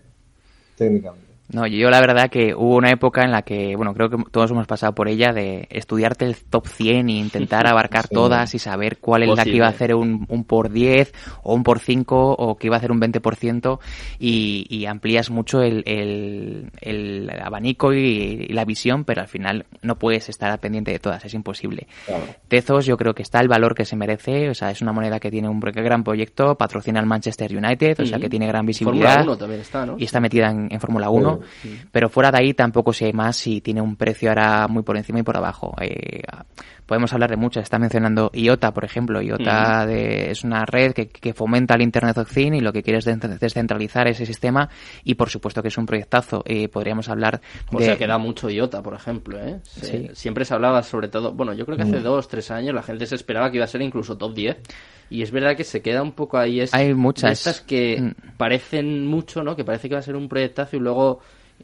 técnicamente. 0.75 1.22
No, 1.53 1.67
yo 1.67 1.89
la 1.89 1.99
verdad 1.99 2.29
que 2.29 2.55
hubo 2.55 2.75
una 2.75 2.89
época 2.89 3.23
en 3.23 3.31
la 3.31 3.43
que, 3.43 3.75
bueno, 3.75 3.93
creo 3.93 4.09
que 4.09 4.17
todos 4.31 4.49
hemos 4.51 4.65
pasado 4.65 4.93
por 4.93 5.07
ella 5.07 5.33
de 5.33 5.67
estudiarte 5.69 6.25
el 6.25 6.35
top 6.35 6.67
100 6.67 7.09
e 7.09 7.11
intentar 7.13 7.67
abarcar 7.71 8.07
todas 8.07 8.53
y 8.55 8.59
saber 8.59 8.97
cuál 8.97 9.23
es 9.23 9.35
la 9.35 9.43
que 9.43 9.55
iba 9.55 9.67
a 9.67 9.69
hacer 9.69 9.93
un, 9.93 10.25
un, 10.29 10.43
por 10.43 10.71
10 10.71 11.13
o 11.43 11.53
un 11.53 11.63
por 11.63 11.79
5 11.79 12.35
o 12.37 12.57
que 12.57 12.67
iba 12.67 12.75
a 12.75 12.79
hacer 12.79 12.91
un 12.91 12.99
20% 12.99 13.79
y, 14.19 14.65
y 14.69 14.85
amplías 14.85 15.29
mucho 15.29 15.61
el, 15.61 15.83
el, 15.85 16.71
el 16.81 17.29
abanico 17.29 17.93
y, 17.93 18.47
la 18.47 18.65
visión, 18.65 19.03
pero 19.03 19.21
al 19.21 19.27
final 19.27 19.65
no 19.81 19.97
puedes 19.97 20.29
estar 20.29 20.57
pendiente 20.59 20.91
de 20.91 20.99
todas, 20.99 21.23
es 21.25 21.33
imposible. 21.33 21.87
Tezos 22.47 22.85
yo 22.85 22.97
creo 22.97 23.13
que 23.13 23.23
está 23.23 23.39
el 23.39 23.47
valor 23.47 23.75
que 23.75 23.85
se 23.85 23.95
merece, 23.95 24.49
o 24.49 24.53
sea, 24.53 24.71
es 24.71 24.81
una 24.81 24.91
moneda 24.91 25.19
que 25.19 25.31
tiene 25.31 25.49
un 25.49 25.59
gran 25.59 26.03
proyecto, 26.03 26.55
patrocina 26.55 26.99
al 26.99 27.05
Manchester 27.05 27.55
United, 27.55 27.99
o 27.99 28.05
sea, 28.05 28.19
que 28.19 28.29
tiene 28.29 28.47
gran 28.47 28.65
visibilidad. 28.65 29.25
también 29.37 29.61
está, 29.61 29.85
¿no? 29.85 29.95
Y 29.97 30.05
está 30.05 30.19
metida 30.19 30.49
en, 30.49 30.67
en 30.71 30.79
Fórmula 30.79 31.09
1. 31.09 31.39
Pero 31.91 32.09
fuera 32.09 32.31
de 32.31 32.39
ahí 32.39 32.53
tampoco 32.53 32.93
sé 32.93 33.13
más 33.13 33.37
si 33.37 33.61
tiene 33.61 33.81
un 33.81 33.95
precio 33.95 34.29
ahora 34.29 34.67
muy 34.67 34.83
por 34.83 34.97
encima 34.97 35.19
y 35.19 35.23
por 35.23 35.37
abajo. 35.37 35.75
Eh, 35.81 36.21
podemos 36.93 37.11
hablar 37.11 37.31
de 37.31 37.37
muchas. 37.37 37.63
Está 37.63 37.79
mencionando 37.79 38.29
IOTA, 38.31 38.71
por 38.71 38.85
ejemplo. 38.85 39.19
IOTA 39.19 39.91
es 39.91 40.43
una 40.43 40.63
red 40.63 40.93
que, 40.93 41.33
fomenta 41.33 41.73
el 41.73 41.81
Internet 41.81 42.19
of 42.19 42.31
Things 42.31 42.57
y 42.57 42.59
lo 42.59 42.71
que 42.71 42.83
quiere 42.83 42.99
es 42.99 43.05
descentralizar 43.39 44.07
ese 44.07 44.27
sistema 44.27 44.69
y 45.03 45.15
por 45.15 45.31
supuesto 45.31 45.63
que 45.63 45.69
es 45.69 45.77
un 45.79 45.87
proyectazo. 45.87 46.43
y 46.45 46.67
podríamos 46.67 47.09
hablar 47.09 47.41
o 47.71 47.79
sea, 47.79 47.97
que 47.97 48.05
da 48.05 48.19
mucho 48.19 48.47
IOTA, 48.47 48.83
por 48.83 48.93
ejemplo. 48.93 49.39
¿eh? 49.39 49.59
Siempre 50.13 50.45
se 50.45 50.53
hablaba 50.53 50.83
sobre 50.83 51.07
todo... 51.07 51.33
Bueno, 51.33 51.53
yo 51.53 51.65
creo 51.65 51.77
que 51.77 51.83
hace 51.83 51.99
mm. 51.99 52.03
dos, 52.03 52.27
tres 52.27 52.51
años 52.51 52.75
la 52.75 52.83
gente 52.83 53.07
se 53.07 53.15
esperaba 53.15 53.49
que 53.49 53.57
iba 53.57 53.65
a 53.65 53.67
ser 53.67 53.81
incluso 53.81 54.15
top 54.15 54.35
10 54.35 54.57
y 55.09 55.23
es 55.23 55.31
verdad 55.31 55.57
que 55.57 55.63
se 55.63 55.81
queda 55.81 56.03
un 56.03 56.11
poco 56.11 56.37
ahí. 56.37 56.59
Es 56.59 56.75
Hay 56.75 56.93
muchas. 56.93 57.31
estas 57.31 57.61
que 57.61 57.99
mm. 57.99 58.37
parecen 58.37 59.07
mucho, 59.07 59.41
¿no? 59.43 59.55
Que 59.55 59.63
parece 59.63 59.89
que 59.89 59.95
va 59.95 59.99
a 59.99 60.03
ser 60.03 60.15
un 60.15 60.29
proyectazo 60.29 60.75
y 60.77 60.79
luego 60.79 61.21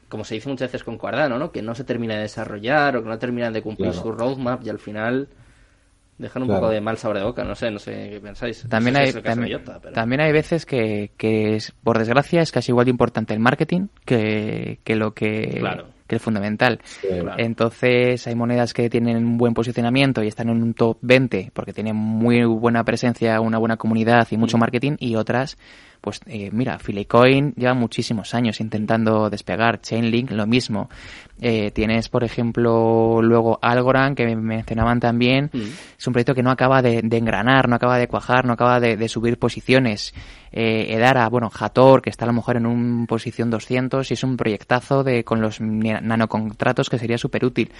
como 0.08 0.24
se 0.24 0.36
dice 0.36 0.50
muchas 0.50 0.72
veces 0.72 0.84
con 0.84 0.98
Cardano, 0.98 1.38
¿no? 1.38 1.52
Que 1.52 1.62
no 1.62 1.76
se 1.76 1.84
termina 1.84 2.16
de 2.16 2.22
desarrollar 2.22 2.98
o 2.98 3.04
que 3.04 3.10
no 3.10 3.20
terminan 3.20 3.54
de 3.54 3.62
cumplir 3.62 3.94
su 3.94 4.12
roadmap 4.12 4.64
y 4.64 4.70
al 4.70 4.80
final 4.80 5.28
dejan 6.20 6.44
un 6.44 6.50
poco 6.50 6.70
de 6.70 6.82
mal 6.82 6.98
sabor 6.98 7.18
de 7.18 7.24
boca, 7.24 7.44
no 7.44 7.56
sé, 7.56 7.72
no 7.72 7.80
sé 7.80 8.10
qué 8.12 8.20
pensáis. 8.20 8.66
También, 8.70 8.98
hay, 8.98 9.14
también, 9.94 10.22
hay 10.22 10.32
veces 10.34 10.66
que, 10.66 11.12
que 11.18 11.56
es, 11.56 11.72
por 11.84 11.98
desgracia, 11.98 12.42
es 12.42 12.52
casi 12.52 12.72
igual 12.72 12.86
de 12.86 12.92
importante 12.92 13.34
el 13.34 13.40
marketing 13.40 13.88
que, 14.06 14.80
que 14.84 14.96
lo 14.96 15.14
que, 15.14 15.64
que 16.08 16.16
es 16.18 16.22
fundamental. 16.22 16.82
Entonces, 17.38 18.28
hay 18.28 18.36
monedas 18.36 18.74
que 18.74 18.90
tienen 18.90 19.16
un 19.16 19.38
buen 19.38 19.54
posicionamiento 19.54 20.22
y 20.22 20.28
están 20.28 20.50
en 20.50 20.62
un 20.62 20.74
top 20.74 20.98
20 21.02 21.52
porque 21.54 21.72
tienen 21.72 21.96
muy 21.96 22.44
buena 22.44 22.84
presencia, 22.84 23.40
una 23.40 23.58
buena 23.58 23.78
comunidad 23.78 24.28
y 24.30 24.38
mucho 24.38 24.58
mm. 24.58 24.60
marketing, 24.60 24.96
y 25.00 25.16
otras 25.16 25.58
pues 26.02 26.22
eh, 26.28 26.50
mira, 26.52 26.80
Filecoin 26.80 27.54
lleva 27.56 27.74
muchísimos 27.74 28.34
años 28.34 28.60
intentando 28.62 29.30
despegar, 29.30 29.82
Chainlink 29.82 30.32
lo 30.32 30.48
mismo. 30.48 30.90
Eh, 31.42 31.72
tienes, 31.72 32.10
por 32.10 32.26
ejemplo, 32.26 33.22
luego 33.22 33.60
Algorand, 33.62 34.16
que 34.16 34.36
mencionaban 34.36 35.00
también, 35.00 35.50
mm. 35.54 35.62
es 35.98 36.08
un 36.08 36.12
proyecto 36.12 36.36
que 36.36 36.44
no 36.44 36.52
acaba 36.52 36.82
de, 36.82 37.00
engranar, 37.00 37.70
no 37.70 37.76
acaba 37.76 37.98
de 37.98 38.10
cuajar, 38.10 38.46
no 38.46 38.54
acaba 38.54 38.80
de, 38.80 39.08
subir 39.08 39.40
posiciones. 39.40 40.14
Eh, 40.52 40.88
Edara, 40.90 41.30
bueno, 41.30 41.50
Hator, 41.58 42.02
que 42.02 42.10
está 42.10 42.26
a 42.26 42.28
lo 42.28 42.34
mejor 42.34 42.58
en 42.58 42.66
un 42.66 43.06
posición 43.08 43.50
200 43.50 44.10
y 44.10 44.14
es 44.14 44.24
un 44.24 44.36
proyectazo 44.36 45.04
de 45.04 45.24
con 45.24 45.42
los 45.42 45.62
nanocontratos 45.62 46.90
que 46.90 46.98
sería 46.98 47.18
súper 47.18 47.46
útil. 47.46 47.72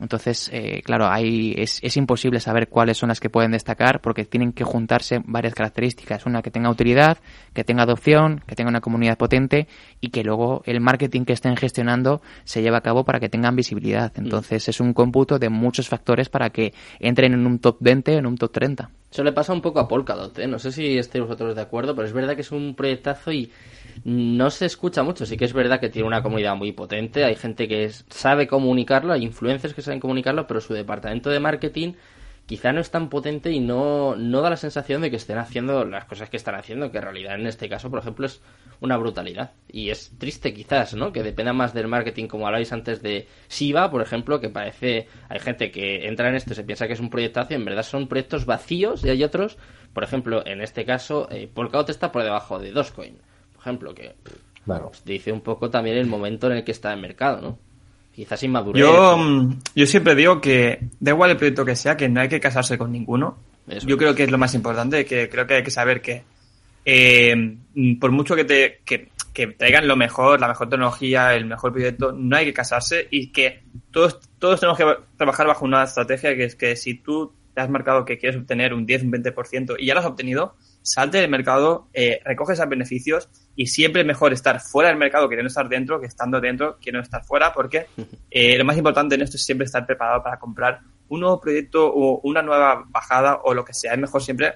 Entonces, 0.00 0.50
eh, 0.52 0.82
claro, 0.84 1.06
hay, 1.08 1.54
es, 1.56 1.78
es, 1.82 1.96
imposible 1.96 2.40
saber 2.40 2.68
cuáles 2.68 2.98
son 2.98 3.08
las 3.08 3.20
que 3.20 3.30
pueden 3.30 3.52
destacar 3.52 4.00
porque 4.00 4.24
tienen 4.24 4.52
que 4.52 4.64
juntarse 4.64 5.20
varias 5.24 5.54
características. 5.54 6.26
Una 6.26 6.42
que 6.42 6.50
tenga 6.50 6.70
utilidad, 6.70 7.18
que 7.52 7.64
tenga 7.64 7.84
adopción, 7.84 8.42
que 8.46 8.56
tenga 8.56 8.70
una 8.70 8.80
comunidad 8.80 9.16
potente 9.16 9.68
y 10.00 10.08
que 10.08 10.24
luego 10.24 10.62
el 10.66 10.80
marketing 10.80 11.24
que 11.24 11.32
estén 11.32 11.56
gestionando 11.56 12.22
se 12.44 12.62
lleve 12.62 12.76
a 12.76 12.80
cabo 12.80 13.04
para 13.04 13.20
que 13.20 13.28
tengan 13.28 13.54
visibilidad. 13.56 14.12
Mm. 14.16 14.24
Entonces, 14.24 14.68
es 14.68 14.80
un 14.80 14.92
cómputo 14.92 15.38
de 15.38 15.48
muchos 15.48 15.88
factores 15.88 16.28
para 16.28 16.50
que 16.50 16.74
entren 16.98 17.32
en 17.34 17.46
un 17.46 17.58
top 17.58 17.76
20 17.80 18.16
o 18.16 18.18
en 18.18 18.26
un 18.26 18.36
top 18.36 18.52
30. 18.52 18.90
Eso 19.10 19.22
le 19.22 19.32
pasa 19.32 19.52
un 19.52 19.62
poco 19.62 19.78
a 19.78 19.86
Polkadot, 19.86 20.36
¿eh? 20.40 20.48
No 20.48 20.58
sé 20.58 20.72
si 20.72 20.98
estéis 20.98 21.22
vosotros 21.22 21.54
de 21.54 21.62
acuerdo, 21.62 21.94
pero 21.94 22.08
es 22.08 22.12
verdad 22.12 22.34
que 22.34 22.40
es 22.40 22.50
un 22.50 22.74
proyectazo 22.74 23.30
y 23.30 23.48
no 24.02 24.50
se 24.50 24.66
escucha 24.66 25.02
mucho. 25.02 25.26
Sí 25.26 25.36
que 25.36 25.44
es 25.44 25.52
verdad 25.52 25.80
que 25.80 25.88
tiene 25.88 26.08
una 26.08 26.22
comunidad 26.22 26.56
muy 26.56 26.72
potente, 26.72 27.24
hay 27.24 27.36
gente 27.36 27.68
que 27.68 27.90
sabe 28.08 28.46
comunicarlo, 28.46 29.12
hay 29.12 29.22
influencers 29.22 29.74
que 29.74 29.82
saben 29.82 30.00
comunicarlo, 30.00 30.46
pero 30.46 30.60
su 30.60 30.74
departamento 30.74 31.30
de 31.30 31.40
marketing 31.40 31.92
quizá 32.46 32.72
no 32.72 32.80
es 32.80 32.90
tan 32.90 33.08
potente 33.08 33.50
y 33.50 33.60
no, 33.60 34.16
no 34.16 34.42
da 34.42 34.50
la 34.50 34.56
sensación 34.56 35.00
de 35.00 35.10
que 35.10 35.16
estén 35.16 35.38
haciendo 35.38 35.84
las 35.84 36.04
cosas 36.04 36.28
que 36.28 36.36
están 36.36 36.54
haciendo, 36.54 36.90
que 36.90 36.98
en 36.98 37.04
realidad 37.04 37.34
en 37.36 37.46
este 37.46 37.68
caso, 37.68 37.90
por 37.90 38.00
ejemplo, 38.00 38.26
es 38.26 38.42
una 38.80 38.96
brutalidad. 38.96 39.52
Y 39.68 39.90
es 39.90 40.12
triste 40.18 40.52
quizás, 40.52 40.94
¿no? 40.94 41.12
Que 41.12 41.22
dependa 41.22 41.52
más 41.52 41.72
del 41.72 41.88
marketing, 41.88 42.26
como 42.26 42.46
habláis 42.46 42.72
antes 42.72 43.02
de 43.02 43.28
Siva, 43.48 43.90
por 43.90 44.02
ejemplo, 44.02 44.40
que 44.40 44.50
parece, 44.50 45.08
hay 45.28 45.40
gente 45.40 45.70
que 45.70 46.06
entra 46.06 46.28
en 46.28 46.34
esto 46.34 46.52
y 46.52 46.56
se 46.56 46.64
piensa 46.64 46.86
que 46.86 46.92
es 46.92 47.00
un 47.00 47.10
proyectazo 47.10 47.52
y 47.52 47.56
en 47.56 47.64
verdad 47.64 47.82
son 47.82 48.08
proyectos 48.08 48.44
vacíos 48.44 49.04
y 49.04 49.08
hay 49.08 49.24
otros, 49.24 49.56
por 49.92 50.04
ejemplo, 50.04 50.46
en 50.46 50.60
este 50.60 50.84
caso, 50.84 51.28
eh, 51.30 51.48
está 51.88 52.12
por 52.12 52.22
debajo 52.22 52.58
de 52.58 52.72
Dogecoin 52.72 53.18
ejemplo, 53.64 53.94
que 53.94 54.14
dice 55.04 55.32
un 55.32 55.40
poco 55.40 55.70
también 55.70 55.96
el 55.96 56.06
momento 56.06 56.50
en 56.50 56.58
el 56.58 56.64
que 56.64 56.72
está 56.72 56.92
el 56.92 57.00
mercado, 57.00 57.40
¿no? 57.40 57.58
Quizás 58.14 58.42
inmadurez. 58.42 58.80
Yo, 58.80 59.16
mm, 59.16 59.58
yo 59.74 59.86
siempre 59.86 60.14
digo 60.14 60.40
que 60.40 60.78
da 61.00 61.10
igual 61.10 61.30
el 61.30 61.36
proyecto 61.36 61.64
que 61.64 61.74
sea, 61.74 61.96
que 61.96 62.08
no 62.08 62.20
hay 62.20 62.28
que 62.28 62.40
casarse 62.40 62.78
con 62.78 62.92
ninguno. 62.92 63.38
yo 63.86 63.96
creo 63.96 64.14
que 64.14 64.24
es 64.24 64.30
lo 64.30 64.38
más 64.38 64.54
importante, 64.54 65.04
que 65.04 65.28
creo 65.28 65.46
que 65.46 65.54
hay 65.54 65.62
que 65.62 65.70
saber 65.70 66.00
que 66.00 66.22
eh, 66.84 67.56
por 67.98 68.12
mucho 68.12 68.36
que 68.36 68.44
te 68.44 68.80
que, 68.84 69.08
traigan 69.58 69.88
lo 69.88 69.96
mejor, 69.96 70.38
la 70.38 70.46
mejor 70.46 70.68
tecnología, 70.68 71.34
el 71.34 71.46
mejor 71.46 71.72
proyecto, 71.72 72.12
no 72.12 72.36
hay 72.36 72.44
que 72.44 72.52
casarse 72.52 73.08
y 73.10 73.32
que 73.32 73.64
todos, 73.90 74.20
todos 74.38 74.60
tenemos 74.60 74.78
que 74.78 74.84
trabajar 75.16 75.48
bajo 75.48 75.64
una 75.64 75.82
estrategia 75.82 76.36
que 76.36 76.44
es 76.44 76.54
que 76.54 76.76
si 76.76 76.94
tú 76.94 77.32
te 77.52 77.60
has 77.60 77.68
marcado 77.68 78.04
que 78.04 78.16
quieres 78.16 78.38
obtener 78.38 78.72
un 78.72 78.86
10, 78.86 79.04
un 79.04 79.12
20% 79.12 79.76
y 79.78 79.86
ya 79.86 79.94
lo 79.94 80.00
has 80.00 80.06
obtenido, 80.06 80.54
salte 80.84 81.18
del 81.18 81.30
mercado, 81.30 81.88
eh, 81.94 82.20
recoge 82.24 82.52
esos 82.52 82.68
beneficios 82.68 83.28
y 83.56 83.66
siempre 83.68 84.02
es 84.02 84.06
mejor 84.06 84.34
estar 84.34 84.60
fuera 84.60 84.90
del 84.90 84.98
mercado 84.98 85.28
queriendo 85.28 85.48
estar 85.48 85.66
dentro 85.66 85.98
que 85.98 86.06
estando 86.06 86.40
dentro 86.40 86.76
queriendo 86.78 87.02
estar 87.02 87.24
fuera 87.24 87.54
porque 87.54 87.86
eh, 88.30 88.58
lo 88.58 88.64
más 88.66 88.76
importante 88.76 89.14
en 89.14 89.22
esto 89.22 89.38
es 89.38 89.44
siempre 89.44 89.64
estar 89.64 89.86
preparado 89.86 90.22
para 90.22 90.38
comprar 90.38 90.80
un 91.08 91.20
nuevo 91.20 91.40
proyecto 91.40 91.86
o 91.86 92.20
una 92.22 92.42
nueva 92.42 92.84
bajada 92.88 93.40
o 93.44 93.54
lo 93.54 93.64
que 93.64 93.72
sea. 93.72 93.94
Es 93.94 93.98
mejor 93.98 94.22
siempre 94.22 94.54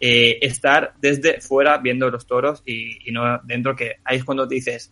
eh, 0.00 0.38
estar 0.40 0.94
desde 0.98 1.40
fuera 1.42 1.76
viendo 1.78 2.10
los 2.10 2.26
toros 2.26 2.62
y, 2.64 3.08
y, 3.08 3.12
no 3.12 3.38
dentro 3.44 3.76
que 3.76 3.96
ahí 4.04 4.16
es 4.18 4.24
cuando 4.24 4.48
te 4.48 4.54
dices 4.54 4.90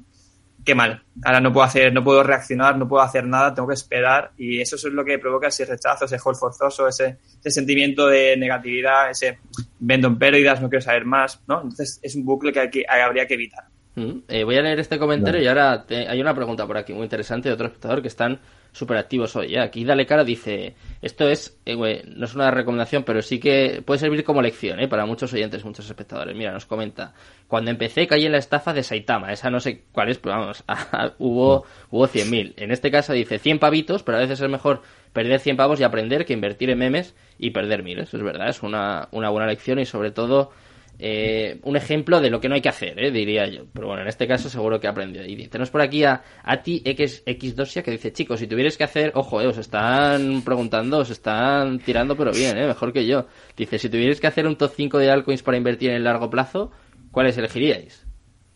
qué 0.64 0.74
mal. 0.74 1.02
Ahora 1.22 1.40
no 1.40 1.52
puedo 1.52 1.64
hacer, 1.64 1.92
no 1.92 2.02
puedo 2.02 2.22
reaccionar, 2.22 2.76
no 2.76 2.88
puedo 2.88 3.02
hacer 3.02 3.26
nada, 3.26 3.54
tengo 3.54 3.68
que 3.68 3.74
esperar 3.74 4.32
y 4.36 4.60
eso 4.60 4.76
es 4.76 4.84
lo 4.84 5.04
que 5.04 5.18
provoca 5.18 5.48
ese 5.48 5.64
rechazo, 5.64 6.06
ese 6.06 6.16
hold 6.24 6.36
forzoso, 6.36 6.88
ese, 6.88 7.18
ese 7.40 7.50
sentimiento 7.50 8.06
de 8.06 8.36
negatividad, 8.36 9.10
ese 9.10 9.38
vendo 9.78 10.08
en 10.08 10.18
pérdidas, 10.18 10.60
no 10.60 10.68
quiero 10.68 10.82
saber 10.82 11.04
más, 11.04 11.40
¿no? 11.46 11.56
Entonces 11.56 12.00
es 12.02 12.14
un 12.16 12.24
bucle 12.24 12.52
que, 12.52 12.84
habría 12.88 13.26
que 13.26 13.34
evitar. 13.34 13.64
Mm, 13.96 14.20
eh, 14.26 14.44
voy 14.44 14.56
a 14.56 14.62
leer 14.62 14.80
este 14.80 14.98
comentario 14.98 15.40
y 15.40 15.46
ahora 15.46 15.84
hay 15.88 16.20
una 16.20 16.34
pregunta 16.34 16.66
por 16.66 16.76
aquí 16.76 16.92
muy 16.92 17.04
interesante 17.04 17.48
de 17.48 17.54
otro 17.54 17.66
espectador 17.66 18.02
que 18.02 18.08
están 18.08 18.40
súper 18.74 18.96
activos 18.96 19.34
hoy. 19.36 19.56
Aquí 19.56 19.84
Dale 19.84 20.04
Cara 20.04 20.24
dice, 20.24 20.74
esto 21.00 21.28
es, 21.28 21.56
eh, 21.64 22.02
no 22.06 22.24
es 22.24 22.34
una 22.34 22.50
recomendación, 22.50 23.04
pero 23.04 23.22
sí 23.22 23.38
que 23.38 23.82
puede 23.86 24.00
servir 24.00 24.24
como 24.24 24.42
lección 24.42 24.80
¿eh? 24.80 24.88
para 24.88 25.06
muchos 25.06 25.32
oyentes, 25.32 25.64
muchos 25.64 25.86
espectadores. 25.86 26.36
Mira, 26.36 26.52
nos 26.52 26.66
comenta, 26.66 27.14
cuando 27.46 27.70
empecé 27.70 28.08
caí 28.08 28.26
en 28.26 28.32
la 28.32 28.38
estafa 28.38 28.74
de 28.74 28.82
Saitama, 28.82 29.32
esa 29.32 29.48
no 29.48 29.60
sé 29.60 29.84
cuál 29.92 30.08
es, 30.08 30.18
pero 30.18 30.36
vamos, 30.36 30.64
hubo, 31.18 31.64
hubo 31.90 32.08
100.000. 32.08 32.54
En 32.56 32.72
este 32.72 32.90
caso 32.90 33.12
dice 33.12 33.38
100 33.38 33.60
pavitos, 33.60 34.02
pero 34.02 34.18
a 34.18 34.20
veces 34.20 34.40
es 34.40 34.50
mejor 34.50 34.82
perder 35.12 35.38
100 35.38 35.56
pavos 35.56 35.78
y 35.78 35.84
aprender 35.84 36.26
que 36.26 36.32
invertir 36.32 36.68
en 36.70 36.78
memes 36.78 37.14
y 37.38 37.50
perder 37.50 37.84
mil. 37.84 38.00
Eso 38.00 38.16
es 38.16 38.22
verdad, 38.24 38.48
es 38.48 38.64
una, 38.64 39.08
una 39.12 39.30
buena 39.30 39.46
lección 39.46 39.78
y 39.78 39.86
sobre 39.86 40.10
todo 40.10 40.50
eh, 40.98 41.58
un 41.62 41.76
ejemplo 41.76 42.20
de 42.20 42.30
lo 42.30 42.40
que 42.40 42.48
no 42.48 42.54
hay 42.54 42.60
que 42.60 42.68
hacer, 42.68 42.98
eh, 43.02 43.10
diría 43.10 43.46
yo. 43.46 43.64
Pero 43.72 43.88
bueno, 43.88 44.02
en 44.02 44.08
este 44.08 44.26
caso 44.26 44.48
seguro 44.48 44.80
que 44.80 44.86
ha 44.86 44.90
aprendido. 44.90 45.24
Y 45.24 45.48
tenemos 45.48 45.70
por 45.70 45.80
aquí 45.80 46.04
a 46.04 46.22
Ati 46.42 46.82
X, 46.84 47.24
X2 47.26 47.82
que 47.82 47.90
dice, 47.90 48.12
chicos, 48.12 48.40
si 48.40 48.46
tuvierais 48.46 48.76
que 48.76 48.84
hacer, 48.84 49.12
ojo, 49.14 49.40
eh, 49.40 49.46
os 49.46 49.58
están 49.58 50.42
preguntando, 50.42 50.98
os 50.98 51.10
están 51.10 51.78
tirando, 51.80 52.16
pero 52.16 52.32
bien, 52.32 52.56
eh, 52.56 52.66
mejor 52.66 52.92
que 52.92 53.06
yo. 53.06 53.26
Dice, 53.56 53.78
si 53.78 53.88
tuvierais 53.88 54.20
que 54.20 54.26
hacer 54.26 54.46
un 54.46 54.56
top 54.56 54.72
5 54.74 54.98
de 54.98 55.10
altcoins 55.10 55.42
para 55.42 55.56
invertir 55.56 55.90
en 55.90 55.96
el 55.96 56.04
largo 56.04 56.30
plazo, 56.30 56.70
¿cuáles 57.10 57.36
elegiríais? 57.38 58.06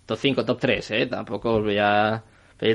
Top 0.07 0.19
5, 0.19 0.45
top 0.45 0.59
3, 0.61 0.91
eh, 0.93 1.07
tampoco 1.07 1.57
os 1.57 1.63
voy 1.63 1.79
a 1.79 2.25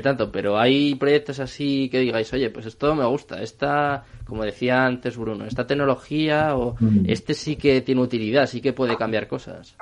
tanto, 0.02 0.32
pero 0.32 0.58
hay 0.58 0.94
proyectos 0.94 1.40
así 1.40 1.88
que 1.90 1.98
digáis, 1.98 2.32
oye, 2.32 2.48
pues 2.48 2.64
esto 2.66 2.94
me 2.94 3.04
gusta, 3.04 3.42
esta, 3.42 4.04
como 4.24 4.42
decía 4.42 4.86
antes 4.86 5.16
Bruno, 5.16 5.44
esta 5.44 5.66
tecnología 5.66 6.56
o 6.56 6.74
mm. 6.80 7.04
este 7.06 7.34
sí 7.34 7.56
que 7.56 7.82
tiene 7.82 8.00
utilidad, 8.00 8.46
sí 8.46 8.62
que 8.62 8.72
puede 8.72 8.96
cambiar 8.96 9.28
cosas. 9.28 9.76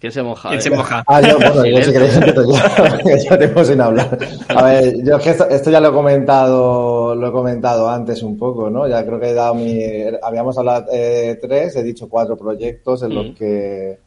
¿Quién 0.00 0.12
se 0.12 0.22
moja? 0.22 0.48
¿Quién 0.50 0.60
se 0.60 0.70
moja? 0.70 1.04
Ah, 1.06 1.20
yo, 1.20 1.38
bueno, 1.38 1.64
yo 1.66 1.82
si 1.82 1.92
queréis 1.92 2.18
ya, 3.30 3.38
tengo 3.38 3.64
sin 3.64 3.80
hablar. 3.80 4.18
A 4.48 4.64
ver, 4.64 5.02
yo 5.04 5.16
es 5.16 5.22
que 5.22 5.30
esto, 5.30 5.70
ya 5.70 5.80
lo 5.80 5.88
he 5.88 5.92
comentado, 5.92 7.14
lo 7.14 7.28
he 7.28 7.32
comentado 7.32 7.88
antes 7.88 8.22
un 8.22 8.36
poco, 8.36 8.68
¿no? 8.68 8.86
Ya 8.86 9.06
creo 9.06 9.18
que 9.18 9.30
he 9.30 9.34
dado 9.34 9.54
mi, 9.54 9.80
habíamos 10.22 10.58
hablado 10.58 10.86
eh, 10.92 11.38
tres, 11.40 11.76
he 11.76 11.82
dicho 11.82 12.08
cuatro 12.08 12.36
proyectos 12.36 13.04
en 13.04 13.14
los 13.14 13.30
mm. 13.30 13.34
que 13.34 14.05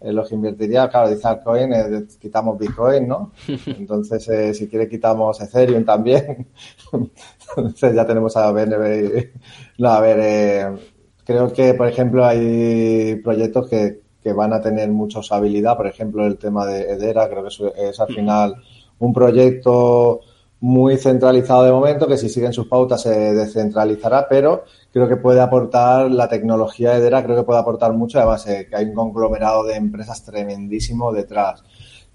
en 0.00 0.14
los 0.14 0.30
invertiría, 0.32 0.88
claro, 0.88 1.08
dice 1.08 1.26
Altcoin, 1.26 1.72
eh, 1.72 2.06
quitamos 2.20 2.58
Bitcoin, 2.58 3.08
¿no? 3.08 3.32
Entonces, 3.66 4.28
eh, 4.28 4.54
si 4.54 4.68
quiere, 4.68 4.88
quitamos 4.88 5.40
Ethereum 5.40 5.84
también. 5.84 6.48
Entonces, 7.56 7.94
ya 7.94 8.06
tenemos 8.06 8.36
a 8.36 8.50
BNB. 8.52 9.30
No, 9.78 9.88
a 9.90 10.00
ver, 10.00 10.18
eh, 10.20 10.76
creo 11.24 11.52
que, 11.52 11.74
por 11.74 11.88
ejemplo, 11.88 12.24
hay 12.24 13.16
proyectos 13.16 13.68
que, 13.68 14.00
que 14.22 14.32
van 14.32 14.52
a 14.52 14.60
tener 14.60 14.90
mucha 14.90 15.20
usabilidad. 15.20 15.76
Por 15.76 15.86
ejemplo, 15.86 16.26
el 16.26 16.36
tema 16.36 16.66
de 16.66 16.82
Edera, 16.92 17.28
creo 17.28 17.42
que 17.42 17.48
es, 17.48 17.60
es 17.76 18.00
al 18.00 18.08
final 18.08 18.56
un 18.98 19.12
proyecto 19.12 20.20
muy 20.60 20.96
centralizado 20.96 21.64
de 21.64 21.72
momento, 21.72 22.06
que 22.06 22.16
si 22.16 22.28
siguen 22.28 22.52
sus 22.52 22.66
pautas 22.66 23.02
se 23.02 23.34
descentralizará, 23.34 24.26
pero 24.28 24.64
creo 24.92 25.08
que 25.08 25.16
puede 25.16 25.40
aportar 25.40 26.10
la 26.10 26.28
tecnología 26.28 26.92
de 26.92 26.98
EDERA, 26.98 27.24
creo 27.24 27.36
que 27.36 27.42
puede 27.42 27.60
aportar 27.60 27.92
mucho, 27.92 28.18
además 28.18 28.46
eh, 28.46 28.66
que 28.68 28.76
hay 28.76 28.86
un 28.86 28.94
conglomerado 28.94 29.64
de 29.64 29.74
empresas 29.76 30.24
tremendísimo 30.24 31.12
detrás. 31.12 31.62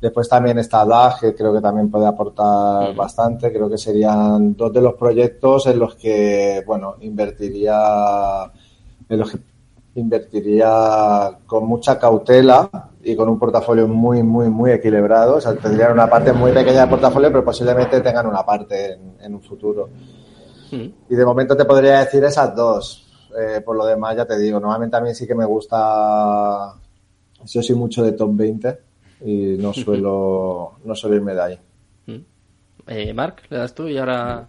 Después 0.01 0.27
también 0.27 0.57
está 0.57 0.83
DAG, 0.83 1.19
que 1.19 1.35
creo 1.35 1.53
que 1.53 1.61
también 1.61 1.91
puede 1.91 2.07
aportar 2.07 2.95
bastante. 2.95 3.53
Creo 3.53 3.69
que 3.69 3.77
serían 3.77 4.55
dos 4.55 4.73
de 4.73 4.81
los 4.81 4.95
proyectos 4.95 5.67
en 5.67 5.77
los 5.77 5.93
que, 5.93 6.63
bueno, 6.65 6.95
invertiría, 7.01 8.51
en 9.07 9.19
los 9.19 9.29
que 9.29 9.37
invertiría 9.95 11.37
con 11.45 11.65
mucha 11.67 11.99
cautela 11.99 12.69
y 13.03 13.15
con 13.15 13.29
un 13.29 13.37
portafolio 13.37 13.87
muy, 13.87 14.23
muy, 14.23 14.49
muy 14.49 14.71
equilibrado. 14.71 15.37
O 15.37 15.41
sea, 15.41 15.55
tendrían 15.55 15.93
una 15.93 16.07
parte 16.07 16.31
muy 16.33 16.51
pequeña 16.51 16.81
de 16.81 16.87
portafolio, 16.87 17.29
pero 17.29 17.43
posiblemente 17.43 18.01
tengan 18.01 18.27
una 18.27 18.45
parte 18.45 18.97
en, 19.19 19.33
un 19.33 19.41
futuro. 19.41 19.89
Y 20.71 21.15
de 21.15 21.25
momento 21.25 21.55
te 21.55 21.65
podría 21.65 21.99
decir 21.99 22.23
esas 22.23 22.55
dos. 22.55 23.07
Eh, 23.37 23.61
por 23.61 23.75
lo 23.75 23.85
demás, 23.85 24.15
ya 24.15 24.25
te 24.25 24.37
digo, 24.37 24.59
normalmente 24.59 24.97
a 24.97 25.01
mí 25.01 25.13
sí 25.13 25.27
que 25.27 25.35
me 25.35 25.45
gusta. 25.45 26.73
Yo 27.45 27.61
soy 27.61 27.75
mucho 27.75 28.03
de 28.03 28.13
top 28.13 28.31
20 28.33 28.79
y 29.25 29.57
no 29.57 29.73
suelo, 29.73 30.73
no 30.83 30.95
suelo 30.95 31.15
irme 31.15 31.33
de 31.33 31.41
ahí. 31.41 31.59
Eh, 32.87 33.13
Marc, 33.13 33.43
le 33.49 33.57
das 33.57 33.73
tú 33.73 33.87
y 33.87 33.97
ahora. 33.97 34.47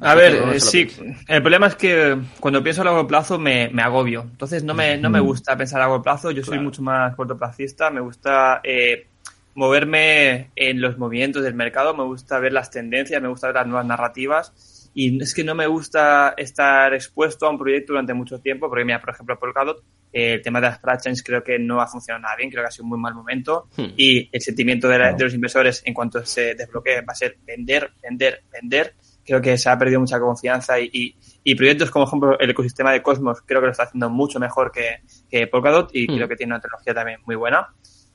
A 0.00 0.14
ver, 0.14 0.60
sí, 0.60 0.88
el 1.26 1.42
problema 1.42 1.66
es 1.66 1.74
que 1.74 2.16
cuando 2.40 2.62
pienso 2.62 2.82
a 2.82 2.84
largo 2.84 3.06
plazo 3.06 3.38
me, 3.38 3.68
me 3.70 3.82
agobio. 3.82 4.22
Entonces 4.22 4.62
no 4.62 4.74
me, 4.74 4.96
no 4.96 5.10
me 5.10 5.20
gusta 5.20 5.56
pensar 5.56 5.80
a 5.80 5.84
largo 5.84 6.02
plazo, 6.02 6.30
yo 6.30 6.44
soy 6.44 6.58
mucho 6.58 6.82
más 6.82 7.14
cortoplacista, 7.16 7.90
me 7.90 8.00
gusta 8.00 8.60
eh, 8.62 9.08
moverme 9.54 10.50
en 10.54 10.80
los 10.80 10.98
movimientos 10.98 11.42
del 11.42 11.54
mercado, 11.54 11.94
me 11.94 12.04
gusta 12.04 12.38
ver 12.38 12.52
las 12.52 12.70
tendencias, 12.70 13.20
me 13.20 13.26
gusta 13.26 13.48
ver 13.48 13.56
las 13.56 13.66
nuevas 13.66 13.86
narrativas. 13.86 14.88
Y 14.94 15.20
es 15.22 15.34
que 15.34 15.44
no 15.44 15.54
me 15.54 15.66
gusta 15.66 16.34
estar 16.36 16.94
expuesto 16.94 17.46
a 17.46 17.50
un 17.50 17.58
proyecto 17.58 17.92
durante 17.92 18.14
mucho 18.14 18.40
tiempo, 18.40 18.68
porque 18.68 18.84
mira, 18.84 19.00
por 19.00 19.10
ejemplo, 19.10 19.38
Polkadot, 19.38 19.82
eh, 20.12 20.34
el 20.34 20.42
tema 20.42 20.60
de 20.60 20.68
las 20.68 20.78
platforms 20.78 21.22
creo 21.22 21.42
que 21.42 21.58
no 21.58 21.80
ha 21.80 21.86
funcionado 21.86 22.22
nada 22.22 22.36
bien, 22.36 22.50
creo 22.50 22.62
que 22.62 22.68
ha 22.68 22.70
sido 22.70 22.84
un 22.84 22.90
muy 22.90 22.98
mal 22.98 23.14
momento. 23.14 23.68
Hmm. 23.76 23.92
y 23.96 24.28
el 24.32 24.40
sentimiento 24.40 24.88
de, 24.88 25.14
los 25.18 25.34
inversores 25.34 25.82
en 25.84 25.94
cuanto 25.94 26.24
se 26.24 26.54
desbloquee 26.54 27.00
va 27.00 27.12
a 27.12 27.14
ser 27.14 27.36
vender, 27.44 27.92
vender, 28.02 28.42
vender. 28.50 28.94
Creo 29.28 29.42
que 29.42 29.58
se 29.58 29.68
ha 29.68 29.78
perdido 29.78 30.00
mucha 30.00 30.18
confianza 30.18 30.80
y, 30.80 31.14
y, 31.44 31.54
proyectos 31.54 31.90
como, 31.90 32.06
por 32.06 32.08
ejemplo, 32.08 32.38
el 32.40 32.50
ecosistema 32.50 32.92
de 32.92 33.02
Cosmos 33.02 33.42
creo 33.44 33.60
que 33.60 33.66
lo 33.66 33.72
está 33.72 33.82
haciendo 33.82 34.08
mucho 34.08 34.40
mejor 34.40 34.72
que, 34.72 35.02
que 35.30 35.46
Polkadot 35.46 35.90
y 35.94 36.10
hmm. 36.10 36.16
creo 36.16 36.28
que 36.28 36.36
tiene 36.36 36.54
una 36.54 36.60
tecnología 36.60 36.94
también 36.94 37.20
muy 37.26 37.36
buena. 37.36 37.68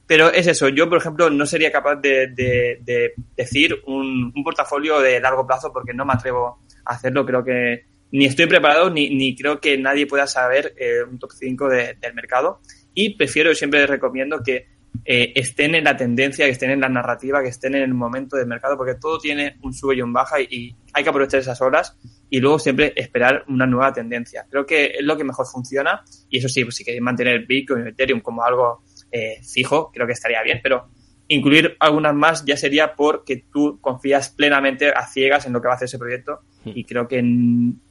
Pero 0.08 0.32
es 0.32 0.48
eso, 0.48 0.70
yo 0.70 0.90
por 0.90 0.98
ejemplo 0.98 1.30
no 1.30 1.46
sería 1.46 1.72
capaz 1.72 1.98
de, 1.98 2.28
de, 2.28 3.14
decir 3.38 3.80
un, 3.86 4.34
un, 4.36 4.44
portafolio 4.44 5.00
de 5.00 5.20
largo 5.20 5.46
plazo 5.46 5.72
porque 5.72 5.94
no 5.94 6.04
me 6.04 6.14
atrevo 6.14 6.64
hacerlo. 6.84 7.26
Creo 7.26 7.44
que 7.44 7.86
ni 8.12 8.26
estoy 8.26 8.48
preparado 8.48 8.90
ni, 8.90 9.10
ni 9.16 9.36
creo 9.36 9.62
que 9.62 9.78
nadie 9.78 10.08
pueda 10.08 10.26
saber 10.26 10.74
eh, 10.78 11.04
un 11.10 11.20
top 11.20 11.32
5 11.32 11.70
del 11.70 12.14
mercado. 12.16 12.60
Y 12.94 13.16
prefiero, 13.16 13.56
siempre 13.56 13.88
recomiendo 13.88 14.42
que 14.44 14.73
eh, 15.06 15.34
estén 15.36 15.76
en 15.76 15.84
la 15.84 15.98
tendencia, 15.98 16.46
que 16.46 16.52
estén 16.52 16.72
en 16.72 16.82
la 16.82 16.90
narrativa, 16.90 17.42
que 17.42 17.50
estén 17.50 17.76
en 17.76 17.84
el 17.84 17.94
momento 17.94 18.38
del 18.38 18.48
mercado, 18.48 18.78
porque 18.78 18.96
todo 18.96 19.20
tiene 19.20 19.58
un 19.62 19.74
sube 19.74 19.96
y 19.96 20.02
un 20.02 20.14
baja 20.14 20.40
y, 20.40 20.76
hay 20.96 21.04
que 21.04 21.10
aprovechar 21.10 21.40
esas 21.40 21.60
horas 21.60 21.98
y 22.30 22.40
luego 22.40 22.60
siempre 22.60 22.94
esperar 22.96 23.46
una 23.48 23.66
nueva 23.66 23.92
tendencia. 23.92 24.46
Creo 24.48 24.64
que 24.64 24.86
es 24.98 25.04
lo 25.04 25.18
que 25.18 25.24
mejor 25.24 25.48
funciona 25.48 26.04
y 26.30 26.38
eso 26.38 26.48
sí, 26.48 26.64
pues 26.64 26.76
si 26.76 26.84
queréis 26.84 27.02
mantener 27.02 27.48
Bitcoin 27.48 27.86
y 27.86 27.90
Ethereum 27.90 28.22
como 28.22 28.44
algo 28.44 28.84
eh, 29.12 29.40
fijo, 29.42 29.92
creo 29.92 30.06
que 30.06 30.14
estaría 30.14 30.44
bien, 30.44 30.60
pero 30.62 30.88
incluir 31.28 31.76
algunas 31.80 32.14
más 32.14 32.46
ya 32.46 32.58
sería 32.58 32.94
porque 32.94 33.46
tú 33.52 33.80
confías 33.82 34.30
plenamente 34.30 34.90
a 34.90 35.08
ciegas 35.08 35.48
en 35.48 35.54
lo 35.54 35.62
que 35.62 35.68
va 35.68 35.74
a 35.74 35.76
hacer 35.78 35.88
ese 35.88 35.98
proyecto 35.98 36.42
y 36.66 36.86
creo 36.86 37.08
que, 37.08 37.22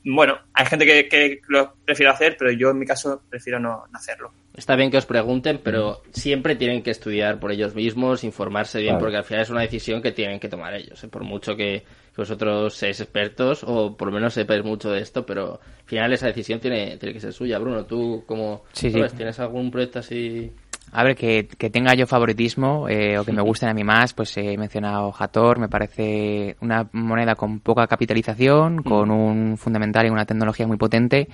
bueno, 0.05 0.38
hay 0.55 0.66
gente 0.66 0.86
que, 0.86 1.40
lo 1.48 1.74
prefiere 1.84 2.11
hacer, 2.11 2.36
pero 2.38 2.53
yo 2.53 2.70
en 2.70 2.78
mi 2.78 2.86
caso 2.86 3.22
prefiero 3.28 3.59
no, 3.59 3.84
hacerlo. 3.92 4.32
Está 4.55 4.76
bien 4.76 4.90
que 4.90 4.98
os 4.98 5.07
pregunten, 5.07 5.61
pero 5.64 6.03
siempre 6.12 6.57
tienen 6.57 6.82
que 6.82 6.90
estudiar 6.90 7.40
por 7.40 7.53
ellos 7.53 7.74
mismos, 7.74 8.22
informarse 8.22 8.80
bien, 8.80 8.98
porque 8.98 9.16
al 9.16 9.24
final 9.24 9.42
es 9.42 9.50
una 9.50 9.62
decisión 9.62 10.03
que 10.03 10.12
tienen 10.12 10.38
que 10.38 10.50
tomar 10.50 10.74
ellos. 10.74 11.03
¿eh? 11.03 11.09
Por 11.09 11.24
mucho 11.24 11.57
que 11.57 11.84
vosotros 12.14 12.74
seáis 12.74 13.00
expertos 13.00 13.64
o 13.66 13.96
por 13.96 14.09
lo 14.09 14.14
menos 14.14 14.34
sepáis 14.34 14.62
mucho 14.62 14.90
de 14.90 15.00
esto, 15.00 15.24
pero 15.24 15.53
al 15.55 15.86
final 15.86 16.12
esa 16.12 16.26
decisión 16.26 16.61
tiene, 16.61 16.98
tiene 16.98 17.14
que 17.14 17.20
ser 17.20 17.32
suya. 17.32 17.59
Bruno, 17.59 17.86
¿tú 17.86 18.24
cómo 18.26 18.64
tienes 18.74 19.40
algún 19.40 19.70
proyecto 19.70 20.00
así? 20.00 20.53
A 20.94 21.03
ver, 21.05 21.16
que, 21.16 21.48
que 21.48 21.70
tenga 21.70 21.94
yo 21.94 22.07
favoritismo 22.07 22.90
eh, 22.90 23.18
o 23.18 23.24
que 23.24 23.32
me 23.32 23.40
gusten 23.40 23.70
a 23.70 23.74
mí 23.74 23.84
más, 23.84 24.12
pues 24.12 24.36
he 24.36 24.59
mencionado 24.59 25.14
Hator, 25.18 25.59
me 25.59 25.70
parece 25.70 26.57
una 26.61 26.90
moneda 26.92 27.36
con 27.36 27.61
poca 27.61 27.86
capitalización, 27.86 28.82
con 28.82 29.11
un 29.11 29.57
fundamental 29.57 30.05
y 30.05 30.11
una 30.11 30.26
tecnología 30.26 30.66
muy 30.66 30.76
potente 30.76 31.28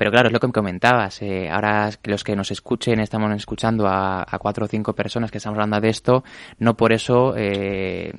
pero 0.00 0.12
claro, 0.12 0.28
es 0.28 0.32
lo 0.32 0.40
que 0.40 0.46
me 0.46 0.52
comentabas. 0.54 1.20
Eh, 1.20 1.50
ahora 1.50 1.90
los 2.04 2.24
que 2.24 2.34
nos 2.34 2.50
escuchen, 2.50 3.00
estamos 3.00 3.30
escuchando 3.36 3.86
a, 3.86 4.24
cuatro 4.40 4.64
o 4.64 4.66
cinco 4.66 4.94
personas 4.94 5.30
que 5.30 5.36
estamos 5.36 5.58
hablando 5.58 5.78
de 5.78 5.90
esto, 5.90 6.24
no 6.58 6.74
por 6.74 6.94
eso 6.94 7.34
eh, 7.36 8.10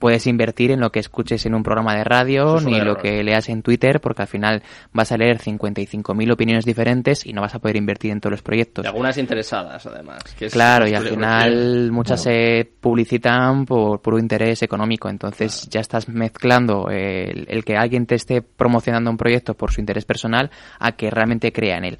puedes 0.00 0.26
invertir 0.26 0.72
en 0.72 0.80
lo 0.80 0.90
que 0.90 0.98
escuches 0.98 1.46
en 1.46 1.54
un 1.54 1.62
programa 1.62 1.94
de 1.94 2.02
radio 2.02 2.60
ni 2.60 2.80
lo 2.80 2.96
que 2.96 3.22
leas 3.22 3.48
en 3.48 3.62
Twitter, 3.62 4.00
porque 4.00 4.22
al 4.22 4.26
final 4.26 4.64
vas 4.92 5.12
a 5.12 5.16
leer 5.18 5.38
55.000 5.38 6.32
opiniones 6.32 6.64
diferentes 6.64 7.24
y 7.24 7.32
no 7.32 7.42
vas 7.42 7.54
a 7.54 7.60
poder 7.60 7.76
invertir 7.76 8.10
en 8.10 8.20
todos 8.20 8.32
los 8.32 8.42
proyectos. 8.42 8.84
Y 8.84 8.88
algunas 8.88 9.16
interesadas, 9.16 9.86
además. 9.86 10.24
claro, 10.50 10.88
y 10.88 10.94
al 10.94 11.06
final 11.06 11.92
muchas 11.92 12.24
se 12.24 12.68
publicitan 12.80 13.66
por 13.66 14.02
puro 14.02 14.18
interés 14.18 14.64
económico. 14.64 15.08
Entonces 15.08 15.68
ya 15.70 15.78
estás 15.78 16.08
mezclando 16.08 16.88
el, 16.90 17.46
el, 17.48 17.64
que 17.64 17.76
alguien 17.76 18.06
te 18.06 18.16
esté 18.16 18.42
promocionando 18.42 19.12
un 19.12 19.16
proyecto 19.16 19.54
por 19.54 19.70
su 19.70 19.78
interés 19.78 20.04
personal 20.04 20.50
a 20.80 20.90
que 20.90 21.08
realmente 21.20 21.52
crea 21.52 21.76
en 21.76 21.84
él. 21.84 21.98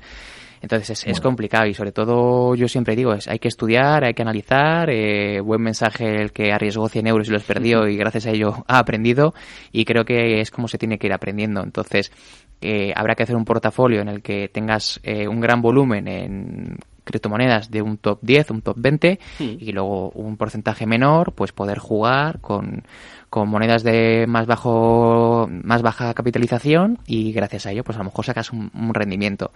Entonces 0.63 1.07
es, 1.07 1.21
complicado 1.21 1.67
y 1.67 1.75
sobre 1.75 1.91
todo 1.91 2.55
yo 2.55 2.69
siempre 2.69 2.95
digo, 2.95 3.15
es 3.15 3.29
hay 3.29 3.39
que 3.39 3.49
estudiar, 3.49 4.05
hay 4.05 4.13
que 4.13 4.21
analizar, 4.21 4.91
eh, 4.91 5.41
buen 5.41 5.63
mensaje 5.63 6.21
el 6.21 6.33
que 6.33 6.53
arriesgó 6.53 6.89
100 6.89 7.07
euros 7.07 7.29
y 7.29 7.31
los 7.31 7.45
perdió 7.45 7.89
y 7.89 7.97
gracias 7.97 8.27
a 8.27 8.31
ello 8.31 8.65
ha 8.69 8.79
aprendido 8.79 9.33
y 9.73 9.87
creo 9.87 10.05
que 10.05 10.41
es 10.41 10.51
como 10.51 10.69
se 10.69 10.77
tiene 10.77 10.99
que 10.99 11.07
ir 11.07 11.15
aprendiendo. 11.15 11.63
Entonces 11.63 12.13
eh, 12.61 12.93
habrá 12.95 13.15
que 13.15 13.23
hacer 13.23 13.37
un 13.37 13.47
portafolio 13.47 14.03
en 14.03 14.09
el 14.09 14.23
que 14.23 14.49
tengas 14.49 15.01
eh, 15.03 15.27
un 15.27 15.41
gran 15.41 15.63
volumen 15.63 16.07
en 16.07 16.77
criptomonedas 17.11 17.71
de 17.71 17.83
un 17.83 17.99
top 17.99 18.19
10, 18.23 18.51
un 18.51 18.63
top 18.63 18.77
20 18.79 19.21
y 19.39 19.73
luego 19.73 20.11
un 20.11 20.37
porcentaje 20.37 20.87
menor, 20.87 21.33
pues 21.33 21.53
poder 21.53 21.79
jugar 21.79 22.41
con 22.41 22.85
con 23.31 23.49
monedas 23.49 23.85
de 23.85 24.27
más 24.27 24.47
bajo, 24.47 25.49
más 25.63 25.83
baja 25.83 26.13
capitalización 26.15 26.99
y 27.07 27.33
gracias 27.33 27.65
a 27.65 27.71
ello, 27.71 27.85
pues 27.85 27.97
a 27.97 28.01
lo 28.01 28.07
mejor 28.07 28.25
sacas 28.25 28.51
un, 28.51 28.71
rendimiento. 28.93 29.53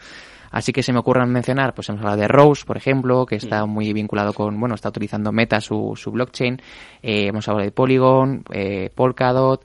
Así 0.52 0.72
que 0.72 0.84
se 0.84 0.92
me 0.92 1.00
ocurran 1.00 1.28
mencionar, 1.30 1.74
pues 1.74 1.88
hemos 1.88 2.00
hablado 2.00 2.16
de 2.18 2.28
Rose, 2.28 2.64
por 2.64 2.76
ejemplo, 2.76 3.26
que 3.26 3.34
está 3.34 3.66
muy 3.66 3.92
vinculado 3.92 4.32
con, 4.32 4.58
bueno, 4.60 4.76
está 4.76 4.90
utilizando 4.90 5.32
Meta 5.32 5.60
su, 5.60 5.94
su 5.96 6.12
blockchain. 6.12 6.62
Eh, 7.02 7.26
hemos 7.26 7.48
hablado 7.48 7.64
de 7.64 7.72
Polygon, 7.72 8.44
eh, 8.52 8.90
Polkadot. 8.94 9.64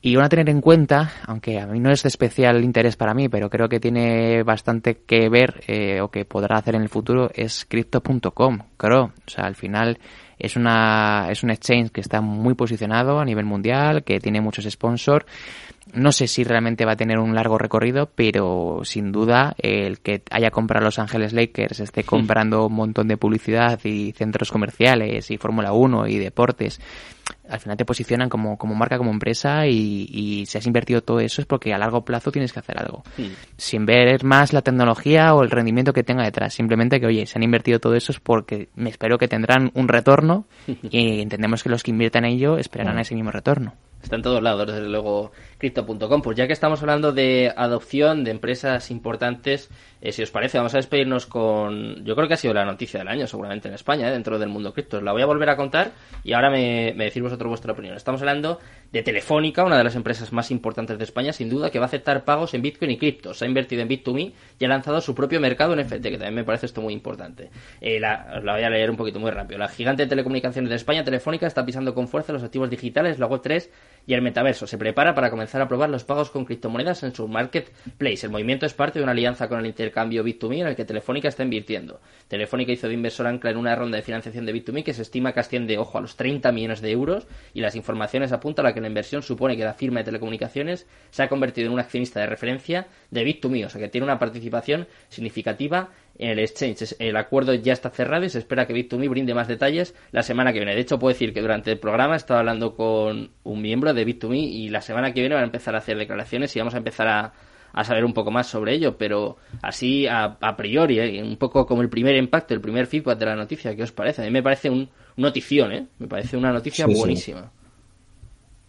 Y 0.00 0.14
van 0.14 0.26
a 0.26 0.28
tener 0.28 0.48
en 0.48 0.60
cuenta, 0.60 1.10
aunque 1.26 1.58
a 1.58 1.66
mí 1.66 1.80
no 1.80 1.90
es 1.90 2.04
de 2.04 2.08
especial 2.08 2.62
interés 2.62 2.96
para 2.96 3.14
mí, 3.14 3.28
pero 3.28 3.50
creo 3.50 3.68
que 3.68 3.80
tiene 3.80 4.44
bastante 4.44 4.98
que 5.04 5.28
ver 5.28 5.64
eh, 5.66 6.00
o 6.00 6.08
que 6.08 6.24
podrá 6.24 6.56
hacer 6.56 6.76
en 6.76 6.82
el 6.82 6.88
futuro, 6.88 7.30
es 7.34 7.66
Crypto.com. 7.68 8.60
Creo, 8.76 9.02
o 9.04 9.30
sea, 9.30 9.46
al 9.46 9.56
final 9.56 9.98
es, 10.38 10.54
una, 10.54 11.26
es 11.30 11.42
un 11.42 11.50
exchange 11.50 11.90
que 11.90 12.00
está 12.00 12.20
muy 12.20 12.54
posicionado 12.54 13.18
a 13.18 13.24
nivel 13.24 13.44
mundial, 13.44 14.04
que 14.04 14.20
tiene 14.20 14.40
muchos 14.40 14.66
sponsors. 14.70 15.26
No 15.94 16.12
sé 16.12 16.26
si 16.28 16.44
realmente 16.44 16.84
va 16.84 16.92
a 16.92 16.96
tener 16.96 17.18
un 17.18 17.34
largo 17.34 17.58
recorrido, 17.58 18.10
pero 18.14 18.80
sin 18.84 19.12
duda 19.12 19.54
el 19.58 20.00
que 20.00 20.22
haya 20.30 20.50
comprado 20.50 20.84
Los 20.84 20.98
Ángeles 20.98 21.32
Lakers, 21.32 21.80
esté 21.80 22.04
comprando 22.04 22.66
un 22.66 22.74
montón 22.74 23.08
de 23.08 23.16
publicidad 23.16 23.80
y 23.84 24.12
centros 24.12 24.50
comerciales 24.50 25.30
y 25.30 25.38
Fórmula 25.38 25.72
1 25.72 26.06
y 26.08 26.18
deportes 26.18 26.80
al 27.48 27.60
final 27.60 27.76
te 27.76 27.84
posicionan 27.84 28.28
como, 28.28 28.58
como 28.58 28.74
marca, 28.74 28.98
como 28.98 29.10
empresa 29.10 29.66
y, 29.66 30.44
si 30.46 30.58
has 30.58 30.66
invertido 30.66 31.02
todo 31.02 31.20
eso 31.20 31.40
es 31.40 31.46
porque 31.46 31.72
a 31.72 31.78
largo 31.78 32.04
plazo 32.04 32.30
tienes 32.30 32.52
que 32.52 32.60
hacer 32.60 32.78
algo. 32.78 33.02
Sin 33.56 33.86
ver 33.86 34.22
más 34.24 34.52
la 34.52 34.62
tecnología 34.62 35.34
o 35.34 35.42
el 35.42 35.50
rendimiento 35.50 35.92
que 35.92 36.02
tenga 36.02 36.24
detrás. 36.24 36.54
Simplemente 36.54 37.00
que, 37.00 37.06
oye, 37.06 37.26
se 37.26 37.38
han 37.38 37.42
invertido 37.42 37.80
todo 37.80 37.94
eso 37.94 38.12
es 38.12 38.20
porque 38.20 38.68
me 38.74 38.90
espero 38.90 39.18
que 39.18 39.28
tendrán 39.28 39.70
un 39.74 39.88
retorno 39.88 40.46
y 40.90 41.20
entendemos 41.20 41.62
que 41.62 41.70
los 41.70 41.82
que 41.82 41.90
inviertan 41.90 42.24
en 42.24 42.32
ello 42.32 42.58
esperarán 42.58 42.98
ese 42.98 43.14
mismo 43.14 43.30
retorno. 43.30 43.74
Está 44.02 44.16
en 44.16 44.22
todos 44.22 44.42
lados, 44.42 44.66
desde 44.66 44.88
luego, 44.88 45.32
crypto.com. 45.58 46.22
Pues 46.22 46.36
ya 46.36 46.46
que 46.46 46.52
estamos 46.52 46.80
hablando 46.80 47.12
de 47.12 47.52
adopción 47.54 48.24
de 48.24 48.30
empresas 48.30 48.90
importantes, 48.90 49.70
eh, 50.00 50.12
si 50.12 50.22
os 50.22 50.30
parece, 50.30 50.58
vamos 50.58 50.74
a 50.74 50.78
despedirnos 50.78 51.26
con. 51.26 52.04
Yo 52.04 52.14
creo 52.14 52.28
que 52.28 52.34
ha 52.34 52.36
sido 52.38 52.54
la 52.54 52.64
noticia 52.64 53.00
del 53.00 53.08
año, 53.08 53.26
seguramente 53.26 53.68
en 53.68 53.74
España, 53.74 54.08
eh, 54.08 54.12
dentro 54.12 54.38
del 54.38 54.48
mundo 54.48 54.72
cripto. 54.72 55.00
La 55.00 55.12
voy 55.12 55.22
a 55.22 55.26
volver 55.26 55.50
a 55.50 55.56
contar 55.56 55.92
y 56.22 56.32
ahora 56.32 56.50
me, 56.50 56.94
me 56.96 57.04
decís 57.04 57.22
vosotros 57.22 57.48
vuestra 57.48 57.72
opinión. 57.72 57.96
Estamos 57.96 58.20
hablando 58.20 58.60
de 58.92 59.02
Telefónica, 59.02 59.64
una 59.64 59.76
de 59.76 59.84
las 59.84 59.96
empresas 59.96 60.32
más 60.32 60.50
importantes 60.50 60.98
de 60.98 61.04
España, 61.04 61.32
sin 61.32 61.50
duda, 61.50 61.70
que 61.70 61.78
va 61.78 61.86
a 61.86 61.88
aceptar 61.88 62.24
pagos 62.24 62.54
en 62.54 62.62
Bitcoin 62.62 62.92
y 62.92 62.96
criptos. 62.96 63.42
Ha 63.42 63.46
invertido 63.46 63.82
en 63.82 63.88
Bit2Me 63.88 64.32
y 64.58 64.64
ha 64.64 64.68
lanzado 64.68 65.00
su 65.00 65.14
propio 65.14 65.40
mercado 65.40 65.72
en 65.72 65.80
FT, 65.80 66.10
que 66.10 66.16
también 66.16 66.34
me 66.34 66.44
parece 66.44 66.66
esto 66.66 66.80
muy 66.80 66.94
importante. 66.94 67.50
Eh, 67.80 67.98
la, 67.98 68.40
la 68.42 68.54
voy 68.54 68.62
a 68.62 68.70
leer 68.70 68.90
un 68.90 68.96
poquito 68.96 69.18
muy 69.18 69.30
rápido. 69.32 69.58
La 69.58 69.68
gigante 69.68 70.04
de 70.04 70.08
telecomunicaciones 70.08 70.70
de 70.70 70.76
España, 70.76 71.02
Telefónica, 71.02 71.46
está 71.46 71.66
pisando 71.66 71.92
con 71.94 72.06
fuerza 72.06 72.32
los 72.32 72.42
activos 72.44 72.70
digitales, 72.70 73.18
la 73.18 73.28
Web3 73.28 73.68
y 74.06 74.14
el 74.14 74.22
metaverso. 74.22 74.66
Se 74.66 74.78
prepara 74.78 75.14
para 75.14 75.28
comenzar 75.30 75.47
a 75.54 75.68
probar 75.68 75.90
los 75.90 76.04
pagos 76.04 76.30
con 76.30 76.44
criptomonedas 76.44 77.02
en 77.02 77.14
su 77.14 77.26
marketplace. 77.26 78.26
El 78.26 78.30
movimiento 78.30 78.66
es 78.66 78.74
parte 78.74 78.98
de 78.98 79.02
una 79.02 79.12
alianza 79.12 79.48
con 79.48 79.58
el 79.58 79.66
intercambio 79.66 80.22
Bit2Me 80.24 80.60
en 80.60 80.66
el 80.68 80.76
que 80.76 80.84
Telefónica 80.84 81.28
está 81.28 81.42
invirtiendo. 81.42 82.00
Telefónica 82.28 82.72
hizo 82.72 82.88
de 82.88 82.94
inversor 82.94 83.26
ancla 83.26 83.50
en 83.50 83.56
una 83.56 83.74
ronda 83.74 83.96
de 83.96 84.02
financiación 84.02 84.44
de 84.44 84.54
Bit2Me 84.54 84.84
que 84.84 84.94
se 84.94 85.02
estima 85.02 85.32
que 85.32 85.40
asciende, 85.40 85.78
ojo, 85.78 85.98
a 85.98 86.00
los 86.00 86.16
30 86.16 86.52
millones 86.52 86.80
de 86.80 86.90
euros 86.90 87.26
y 87.54 87.60
las 87.60 87.74
informaciones 87.74 88.32
apuntan 88.32 88.66
a 88.66 88.74
que 88.74 88.80
la 88.80 88.88
inversión 88.88 89.22
supone 89.22 89.56
que 89.56 89.64
la 89.64 89.74
firma 89.74 90.00
de 90.00 90.04
telecomunicaciones 90.04 90.86
se 91.10 91.22
ha 91.22 91.28
convertido 91.28 91.68
en 91.68 91.72
un 91.72 91.80
accionista 91.80 92.20
de 92.20 92.26
referencia 92.26 92.86
de 93.10 93.26
Bit2Me, 93.26 93.66
o 93.66 93.68
sea 93.70 93.80
que 93.80 93.88
tiene 93.88 94.04
una 94.04 94.18
participación 94.18 94.86
significativa 95.08 95.90
en 96.18 96.30
el 96.30 96.38
exchange. 96.40 96.96
El 96.98 97.16
acuerdo 97.16 97.54
ya 97.54 97.72
está 97.72 97.90
cerrado 97.90 98.24
y 98.24 98.28
se 98.28 98.38
espera 98.38 98.66
que 98.66 98.74
Bit2Me 98.74 99.08
brinde 99.08 99.34
más 99.34 99.48
detalles 99.48 99.94
la 100.10 100.22
semana 100.22 100.52
que 100.52 100.58
viene. 100.58 100.74
De 100.74 100.80
hecho, 100.80 100.98
puedo 100.98 101.12
decir 101.12 101.32
que 101.32 101.40
durante 101.40 101.70
el 101.70 101.78
programa 101.78 102.14
he 102.14 102.16
estado 102.16 102.40
hablando 102.40 102.74
con 102.74 103.30
un 103.44 103.62
miembro 103.62 103.94
de 103.94 104.06
Bit2Me 104.06 104.36
y 104.36 104.68
la 104.68 104.80
semana 104.80 105.12
que 105.12 105.20
viene 105.20 105.34
van 105.34 105.44
a 105.44 105.46
empezar 105.46 105.74
a 105.74 105.78
hacer 105.78 105.96
declaraciones 105.96 106.54
y 106.54 106.58
vamos 106.58 106.74
a 106.74 106.78
empezar 106.78 107.08
a, 107.08 107.32
saber 107.84 108.04
un 108.04 108.12
poco 108.12 108.32
más 108.32 108.48
sobre 108.48 108.74
ello, 108.74 108.98
pero 108.98 109.36
así 109.62 110.06
a, 110.08 110.36
priori, 110.56 110.98
¿eh? 110.98 111.22
un 111.22 111.36
poco 111.36 111.64
como 111.64 111.82
el 111.82 111.88
primer 111.88 112.16
impacto, 112.16 112.52
el 112.52 112.60
primer 112.60 112.86
feedback 112.86 113.18
de 113.18 113.26
la 113.26 113.36
noticia, 113.36 113.76
¿qué 113.76 113.84
os 113.84 113.92
parece? 113.92 114.22
A 114.22 114.24
mí 114.24 114.32
me 114.32 114.42
parece 114.42 114.68
un 114.68 114.88
notición, 115.16 115.72
¿eh? 115.72 115.86
Me 115.98 116.08
parece 116.08 116.36
una 116.36 116.52
noticia 116.52 116.86
buenísima. 116.86 117.52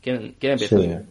¿Quién, 0.02 0.36
empieza? 0.39 1.04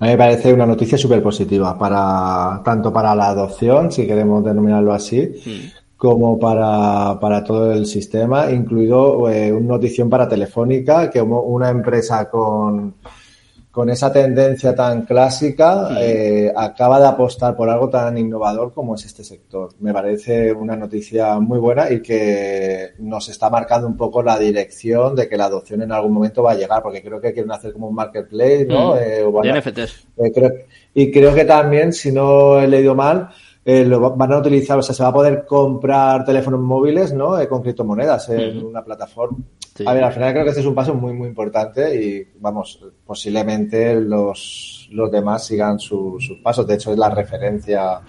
A 0.00 0.04
mí 0.04 0.10
me 0.12 0.18
parece 0.18 0.52
una 0.52 0.66
noticia 0.66 0.96
súper 0.96 1.22
positiva 1.22 1.76
para 1.76 2.62
tanto 2.64 2.92
para 2.92 3.14
la 3.14 3.28
adopción, 3.28 3.90
si 3.90 4.06
queremos 4.06 4.44
denominarlo 4.44 4.92
así, 4.92 5.28
mm. 5.44 5.96
como 5.96 6.38
para, 6.38 7.18
para, 7.20 7.42
todo 7.42 7.72
el 7.72 7.84
sistema, 7.84 8.50
incluido 8.52 9.28
eh, 9.28 9.52
una 9.52 9.74
notición 9.74 10.08
para 10.08 10.28
Telefónica, 10.28 11.10
que 11.10 11.20
una 11.20 11.70
empresa 11.70 12.30
con 12.30 12.94
con 13.78 13.90
esa 13.90 14.12
tendencia 14.12 14.74
tan 14.74 15.02
clásica, 15.02 15.90
eh, 16.00 16.52
acaba 16.56 16.98
de 16.98 17.06
apostar 17.06 17.54
por 17.54 17.70
algo 17.70 17.88
tan 17.88 18.18
innovador 18.18 18.72
como 18.72 18.96
es 18.96 19.04
este 19.04 19.22
sector. 19.22 19.70
Me 19.78 19.92
parece 19.92 20.52
una 20.52 20.74
noticia 20.74 21.38
muy 21.38 21.60
buena 21.60 21.88
y 21.88 22.02
que 22.02 22.94
nos 22.98 23.28
está 23.28 23.48
marcando 23.48 23.86
un 23.86 23.96
poco 23.96 24.20
la 24.20 24.36
dirección 24.36 25.14
de 25.14 25.28
que 25.28 25.36
la 25.36 25.44
adopción 25.44 25.82
en 25.82 25.92
algún 25.92 26.12
momento 26.12 26.42
va 26.42 26.50
a 26.50 26.54
llegar, 26.56 26.82
porque 26.82 27.00
creo 27.00 27.20
que 27.20 27.32
quieren 27.32 27.52
hacer 27.52 27.72
como 27.72 27.86
un 27.86 27.94
marketplace, 27.94 28.66
¿no? 28.66 28.94
Mm. 28.94 28.98
Eh, 28.98 29.60
NFTs. 29.60 30.08
Eh, 30.16 30.66
y 30.94 31.12
creo 31.12 31.32
que 31.32 31.44
también, 31.44 31.92
si 31.92 32.10
no 32.10 32.58
he 32.58 32.66
leído 32.66 32.96
mal, 32.96 33.28
lo 33.64 34.16
van 34.16 34.32
a 34.32 34.38
utilizar, 34.38 34.76
o 34.76 34.82
sea, 34.82 34.92
se 34.92 35.04
va 35.04 35.10
a 35.10 35.14
poder 35.14 35.46
comprar 35.46 36.24
teléfonos 36.24 36.58
móviles, 36.58 37.12
¿no? 37.12 37.36
con 37.48 37.62
criptomonedas 37.62 38.28
en 38.30 38.64
una 38.64 38.82
plataforma. 38.82 39.38
A 39.86 39.94
ver, 39.94 40.04
al 40.04 40.12
final 40.12 40.32
creo 40.32 40.44
que 40.44 40.50
este 40.50 40.60
es 40.60 40.66
un 40.66 40.74
paso 40.74 40.94
muy, 40.94 41.12
muy 41.12 41.28
importante 41.28 42.02
y, 42.02 42.28
vamos, 42.40 42.80
posiblemente 43.04 43.94
los, 44.00 44.88
los 44.92 45.10
demás 45.10 45.46
sigan 45.46 45.78
sus 45.78 46.32
pasos. 46.42 46.66
De 46.66 46.74
hecho, 46.74 46.92
es 46.92 46.98
la 46.98 47.10
referencia, 47.10 48.00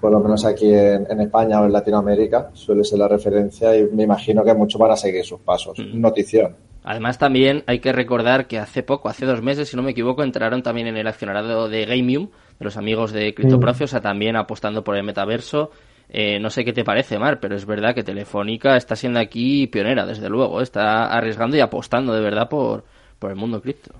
por 0.00 0.12
lo 0.12 0.20
menos 0.20 0.44
aquí 0.44 0.72
en, 0.72 1.20
España 1.20 1.60
o 1.60 1.66
en 1.66 1.72
Latinoamérica, 1.72 2.50
suele 2.52 2.84
ser 2.84 2.98
la 2.98 3.08
referencia 3.08 3.76
y 3.76 3.84
me 3.84 4.04
imagino 4.04 4.44
que 4.44 4.54
muchos 4.54 4.80
van 4.80 4.92
a 4.92 4.96
seguir 4.96 5.24
sus 5.24 5.40
pasos. 5.40 5.78
Notición. 5.78 6.56
Además, 6.84 7.18
también 7.18 7.64
hay 7.66 7.80
que 7.80 7.92
recordar 7.92 8.46
que 8.46 8.58
hace 8.58 8.82
poco, 8.82 9.08
hace 9.08 9.26
dos 9.26 9.42
meses, 9.42 9.68
si 9.68 9.76
no 9.76 9.82
me 9.82 9.90
equivoco, 9.90 10.22
entraron 10.22 10.62
también 10.62 10.86
en 10.86 10.96
el 10.96 11.06
accionariado 11.06 11.68
de 11.68 11.84
Gamium, 11.84 12.30
de 12.58 12.64
los 12.64 12.76
amigos 12.76 13.12
de 13.12 13.34
CryptoProfi, 13.34 13.84
o 13.84 13.88
sea, 13.88 14.00
también 14.00 14.36
apostando 14.36 14.82
por 14.84 14.96
el 14.96 15.02
metaverso 15.02 15.70
eh, 16.08 16.38
no 16.40 16.50
sé 16.50 16.64
qué 16.64 16.72
te 16.72 16.84
parece, 16.84 17.18
Mar, 17.18 17.38
pero 17.40 17.54
es 17.54 17.66
verdad 17.66 17.94
que 17.94 18.02
Telefónica 18.02 18.76
está 18.76 18.96
siendo 18.96 19.20
aquí 19.20 19.66
pionera, 19.66 20.06
desde 20.06 20.28
luego. 20.28 20.60
Está 20.60 21.06
arriesgando 21.06 21.56
y 21.56 21.60
apostando 21.60 22.14
de 22.14 22.20
verdad 22.20 22.48
por, 22.48 22.84
por 23.18 23.30
el 23.30 23.36
mundo 23.36 23.60
cripto. 23.60 23.94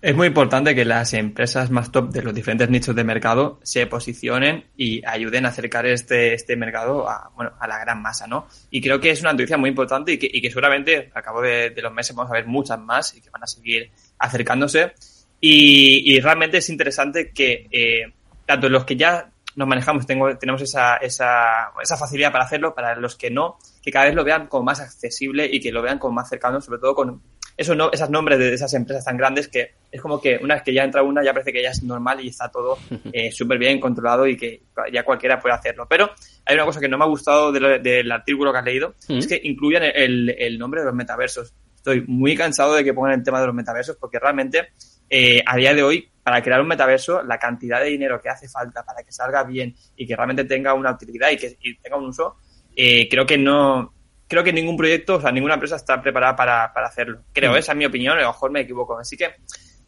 Es 0.00 0.14
muy 0.14 0.28
importante 0.28 0.76
que 0.76 0.84
las 0.84 1.12
empresas 1.12 1.72
más 1.72 1.90
top 1.90 2.10
de 2.10 2.22
los 2.22 2.32
diferentes 2.32 2.70
nichos 2.70 2.94
de 2.94 3.02
mercado 3.02 3.58
se 3.64 3.84
posicionen 3.88 4.66
y 4.76 5.04
ayuden 5.04 5.44
a 5.44 5.48
acercar 5.48 5.86
este, 5.86 6.34
este 6.34 6.54
mercado 6.54 7.08
a, 7.08 7.32
bueno, 7.34 7.50
a 7.58 7.66
la 7.66 7.80
gran 7.80 8.00
masa, 8.00 8.28
¿no? 8.28 8.46
Y 8.70 8.80
creo 8.80 9.00
que 9.00 9.10
es 9.10 9.20
una 9.22 9.32
noticia 9.32 9.56
muy 9.56 9.70
importante 9.70 10.12
y 10.12 10.18
que, 10.18 10.30
y 10.32 10.40
que 10.40 10.50
seguramente 10.50 11.10
a 11.12 11.20
cabo 11.20 11.42
de, 11.42 11.74
los 11.82 11.92
meses 11.92 12.14
vamos 12.14 12.30
a 12.30 12.34
ver 12.34 12.46
muchas 12.46 12.78
más 12.78 13.16
y 13.16 13.20
que 13.20 13.30
van 13.30 13.42
a 13.42 13.48
seguir 13.48 13.90
acercándose. 14.20 14.92
Y, 15.40 16.14
y 16.14 16.20
realmente 16.20 16.58
es 16.58 16.70
interesante 16.70 17.32
que 17.32 17.66
eh, 17.72 18.12
tanto 18.46 18.68
los 18.68 18.84
que 18.84 18.94
ya 18.94 19.32
nos 19.58 19.66
manejamos, 19.66 20.06
tengo, 20.06 20.38
tenemos 20.38 20.62
esa, 20.62 20.98
esa, 20.98 21.72
esa 21.82 21.96
facilidad 21.96 22.30
para 22.30 22.44
hacerlo, 22.44 22.76
para 22.76 22.94
los 22.94 23.16
que 23.16 23.28
no, 23.28 23.58
que 23.82 23.90
cada 23.90 24.04
vez 24.04 24.14
lo 24.14 24.22
vean 24.22 24.46
como 24.46 24.62
más 24.62 24.78
accesible 24.78 25.50
y 25.50 25.58
que 25.58 25.72
lo 25.72 25.82
vean 25.82 25.98
como 25.98 26.14
más 26.14 26.28
cercano, 26.28 26.60
sobre 26.60 26.78
todo 26.78 26.94
con 26.94 27.20
esos, 27.56 27.76
no, 27.76 27.90
esos 27.90 28.08
nombres 28.08 28.38
de 28.38 28.54
esas 28.54 28.72
empresas 28.74 29.04
tan 29.04 29.16
grandes 29.16 29.48
que 29.48 29.72
es 29.90 30.00
como 30.00 30.20
que 30.20 30.38
una 30.40 30.54
vez 30.54 30.62
que 30.62 30.72
ya 30.72 30.84
entra 30.84 31.02
una 31.02 31.24
ya 31.24 31.32
parece 31.32 31.52
que 31.52 31.60
ya 31.60 31.70
es 31.70 31.82
normal 31.82 32.20
y 32.20 32.28
está 32.28 32.48
todo 32.52 32.78
eh, 33.12 33.32
súper 33.32 33.58
bien 33.58 33.80
controlado 33.80 34.28
y 34.28 34.36
que 34.36 34.62
ya 34.92 35.02
cualquiera 35.02 35.40
puede 35.40 35.56
hacerlo. 35.56 35.88
Pero 35.90 36.08
hay 36.46 36.54
una 36.54 36.64
cosa 36.64 36.78
que 36.78 36.88
no 36.88 36.96
me 36.96 37.04
ha 37.04 37.08
gustado 37.08 37.50
del 37.50 38.12
artículo 38.12 38.52
que 38.52 38.58
has 38.58 38.64
leído, 38.64 38.94
es 39.08 39.26
que 39.26 39.40
incluyan 39.42 39.82
el, 39.82 40.36
el 40.38 40.56
nombre 40.56 40.82
de 40.82 40.86
los 40.86 40.94
metaversos. 40.94 41.52
Estoy 41.74 42.04
muy 42.06 42.36
cansado 42.36 42.74
de 42.74 42.84
que 42.84 42.94
pongan 42.94 43.14
el 43.14 43.24
tema 43.24 43.40
de 43.40 43.46
los 43.46 43.54
metaversos 43.56 43.96
porque 43.96 44.20
realmente 44.20 44.68
eh, 45.10 45.42
a 45.44 45.56
día 45.56 45.74
de 45.74 45.82
hoy, 45.82 46.08
para 46.28 46.42
crear 46.42 46.60
un 46.60 46.68
metaverso, 46.68 47.22
la 47.22 47.38
cantidad 47.38 47.80
de 47.80 47.86
dinero 47.86 48.20
que 48.20 48.28
hace 48.28 48.50
falta 48.50 48.84
para 48.84 49.02
que 49.02 49.10
salga 49.10 49.44
bien 49.44 49.74
y 49.96 50.06
que 50.06 50.14
realmente 50.14 50.44
tenga 50.44 50.74
una 50.74 50.92
utilidad 50.92 51.30
y 51.30 51.38
que 51.38 51.56
tenga 51.82 51.96
un 51.96 52.04
uso, 52.04 52.36
eh, 52.76 53.08
creo 53.08 53.24
que 53.24 53.38
no, 53.38 53.94
creo 54.26 54.44
que 54.44 54.52
ningún 54.52 54.76
proyecto, 54.76 55.14
o 55.14 55.20
sea, 55.22 55.32
ninguna 55.32 55.54
empresa 55.54 55.76
está 55.76 56.02
preparada 56.02 56.36
para, 56.36 56.64
hacerlo. 56.84 57.22
Creo, 57.32 57.52
mm. 57.52 57.56
esa 57.56 57.72
es 57.72 57.78
mi 57.78 57.86
opinión, 57.86 58.18
a 58.18 58.20
lo 58.20 58.26
mejor 58.26 58.50
me 58.50 58.60
equivoco. 58.60 58.98
Así 58.98 59.16
que 59.16 59.36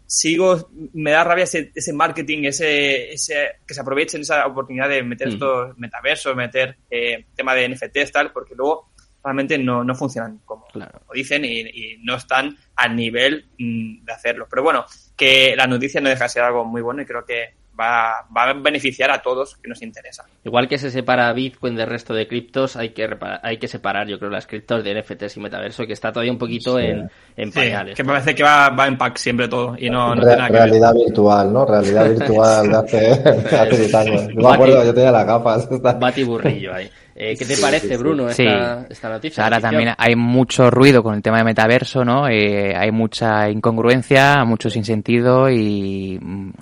sigo, 0.06 0.70
me 0.94 1.10
da 1.10 1.24
rabia 1.24 1.44
ese, 1.44 1.72
ese 1.74 1.92
marketing, 1.92 2.44
ese, 2.44 3.12
ese, 3.12 3.56
que 3.66 3.74
se 3.74 3.82
aprovechen 3.82 4.22
esa 4.22 4.46
oportunidad 4.46 4.88
de 4.88 5.02
meter 5.02 5.28
mm. 5.28 5.32
estos 5.32 5.76
metaversos, 5.76 6.34
meter 6.34 6.78
eh, 6.90 7.26
tema 7.36 7.54
de 7.54 7.68
NFTs, 7.68 8.12
tal, 8.12 8.32
porque 8.32 8.54
luego 8.54 8.89
realmente 9.22 9.58
no, 9.58 9.84
no 9.84 9.94
funcionan 9.94 10.40
como 10.44 10.66
dicen 11.12 11.44
y, 11.44 11.98
no 12.02 12.16
están 12.16 12.56
al 12.76 12.96
nivel 12.96 13.46
mm, 13.58 14.04
de 14.04 14.12
hacerlo. 14.12 14.46
Pero 14.48 14.62
bueno, 14.62 14.84
que 15.16 15.54
la 15.56 15.66
noticia 15.66 16.00
no 16.00 16.08
deja 16.08 16.24
de 16.24 16.30
ser 16.30 16.42
algo 16.42 16.64
muy 16.64 16.82
bueno 16.82 17.02
y 17.02 17.06
creo 17.06 17.24
que 17.24 17.60
va, 17.78 18.26
va 18.36 18.50
a 18.50 18.52
beneficiar 18.52 19.10
a 19.10 19.22
todos 19.22 19.56
que 19.56 19.68
nos 19.68 19.82
interesa. 19.82 20.24
Igual 20.44 20.68
que 20.68 20.78
se 20.78 20.90
separa 20.90 21.32
Bitcoin 21.32 21.76
del 21.76 21.88
resto 21.88 22.14
de 22.14 22.28
criptos, 22.28 22.76
hay 22.76 22.90
que 22.90 23.08
hay 23.42 23.58
que 23.58 23.68
separar, 23.68 24.06
yo 24.06 24.18
creo, 24.18 24.30
las 24.30 24.46
criptos 24.46 24.84
de 24.84 25.00
NFTs 25.00 25.36
y 25.36 25.40
metaverso, 25.40 25.86
que 25.86 25.92
está 25.92 26.12
todavía 26.12 26.32
un 26.32 26.38
poquito 26.38 26.78
en, 26.78 27.10
en 27.36 27.52
pañales. 27.52 27.96
que 27.96 28.04
parece 28.04 28.34
que 28.34 28.42
va, 28.42 28.70
va 28.70 28.86
en 28.86 28.98
pack 28.98 29.16
siempre 29.16 29.48
todo 29.48 29.76
y 29.78 29.88
no, 29.88 30.14
no 30.14 30.22
Realidad 30.22 30.94
virtual, 30.94 31.52
¿no? 31.52 31.64
Realidad 31.64 32.08
virtual 32.18 32.68
de 32.68 32.76
hace, 32.76 33.10
hace 33.56 33.76
10 33.76 33.94
años. 33.94 34.28
Yo 34.28 34.48
me 34.48 34.54
acuerdo, 34.54 34.84
yo 34.84 34.94
tenía 34.94 35.12
las 35.12 35.26
gafas. 35.26 35.68
Batiburrillo 35.98 36.74
ahí. 36.74 36.90
Eh, 37.22 37.36
¿Qué 37.36 37.44
te 37.44 37.58
parece, 37.58 37.98
Bruno, 37.98 38.30
esta, 38.30 38.86
esta 38.88 39.10
noticia? 39.10 39.44
Ahora 39.44 39.60
también 39.60 39.90
hay 39.98 40.16
mucho 40.16 40.70
ruido 40.70 41.02
con 41.02 41.14
el 41.14 41.20
tema 41.20 41.36
de 41.36 41.44
metaverso, 41.44 42.02
¿no? 42.02 42.26
Eh, 42.26 42.74
hay 42.74 42.90
mucha 42.92 43.50
incongruencia, 43.50 44.42
mucho 44.46 44.70
sinsentido 44.70 45.50
y 45.50 46.18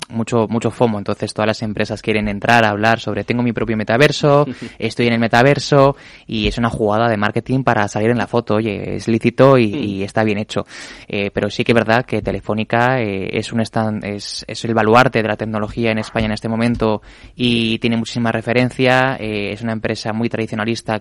mucho, 0.09 0.49
mucho 0.49 0.69
FOMO. 0.69 0.97
Entonces 0.97 1.33
todas 1.33 1.47
las 1.47 1.61
empresas 1.61 2.01
quieren 2.01 2.27
entrar 2.27 2.65
a 2.65 2.71
hablar 2.71 2.99
sobre 2.99 3.23
tengo 3.23 3.41
mi 3.41 3.53
propio 3.53 3.77
metaverso, 3.77 4.45
estoy 4.77 5.07
en 5.07 5.13
el 5.13 5.19
metaverso 5.19 5.95
y 6.27 6.49
es 6.49 6.57
una 6.57 6.69
jugada 6.69 7.07
de 7.07 7.15
marketing 7.15 7.63
para 7.63 7.87
salir 7.87 8.09
en 8.09 8.17
la 8.17 8.27
foto. 8.27 8.55
Oye, 8.55 8.95
es 8.95 9.07
lícito 9.07 9.57
y, 9.57 10.01
mm. 10.01 10.03
está 10.03 10.25
bien 10.25 10.39
hecho. 10.39 10.65
Eh, 11.07 11.31
pero 11.33 11.49
sí 11.49 11.63
que 11.63 11.71
es 11.71 11.77
verdad 11.77 12.03
que 12.03 12.21
Telefónica 12.21 12.99
es 12.99 13.53
un 13.53 13.61
stand, 13.61 14.03
es, 14.03 14.43
es 14.45 14.65
el 14.65 14.73
baluarte 14.73 15.21
de 15.21 15.29
la 15.29 15.37
tecnología 15.37 15.91
en 15.91 15.99
España 15.99 16.25
en 16.25 16.33
este 16.33 16.49
momento 16.49 17.01
y 17.33 17.79
tiene 17.79 17.95
muchísima 17.95 18.33
referencia. 18.33 19.15
es 19.15 19.61
una 19.61 19.71
empresa 19.71 20.11
muy 20.11 20.27
tradicional 20.27 20.48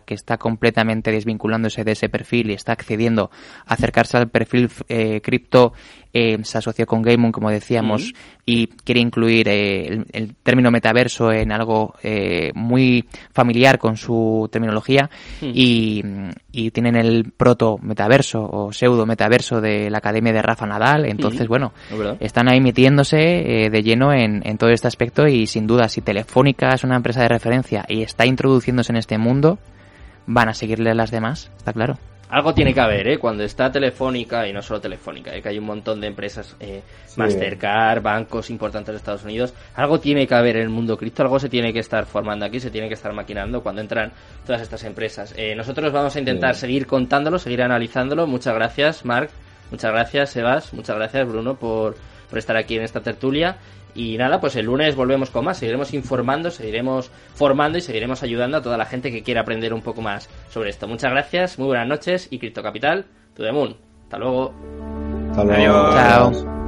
que 0.05 0.14
está 0.14 0.38
completamente 0.38 1.11
desvinculándose 1.11 1.84
de 1.84 1.92
ese 1.92 2.09
perfil 2.09 2.51
y 2.51 2.55
está 2.55 2.72
accediendo 2.72 3.30
a 3.66 3.74
acercarse 3.74 4.16
al 4.16 4.28
perfil 4.28 4.70
eh, 4.88 5.20
cripto, 5.22 5.72
eh, 6.12 6.38
se 6.42 6.59
asoció 6.59 6.86
con 6.86 7.02
Gameon, 7.02 7.32
como 7.32 7.50
decíamos, 7.50 8.14
y 8.44 8.66
quiere 8.66 9.00
incluir 9.00 9.48
eh, 9.48 10.04
el, 10.12 10.34
término 10.42 10.70
metaverso 10.70 11.32
en 11.32 11.52
algo 11.52 11.94
muy 12.54 13.04
familiar 13.32 13.78
con 13.78 13.96
su 13.96 14.48
terminología 14.50 15.11
y, 15.40 16.02
tienen 16.72 16.96
el 16.96 17.32
proto 17.36 17.78
metaverso 17.80 18.42
o 18.42 18.72
pseudo 18.72 19.06
metaverso 19.06 19.61
de 19.61 19.90
la 19.90 19.98
Academia 19.98 20.32
de 20.32 20.42
Rafa 20.42 20.66
Nadal. 20.66 21.06
Entonces, 21.06 21.46
bueno, 21.46 21.72
están 22.20 22.48
ahí 22.48 22.61
metiéndose 22.61 23.16
de 23.70 23.82
lleno 23.82 24.12
en, 24.12 24.42
en 24.44 24.59
todo 24.59 24.70
este 24.70 24.88
aspecto 24.88 25.26
y 25.26 25.46
sin 25.46 25.66
duda, 25.66 25.88
si 25.88 26.00
Telefónica 26.00 26.74
es 26.74 26.84
una 26.84 26.96
empresa 26.96 27.22
de 27.22 27.28
referencia 27.28 27.84
y 27.88 28.02
está 28.02 28.26
introduciéndose 28.26 28.92
en 28.92 28.96
este 28.96 29.18
mundo, 29.18 29.59
van 30.26 30.48
a 30.48 30.54
seguirle 30.54 30.94
las 30.94 31.11
demás, 31.11 31.50
está 31.56 31.72
claro. 31.72 31.98
Algo 32.30 32.52
tiene 32.52 32.74
que 32.74 32.80
haber, 32.80 33.08
¿eh? 33.08 33.18
Cuando 33.18 33.42
está 33.42 33.72
Telefónica, 33.72 34.46
y 34.46 34.52
no 34.52 34.60
solo 34.60 34.80
Telefónica, 34.80 35.34
¿eh? 35.34 35.40
que 35.40 35.48
hay 35.48 35.58
un 35.58 35.64
montón 35.64 36.00
de 36.00 36.08
empresas, 36.08 36.56
eh, 36.60 36.82
Mastercard, 37.16 38.02
bancos 38.02 38.50
importantes 38.50 38.92
de 38.92 38.96
Estados 38.98 39.24
Unidos, 39.24 39.54
algo 39.74 39.98
tiene 39.98 40.26
que 40.26 40.34
haber 40.34 40.56
en 40.56 40.62
el 40.62 40.68
mundo 40.68 40.98
cripto, 40.98 41.22
algo 41.22 41.38
se 41.38 41.48
tiene 41.48 41.72
que 41.72 41.78
estar 41.78 42.04
formando 42.04 42.44
aquí, 42.44 42.60
se 42.60 42.70
tiene 42.70 42.88
que 42.88 42.94
estar 42.94 43.12
maquinando 43.14 43.62
cuando 43.62 43.80
entran 43.80 44.12
todas 44.44 44.60
estas 44.60 44.84
empresas. 44.84 45.34
Eh, 45.36 45.54
nosotros 45.54 45.90
vamos 45.90 46.14
a 46.16 46.18
intentar 46.18 46.54
seguir 46.54 46.86
contándolo, 46.86 47.38
seguir 47.38 47.62
analizándolo. 47.62 48.26
Muchas 48.26 48.54
gracias, 48.54 49.04
Marc. 49.06 49.30
Muchas 49.70 49.90
gracias, 49.90 50.30
Sebas. 50.30 50.74
Muchas 50.74 50.96
gracias, 50.96 51.26
Bruno, 51.26 51.54
por 51.54 51.96
por 52.28 52.38
estar 52.38 52.56
aquí 52.56 52.76
en 52.76 52.82
esta 52.82 53.00
tertulia. 53.00 53.56
Y 53.95 54.16
nada, 54.16 54.41
pues 54.41 54.57
el 54.57 54.66
lunes 54.66 54.95
volvemos 54.95 55.30
con 55.30 55.45
más, 55.45 55.59
seguiremos 55.59 55.93
informando, 55.95 56.51
seguiremos 56.51 57.11
formando 57.34 57.78
y 57.78 57.80
seguiremos 57.80 58.22
ayudando 58.22 58.59
a 58.59 58.62
toda 58.62 58.76
la 58.76 58.86
gente 58.86 59.11
que 59.11 59.22
quiera 59.22 59.41
aprender 59.41 59.74
un 59.74 59.82
poco 59.82 60.03
más 60.03 60.28
sobre 60.51 60.70
esto. 60.70 60.86
Muchas 60.86 61.11
gracias, 61.11 61.59
muy 61.59 61.68
buenas 61.68 61.89
noches 61.89 62.28
y 62.30 62.39
Cripto 62.39 62.62
Capital, 62.62 63.07
to 63.34 63.43
the 63.43 63.53
moon. 63.53 63.76
Hasta 64.05 64.18
luego. 64.18 64.55
Hasta 65.30 65.45
luego. 65.45 65.91
Chao. 65.93 66.59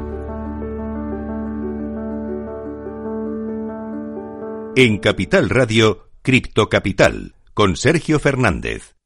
En 4.76 4.98
Capital 4.98 5.50
Radio, 5.50 6.10
Cripto 6.22 6.68
Capital, 6.68 7.34
con 7.54 7.76
Sergio 7.76 8.18
Fernández. 8.20 8.99